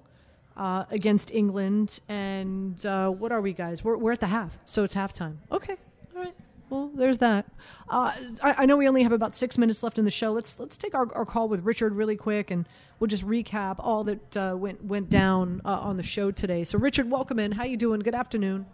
uh, 0.55 0.85
against 0.89 1.31
England. 1.31 1.99
And 2.07 2.83
uh, 2.85 3.09
what 3.09 3.33
are 3.33 3.41
we, 3.41 3.51
guys? 3.51 3.83
We're, 3.83 3.97
we're 3.97 4.13
at 4.13 4.21
the 4.21 4.27
half, 4.27 4.57
so 4.63 4.85
it's 4.85 4.95
halftime. 4.95 5.35
Okay. 5.51 5.75
All 6.15 6.23
right 6.23 6.35
well, 6.75 6.91
there's 6.93 7.19
that. 7.19 7.45
Uh, 7.89 8.13
I, 8.43 8.53
I, 8.59 8.65
know 8.65 8.77
we 8.77 8.87
only 8.87 9.03
have 9.03 9.11
about 9.11 9.33
six 9.33 9.57
minutes 9.57 9.81
left 9.81 9.97
in 9.97 10.05
the 10.05 10.11
show. 10.11 10.31
Let's 10.31 10.59
let's 10.59 10.77
take 10.77 10.93
our, 10.93 11.07
our 11.13 11.25
call 11.25 11.47
with 11.47 11.61
Richard 11.63 11.93
really 11.93 12.17
quick, 12.17 12.51
and 12.51 12.67
we'll 12.99 13.07
just 13.07 13.25
recap 13.25 13.75
all 13.79 14.03
that 14.03 14.37
uh, 14.37 14.55
went 14.57 14.83
went 14.83 15.09
down 15.09 15.61
uh, 15.63 15.79
on 15.79 15.97
the 15.97 16.03
show 16.03 16.31
today. 16.31 16.63
So, 16.63 16.77
Richard, 16.77 17.09
welcome 17.09 17.39
in. 17.39 17.53
How 17.53 17.63
you 17.63 17.77
doing? 17.77 18.01
Good 18.01 18.15
afternoon. 18.15 18.65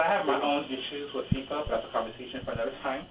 I 0.00 0.08
have 0.08 0.26
my 0.26 0.40
own 0.42 0.64
issues 0.64 1.14
with 1.14 1.26
FIFA. 1.26 1.68
That's 1.70 1.86
a 1.88 1.92
conversation 1.92 2.40
for 2.44 2.52
another 2.52 2.74
time. 2.82 3.06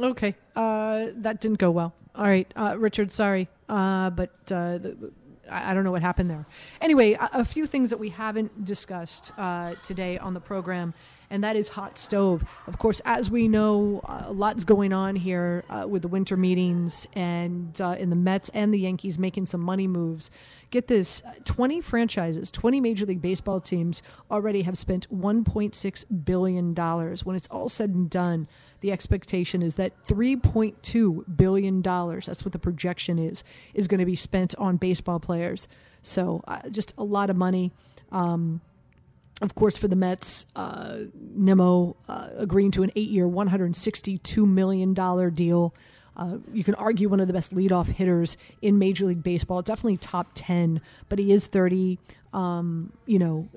Okay, 0.00 0.36
uh, 0.54 1.06
that 1.16 1.40
didn't 1.40 1.58
go 1.58 1.72
well. 1.72 1.92
All 2.14 2.26
right, 2.26 2.46
uh, 2.54 2.76
Richard, 2.78 3.10
sorry, 3.10 3.48
uh, 3.68 4.10
but 4.10 4.30
the, 4.46 5.12
I, 5.50 5.74
don't 5.74 5.84
know 5.84 5.90
what 5.90 6.02
happened 6.02 6.30
there. 6.30 6.46
Anyway, 6.80 7.12
a, 7.14 7.28
a 7.34 7.44
few 7.44 7.66
things 7.66 7.90
that 7.90 7.98
we 7.98 8.10
haven't 8.10 8.64
discussed 8.64 9.32
uh, 9.38 9.74
today 9.82 10.18
on 10.18 10.34
the 10.34 10.40
program, 10.40 10.94
and 11.30 11.44
that 11.44 11.56
is 11.56 11.68
hot 11.68 11.98
stove. 11.98 12.44
Of 12.66 12.78
course, 12.78 13.00
as 13.04 13.30
we 13.30 13.48
know, 13.48 14.00
uh, 14.04 14.24
a 14.26 14.32
lot's 14.32 14.64
going 14.64 14.92
on 14.92 15.16
here 15.16 15.64
uh, 15.68 15.86
with 15.86 16.02
the 16.02 16.08
winter 16.08 16.36
meetings 16.36 17.06
and 17.14 17.78
uh, 17.80 17.96
in 17.98 18.10
the 18.10 18.16
Mets 18.16 18.50
and 18.54 18.72
the 18.72 18.78
Yankees 18.78 19.18
making 19.18 19.46
some 19.46 19.60
money 19.60 19.86
moves. 19.86 20.30
Get 20.70 20.86
this 20.86 21.22
20 21.44 21.80
franchises, 21.80 22.50
20 22.50 22.80
Major 22.80 23.06
League 23.06 23.22
Baseball 23.22 23.60
teams 23.60 24.02
already 24.30 24.62
have 24.62 24.76
spent 24.76 25.08
$1.6 25.14 26.24
billion. 26.24 26.74
When 26.74 27.36
it's 27.36 27.48
all 27.48 27.68
said 27.68 27.90
and 27.90 28.10
done, 28.10 28.48
the 28.80 28.92
expectation 28.92 29.62
is 29.62 29.74
that 29.76 29.92
3.2 30.06 31.36
billion 31.36 31.82
dollars 31.82 32.26
that's 32.26 32.44
what 32.44 32.52
the 32.52 32.58
projection 32.58 33.18
is 33.18 33.44
is 33.74 33.88
going 33.88 33.98
to 34.00 34.06
be 34.06 34.16
spent 34.16 34.54
on 34.56 34.76
baseball 34.76 35.20
players 35.20 35.68
so 36.02 36.42
uh, 36.48 36.68
just 36.70 36.94
a 36.98 37.04
lot 37.04 37.30
of 37.30 37.36
money 37.36 37.72
um, 38.12 38.60
of 39.40 39.54
course, 39.54 39.76
for 39.76 39.86
the 39.86 39.96
Mets, 39.96 40.46
uh, 40.56 40.98
uh, 42.08 42.28
agreeing 42.36 42.70
to 42.72 42.82
an 42.82 42.90
eight-year, 42.96 43.26
$162 43.26 44.46
million 44.48 44.94
deal. 45.34 45.74
Uh, 46.18 46.38
you 46.52 46.64
can 46.64 46.74
argue 46.74 47.08
one 47.08 47.20
of 47.20 47.28
the 47.28 47.32
best 47.32 47.54
leadoff 47.54 47.86
hitters 47.86 48.36
in 48.60 48.78
Major 48.78 49.06
League 49.06 49.22
Baseball, 49.22 49.62
definitely 49.62 49.96
top 49.96 50.28
10, 50.34 50.80
but 51.08 51.18
he 51.18 51.32
is 51.32 51.46
30. 51.46 51.98
Um, 52.32 52.92
you 53.06 53.18
know, 53.18 53.48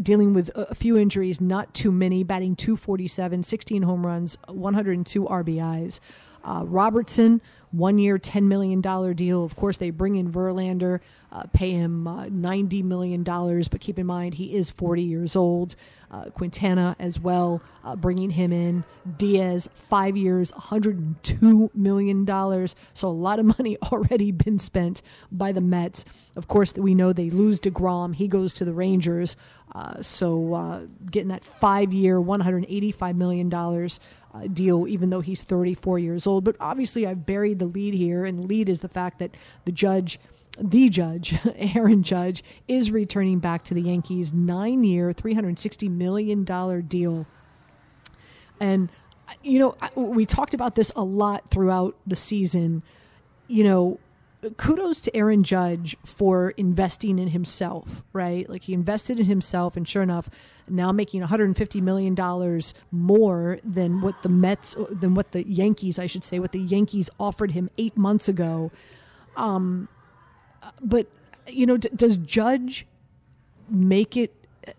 dealing 0.00 0.34
with 0.34 0.50
a, 0.54 0.74
few 0.74 0.96
injuries, 0.96 1.40
not 1.40 1.74
too 1.74 1.90
many, 1.90 2.22
batting 2.22 2.54
247, 2.54 3.42
16 3.42 3.82
home 3.82 4.06
runs, 4.06 4.36
102 4.48 5.24
RBIs. 5.24 5.98
Uh, 6.44 6.62
Robertson, 6.64 7.40
one 7.72 7.98
year, 7.98 8.18
$10 8.18 8.44
million 8.44 8.80
deal. 8.80 9.44
Of 9.44 9.56
course, 9.56 9.78
they 9.78 9.90
bring 9.90 10.16
in 10.16 10.30
Verlander, 10.30 11.00
uh, 11.32 11.42
pay 11.52 11.72
him 11.72 12.06
uh, 12.06 12.26
$90 12.26 12.84
million, 12.84 13.22
but 13.22 13.80
keep 13.80 13.98
in 13.98 14.06
mind 14.06 14.34
he 14.34 14.54
is 14.54 14.70
40 14.70 15.02
years 15.02 15.36
old. 15.36 15.74
Uh, 16.10 16.24
Quintana 16.30 16.96
as 16.98 17.20
well, 17.20 17.62
uh, 17.84 17.94
bringing 17.94 18.30
him 18.30 18.52
in. 18.52 18.82
Diaz, 19.16 19.68
five 19.72 20.16
years, 20.16 20.50
$102 20.52 21.70
million. 21.74 22.26
So 22.94 23.08
a 23.08 23.08
lot 23.08 23.38
of 23.38 23.46
money 23.46 23.78
already 23.92 24.32
been 24.32 24.58
spent 24.58 25.02
by 25.30 25.52
the 25.52 25.60
Mets. 25.60 26.04
Of 26.34 26.48
course, 26.48 26.74
we 26.74 26.94
know 26.94 27.12
they 27.12 27.30
lose 27.30 27.60
DeGrom. 27.60 28.14
He 28.14 28.26
goes 28.26 28.54
to 28.54 28.64
the 28.64 28.72
Rangers. 28.72 29.36
Uh, 29.72 30.02
so 30.02 30.54
uh, 30.54 30.80
getting 31.10 31.28
that 31.28 31.44
five 31.44 31.92
year, 31.92 32.18
$185 32.18 33.16
million 33.16 33.52
uh, 33.54 34.46
deal, 34.52 34.88
even 34.88 35.10
though 35.10 35.20
he's 35.20 35.44
34 35.44 35.98
years 35.98 36.26
old. 36.26 36.44
But 36.44 36.56
obviously, 36.60 37.06
I've 37.06 37.26
buried 37.26 37.58
the 37.58 37.66
lead 37.66 37.94
here, 37.94 38.24
and 38.24 38.38
the 38.38 38.46
lead 38.46 38.68
is 38.68 38.80
the 38.80 38.88
fact 38.88 39.18
that 39.20 39.36
the 39.64 39.72
judge 39.72 40.18
the 40.58 40.88
judge, 40.88 41.34
Aaron 41.56 42.02
Judge, 42.02 42.42
is 42.68 42.90
returning 42.90 43.38
back 43.38 43.64
to 43.64 43.74
the 43.74 43.82
Yankees. 43.82 44.32
Nine 44.32 44.84
year, 44.84 45.12
$360 45.12 45.90
million 45.90 46.44
deal. 46.86 47.26
And, 48.60 48.90
you 49.42 49.58
know, 49.58 49.76
we 49.94 50.26
talked 50.26 50.54
about 50.54 50.74
this 50.74 50.92
a 50.96 51.04
lot 51.04 51.50
throughout 51.50 51.96
the 52.06 52.16
season. 52.16 52.82
You 53.48 53.64
know, 53.64 54.00
kudos 54.56 55.00
to 55.02 55.16
Aaron 55.16 55.44
Judge 55.44 55.96
for 56.04 56.50
investing 56.50 57.18
in 57.18 57.28
himself, 57.28 58.02
right? 58.12 58.48
Like 58.48 58.64
he 58.64 58.74
invested 58.74 59.18
in 59.18 59.26
himself, 59.26 59.76
and 59.76 59.86
sure 59.86 60.02
enough, 60.02 60.28
now 60.68 60.92
making 60.92 61.20
150 61.20 61.80
million 61.80 62.14
dollars 62.14 62.74
more 62.90 63.58
than 63.64 64.00
what 64.00 64.22
the 64.22 64.28
Mets, 64.28 64.74
than 64.90 65.14
what 65.14 65.32
the 65.32 65.46
Yankees, 65.48 65.98
I 65.98 66.06
should 66.06 66.24
say, 66.24 66.38
what 66.38 66.52
the 66.52 66.60
Yankees 66.60 67.10
offered 67.18 67.52
him 67.52 67.70
eight 67.76 67.96
months 67.96 68.28
ago. 68.28 68.70
Um, 69.36 69.88
but 70.82 71.06
you 71.46 71.66
know, 71.66 71.76
d- 71.76 71.90
does 71.94 72.16
Judge 72.16 72.86
make 73.68 74.16
it 74.16 74.34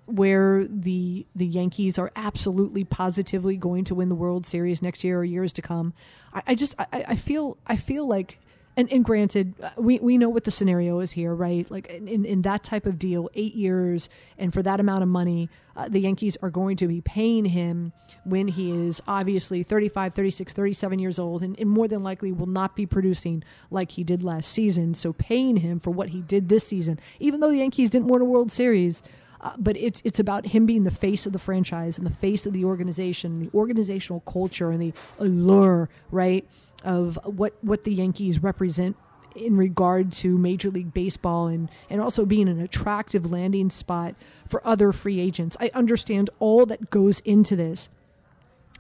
where 0.05 0.65
the 0.67 1.25
the 1.36 1.45
Yankees 1.45 1.97
are 1.97 2.11
absolutely 2.15 2.84
positively 2.84 3.57
going 3.57 3.84
to 3.86 3.95
win 3.95 4.09
the 4.09 4.15
World 4.15 4.45
Series 4.45 4.82
next 4.82 5.03
year 5.03 5.19
or 5.19 5.23
years 5.23 5.53
to 5.53 5.61
come? 5.61 5.93
I, 6.34 6.43
I 6.47 6.55
just 6.55 6.75
I, 6.79 6.86
I 7.09 7.15
feel 7.15 7.57
I 7.67 7.75
feel 7.75 8.07
like 8.07 8.39
And, 8.82 8.91
and 8.91 9.05
granted, 9.05 9.53
uh, 9.61 9.69
we, 9.77 9.99
we 9.99 10.17
know 10.17 10.27
what 10.27 10.43
the 10.43 10.49
scenario 10.49 11.01
is 11.01 11.11
here, 11.11 11.36
right? 11.36 11.69
Like 11.69 11.88
in, 11.91 12.25
in 12.25 12.41
that 12.41 12.63
type 12.63 12.88
of 12.88 12.97
deal, 12.97 13.29
eight 13.36 13.53
years, 13.53 14.09
and 14.39 14.51
for 14.51 14.63
that 14.63 14.79
amount 14.79 15.03
of 15.03 15.07
money, 15.07 15.51
uh, 15.75 15.88
the 15.88 15.99
Yankees 15.99 16.36
are 16.41 16.49
going 16.49 16.77
to 16.77 16.88
be 16.88 16.99
paying 16.99 17.45
him 17.45 17.93
when 18.23 18.47
he 18.47 18.71
is 18.71 18.99
obviously 19.07 19.61
35, 19.61 20.15
36, 20.15 20.51
37 20.51 20.97
years 20.97 21.19
old, 21.19 21.43
and, 21.43 21.59
and 21.59 21.69
more 21.69 21.88
than 21.88 22.01
likely 22.01 22.32
will 22.32 22.47
not 22.47 22.75
be 22.75 22.88
producing 22.88 23.43
like 23.69 23.91
he 23.91 24.03
did 24.03 24.23
last 24.23 24.49
season. 24.49 24.95
So 24.95 25.13
paying 25.13 25.57
him 25.57 25.79
for 25.79 25.91
what 25.91 26.09
he 26.09 26.21
did 26.21 26.49
this 26.49 26.65
season, 26.65 26.99
even 27.19 27.39
though 27.39 27.49
the 27.49 27.57
Yankees 27.57 27.91
didn't 27.91 28.07
win 28.07 28.23
a 28.23 28.25
World 28.25 28.51
Series, 28.51 29.03
uh, 29.41 29.51
but 29.59 29.77
it's 29.77 30.01
it's 30.03 30.19
about 30.19 30.47
him 30.47 30.65
being 30.65 30.86
the 30.86 30.91
face 30.91 31.27
of 31.27 31.34
the 31.34 31.39
franchise 31.39 31.99
and 31.99 32.07
the 32.07 32.15
face 32.15 32.47
of 32.47 32.53
the 32.53 32.65
organization, 32.65 33.39
the 33.39 33.49
organizational 33.55 34.21
culture 34.21 34.71
and 34.71 34.82
the 34.82 34.93
allure, 35.19 35.88
right, 36.09 36.47
of 36.84 37.19
what 37.23 37.53
what 37.61 37.84
the 37.84 37.93
Yankees 37.93 38.41
represent 38.41 38.95
in 39.36 39.55
regard 39.55 40.11
to 40.11 40.38
Major 40.38 40.69
League 40.69 40.93
Baseball 40.93 41.47
and 41.47 41.69
and 41.89 42.01
also 42.01 42.25
being 42.25 42.47
an 42.47 42.59
attractive 42.59 43.32
landing 43.32 43.69
spot 43.69 44.15
for 44.47 44.65
other 44.65 44.91
free 44.91 45.19
agents. 45.19 45.55
I 45.59 45.71
understand 45.73 46.29
all 46.39 46.65
that 46.65 46.89
goes 46.89 47.19
into 47.21 47.55
this. 47.55 47.89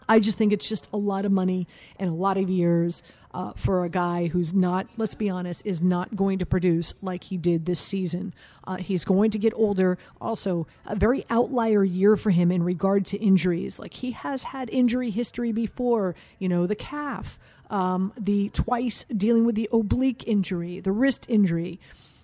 I 0.09 0.19
just 0.19 0.37
think 0.37 0.51
it's 0.51 0.67
just 0.67 0.89
a 0.91 0.97
lot 0.97 1.25
of 1.25 1.31
money 1.31 1.67
and 1.97 2.09
a 2.09 2.13
lot 2.13 2.37
of 2.37 2.49
years 2.49 3.01
uh, 3.33 3.53
for 3.53 3.83
a 3.83 3.89
guy 3.89 4.27
who's 4.27 4.53
not, 4.53 4.87
let's 4.97 5.15
be 5.15 5.29
honest, 5.29 5.65
is 5.65 5.81
not 5.81 6.15
going 6.15 6.39
to 6.39 6.45
produce 6.45 6.93
like 7.01 7.23
he 7.23 7.37
did 7.37 7.65
this 7.65 7.79
season. 7.79 8.33
Uh, 8.65 8.75
he's 8.77 9.05
going 9.05 9.31
to 9.31 9.39
get 9.39 9.53
older. 9.55 9.97
Also, 10.19 10.67
a 10.85 10.95
very 10.95 11.25
outlier 11.29 11.83
year 11.83 12.17
for 12.17 12.29
him 12.29 12.51
in 12.51 12.63
regard 12.63 13.05
to 13.05 13.17
injuries. 13.17 13.79
Like 13.79 13.93
he 13.93 14.11
has 14.11 14.43
had 14.43 14.69
injury 14.69 15.09
history 15.09 15.51
before, 15.51 16.15
you 16.39 16.49
know, 16.49 16.67
the 16.67 16.75
calf, 16.75 17.39
um, 17.69 18.11
the 18.19 18.49
twice 18.49 19.05
dealing 19.15 19.45
with 19.45 19.55
the 19.55 19.69
oblique 19.71 20.27
injury, 20.27 20.79
the 20.79 20.91
wrist 20.91 21.25
injury. 21.29 21.79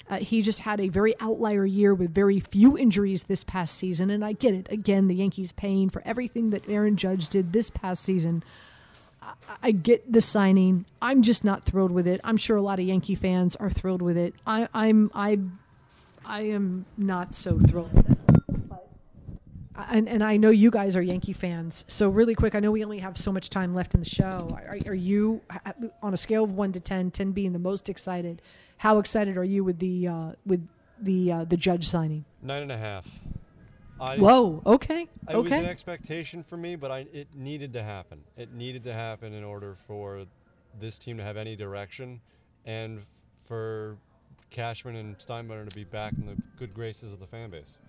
Uh, 0.10 0.18
he 0.18 0.42
just 0.42 0.62
had 0.62 0.80
a 0.80 0.88
very 0.88 1.14
outlier 1.20 1.66
year 1.66 1.94
with 1.94 2.14
very 2.14 2.40
few 2.40 2.78
injuries 2.78 3.24
this 3.24 3.44
past 3.44 3.76
season. 3.76 4.10
And 4.10 4.24
I 4.24 4.34
get 4.34 4.54
it. 4.54 4.68
Again, 4.70 5.08
the 5.08 5.16
Yankees 5.16 5.52
paying 5.52 5.90
for 5.90 6.02
everything 6.06 6.50
that 6.52 6.68
Aaron 6.70 6.96
Judge 6.96 7.28
did 7.28 7.52
this 7.52 7.70
past 7.70 8.04
season. 8.04 8.44
I, 9.62 9.72
get 9.72 10.12
the 10.12 10.22
signing. 10.22 10.86
I'm 11.02 11.22
just 11.22 11.44
not 11.44 11.64
thrilled 11.64 11.92
with 11.92 12.08
it. 12.08 12.22
I'm 12.24 12.38
sure 12.38 12.58
a 12.58 12.62
lot 12.62 12.80
of 12.80 12.86
Yankee 12.86 13.16
fans 13.16 13.56
are 13.56 13.70
thrilled 13.70 14.02
with 14.02 14.18
it. 14.18 14.34
I, 14.46 14.68
I'm 14.74 15.12
I 15.14 15.40
I 16.26 16.42
am 16.42 16.86
not 16.98 17.34
so 17.34 17.60
thrilled 17.60 17.94
with 17.94 18.10
it. 18.10 18.18
And, 19.90 20.10
and 20.10 20.24
I 20.24 20.38
know 20.38 20.50
you 20.50 20.72
guys 20.72 20.96
are 20.96 21.02
Yankee 21.02 21.34
fans. 21.34 21.86
So 21.88 22.10
really 22.10 22.34
quick, 22.34 22.56
I 22.56 22.60
know 22.60 22.72
we 22.72 22.84
only 22.84 22.98
have 22.98 23.16
so 23.18 23.32
much 23.32 23.52
time 23.52 23.74
left 23.74 23.94
in 23.94 24.02
the 24.02 24.10
show. 24.10 24.50
Are, 24.52 24.78
are 24.88 24.94
you 24.96 25.42
on 26.02 26.16
a 26.16 26.18
scale 26.18 26.44
of 26.44 26.52
one 26.52 26.72
to 26.72 26.80
10, 26.80 27.12
10 27.12 27.32
being 27.32 27.54
the 27.54 27.60
most 27.60 27.88
excited? 27.88 28.42
How 28.78 28.98
excited 28.98 29.38
are 29.38 29.44
you 29.44 29.64
with 29.64 29.78
the 29.80 30.08
uh, 30.08 30.32
with 30.46 30.68
the 31.00 31.32
uh, 31.32 31.44
the 31.46 31.58
judge 31.58 31.88
signing? 31.88 32.26
Nine 32.42 32.64
and 32.64 32.72
a 32.72 32.78
half. 32.78 33.08
I, 34.00 34.18
Whoa. 34.18 34.62
Okay. 34.66 35.08
It 35.30 35.38
was 35.38 35.52
an 35.52 35.66
expectation 35.66 36.44
for 36.44 36.58
me, 36.58 36.76
but 36.76 36.92
I, 36.92 37.08
it 37.14 37.28
needed 37.36 37.74
to 37.74 37.84
happen. 37.84 38.24
It 38.38 38.54
needed 38.54 38.84
to 38.84 38.94
happen 38.94 39.34
in 39.34 39.44
order 39.44 39.76
for 39.88 40.26
this 40.80 41.00
team 41.00 41.18
to 41.18 41.24
have 41.24 41.38
any 41.38 41.56
direction, 41.56 42.22
and 42.66 43.04
for 43.46 43.98
Cashman 44.50 44.96
and 44.96 45.18
Steinbrenner 45.18 45.68
to 45.68 45.76
be 45.76 45.84
back 45.84 46.14
in 46.14 46.26
the 46.26 46.36
good 46.58 46.74
graces 46.74 47.14
of 47.14 47.20
the 47.20 47.28
fan 47.28 47.50
base. 47.50 47.80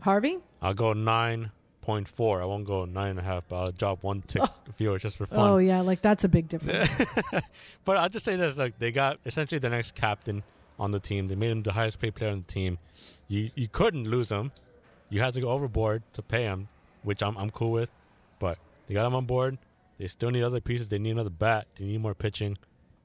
Harvey. 0.00 0.38
I'll 0.62 0.74
go 0.74 0.92
nine 0.92 1.50
point 1.80 2.06
four. 2.06 2.40
I 2.40 2.44
won't 2.44 2.64
go 2.64 2.84
nine 2.84 3.10
and 3.10 3.18
a 3.18 3.22
half, 3.22 3.48
but 3.48 3.56
I'll 3.56 3.72
drop 3.72 4.04
one 4.04 4.22
tick 4.22 4.42
oh. 4.44 4.54
fewer 4.76 4.98
just 4.98 5.16
for 5.16 5.24
oh, 5.24 5.34
fun. 5.34 5.48
Oh 5.48 5.58
yeah, 5.58 5.80
like 5.80 6.02
that's 6.02 6.22
a 6.22 6.28
big 6.28 6.48
difference. 6.48 7.04
but 7.84 7.96
I'll 7.96 8.08
just 8.08 8.24
say 8.24 8.36
this: 8.36 8.56
like 8.56 8.78
they 8.78 8.92
got 8.92 9.18
essentially 9.26 9.58
the 9.58 9.70
next 9.70 9.96
captain 9.96 10.44
on 10.78 10.90
the 10.90 11.00
team. 11.00 11.26
They 11.28 11.34
made 11.34 11.50
him 11.50 11.62
the 11.62 11.72
highest 11.72 11.98
paid 11.98 12.14
player 12.14 12.30
on 12.30 12.40
the 12.40 12.46
team. 12.46 12.78
You 13.28 13.50
you 13.54 13.68
couldn't 13.68 14.08
lose 14.08 14.30
him. 14.30 14.52
You 15.10 15.20
had 15.20 15.34
to 15.34 15.40
go 15.40 15.50
overboard 15.50 16.02
to 16.14 16.22
pay 16.22 16.44
him, 16.44 16.68
which 17.02 17.22
I'm 17.22 17.36
I'm 17.36 17.50
cool 17.50 17.72
with. 17.72 17.92
But 18.38 18.58
they 18.86 18.94
got 18.94 19.06
him 19.06 19.14
on 19.14 19.26
board. 19.26 19.58
They 19.98 20.06
still 20.06 20.30
need 20.30 20.42
other 20.42 20.60
pieces. 20.60 20.88
They 20.88 20.98
need 20.98 21.10
another 21.10 21.30
bat. 21.30 21.66
They 21.78 21.84
need 21.86 22.00
more 22.00 22.14
pitching, 22.14 22.56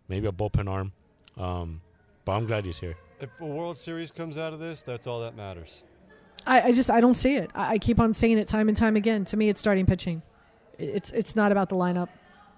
maybe 0.08 0.28
a 0.28 0.32
bullpen 0.32 0.70
arm. 0.70 0.92
Um, 1.38 1.82
but 2.24 2.34
I'm 2.34 2.46
glad 2.46 2.66
he's 2.66 2.78
here. 2.78 2.96
If 3.20 3.30
a 3.40 3.46
World 3.46 3.78
Series 3.78 4.12
comes 4.12 4.38
out 4.38 4.54
of 4.54 4.60
this, 4.60 4.84
that's 4.84 5.08
all 5.08 5.22
that 5.22 5.36
matters. 5.36 5.84
I, 6.46 6.62
I 6.62 6.72
just 6.74 6.92
I 6.92 7.00
don't 7.02 7.14
see 7.14 7.36
it. 7.36 7.50
I, 7.56 7.74
I 7.74 7.78
keep 7.78 8.00
on 8.00 8.14
saying 8.14 8.38
it 8.38 8.48
time 8.48 8.68
and 8.68 8.78
time 8.78 8.96
again. 8.96 9.26
To 9.26 9.38
me, 9.38 9.50
it's 9.50 9.60
starting 9.60 9.86
pitching. 9.86 10.22
It's 10.78 11.12
it's 11.12 11.36
not 11.36 11.52
about 11.52 11.70
the 11.70 11.76
lineup. 11.76 12.10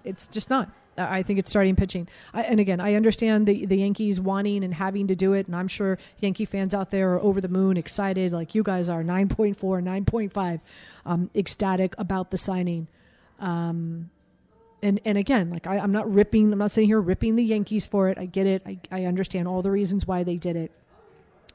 It's 0.04 0.28
just 0.28 0.50
not. 0.50 0.70
I 0.98 1.24
think 1.24 1.40
it's 1.40 1.50
starting 1.50 1.76
pitching. 1.76 2.08
I, 2.34 2.44
and 2.44 2.60
again, 2.60 2.80
I 2.80 2.96
understand 2.96 3.48
the 3.48 3.66
the 3.66 3.78
Yankees 3.78 4.20
wanting 4.20 4.64
and 4.64 4.74
having 4.74 5.08
to 5.08 5.16
do 5.16 5.34
it, 5.34 5.48
and 5.48 5.56
I'm 5.56 5.68
sure 5.68 5.98
Yankee 6.20 6.46
fans 6.46 6.74
out 6.74 6.92
there 6.92 7.14
are 7.16 7.22
over 7.22 7.42
the 7.42 7.48
moon, 7.48 7.78
excited 7.78 8.32
like 8.32 8.56
you 8.56 8.64
guys 8.64 8.90
are, 8.90 9.04
9.4, 9.04 9.56
9.5, 9.56 10.62
um, 11.06 11.30
ecstatic 11.36 11.96
about 11.98 12.32
the 12.32 12.38
signing. 12.38 12.88
Um, 13.40 14.10
and 14.82 15.00
and 15.06 15.18
again, 15.18 15.50
like 15.50 15.68
I, 15.68 15.80
I'm 15.80 15.92
not 15.92 16.12
ripping, 16.12 16.52
I'm 16.54 16.60
not 16.60 16.72
sitting 16.72 16.88
here 16.88 17.02
ripping 17.02 17.36
the 17.36 17.44
Yankees 17.44 17.88
for 17.88 18.10
it. 18.10 18.18
I 18.18 18.26
get 18.26 18.48
it. 18.48 18.62
I, 18.66 18.80
I 18.92 19.06
understand 19.06 19.48
all 19.48 19.62
the 19.62 19.72
reasons 19.72 20.08
why 20.08 20.24
they 20.24 20.38
did 20.38 20.56
it. 20.56 20.72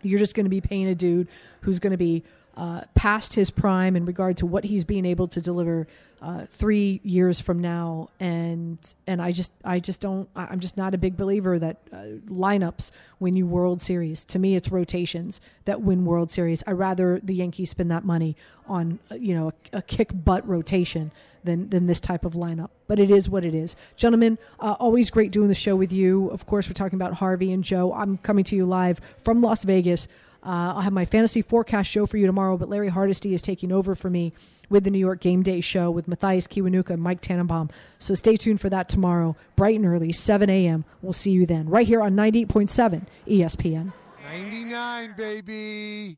You're 0.03 0.18
just 0.18 0.34
going 0.34 0.47
to 0.47 0.51
be 0.51 0.61
paying 0.61 0.86
a 0.88 0.95
dude 0.95 1.28
who's 1.61 1.78
going 1.78 1.91
to 1.93 1.99
be 1.99 2.24
uh, 2.57 2.82
past 2.94 3.34
his 3.34 3.51
prime 3.51 3.96
in 3.96 4.05
regard 4.05 4.36
to 4.38 4.46
what 4.46 4.64
he's 4.64 4.84
being 4.84 5.07
able 5.07 5.28
to 5.28 5.40
deliver 5.40 5.86
uh, 6.22 6.44
three 6.44 7.01
years 7.03 7.40
from 7.40 7.61
now, 7.61 8.11
and 8.20 8.76
and 9.07 9.22
I 9.22 9.32
just 9.32 9.53
I 9.64 9.80
just 9.80 10.03
don't 10.03 10.28
I'm 10.36 10.61
just 10.61 10.76
not 10.76 10.94
a 10.94 10.98
big 10.98 11.16
believer 11.16 11.59
that 11.59 11.78
uh, 11.92 11.96
lineups 12.26 12.90
win 13.20 13.34
you 13.36 13.46
World 13.46 13.80
Series. 13.80 14.24
To 14.26 14.38
me, 14.38 14.55
it's 14.55 14.70
rotations 14.70 15.40
that 15.64 15.80
win 15.80 16.05
World 16.05 16.30
Series. 16.30 16.62
I 16.66 16.72
rather 16.72 17.20
the 17.22 17.34
Yankees 17.34 17.70
spend 17.70 17.90
that 17.90 18.05
money 18.05 18.36
on 18.66 18.98
uh, 19.11 19.14
you 19.14 19.34
know 19.34 19.48
a, 19.72 19.78
a 19.78 19.82
kick 19.82 20.11
butt 20.12 20.46
rotation 20.46 21.11
than 21.42 21.70
than 21.70 21.86
this 21.86 22.01
type 22.01 22.26
of 22.26 22.34
lineup. 22.34 22.68
But 22.86 22.98
it 22.98 23.11
is 23.11 23.30
what 23.30 23.44
it 23.44 23.55
is, 23.55 23.74
gentlemen. 23.96 24.36
Uh, 24.59 24.72
always 24.72 25.09
great 25.09 25.30
doing 25.30 25.48
the 25.48 25.55
show 25.55 25.74
with 25.74 25.92
you. 25.92 26.28
Of 26.28 26.44
course, 26.46 26.68
we're 26.68 26.74
talking 26.74 26.98
about 26.98 27.14
Harvey 27.14 27.51
and 27.53 27.64
Joe. 27.64 27.94
I'm 27.94 28.18
coming 28.18 28.44
to 28.44 28.57
you 28.57 28.66
live 28.66 29.01
from 29.24 29.40
Las 29.40 29.64
Vegas. 29.64 30.07
Uh, 30.43 30.74
I'll 30.74 30.80
have 30.80 30.93
my 30.93 31.05
fantasy 31.05 31.43
forecast 31.43 31.91
show 31.91 32.07
for 32.07 32.16
you 32.16 32.26
tomorrow, 32.26 32.57
but 32.57 32.68
Larry 32.68 32.88
Hardesty 32.88 33.34
is 33.34 33.43
taking 33.43 33.72
over 33.72 33.95
for 33.95 34.09
me 34.09 34.32
with 34.70 34.84
the 34.84 34.91
New 34.91 34.99
York 34.99 35.20
Game 35.20 35.43
Day 35.43 35.61
show 35.61 35.91
with 35.91 36.09
Mathias 36.09 36.47
Kiwanuka 36.47 36.91
and 36.91 37.03
Mike 37.03 37.20
Tannenbaum. 37.20 37.70
So 37.99 38.14
stay 38.14 38.36
tuned 38.36 38.61
for 38.61 38.70
that 38.70 38.88
tomorrow, 38.88 39.36
bright 39.57 39.76
and 39.76 39.86
early, 39.86 40.12
7 40.12 40.49
a.m. 40.49 40.84
We'll 41.03 41.12
see 41.12 41.32
you 41.32 41.45
then, 41.45 41.68
right 41.68 41.86
here 41.86 42.01
on 42.01 42.14
98.7 42.14 43.07
ESPN. 43.26 43.93
99, 44.32 45.14
baby. 45.16 46.16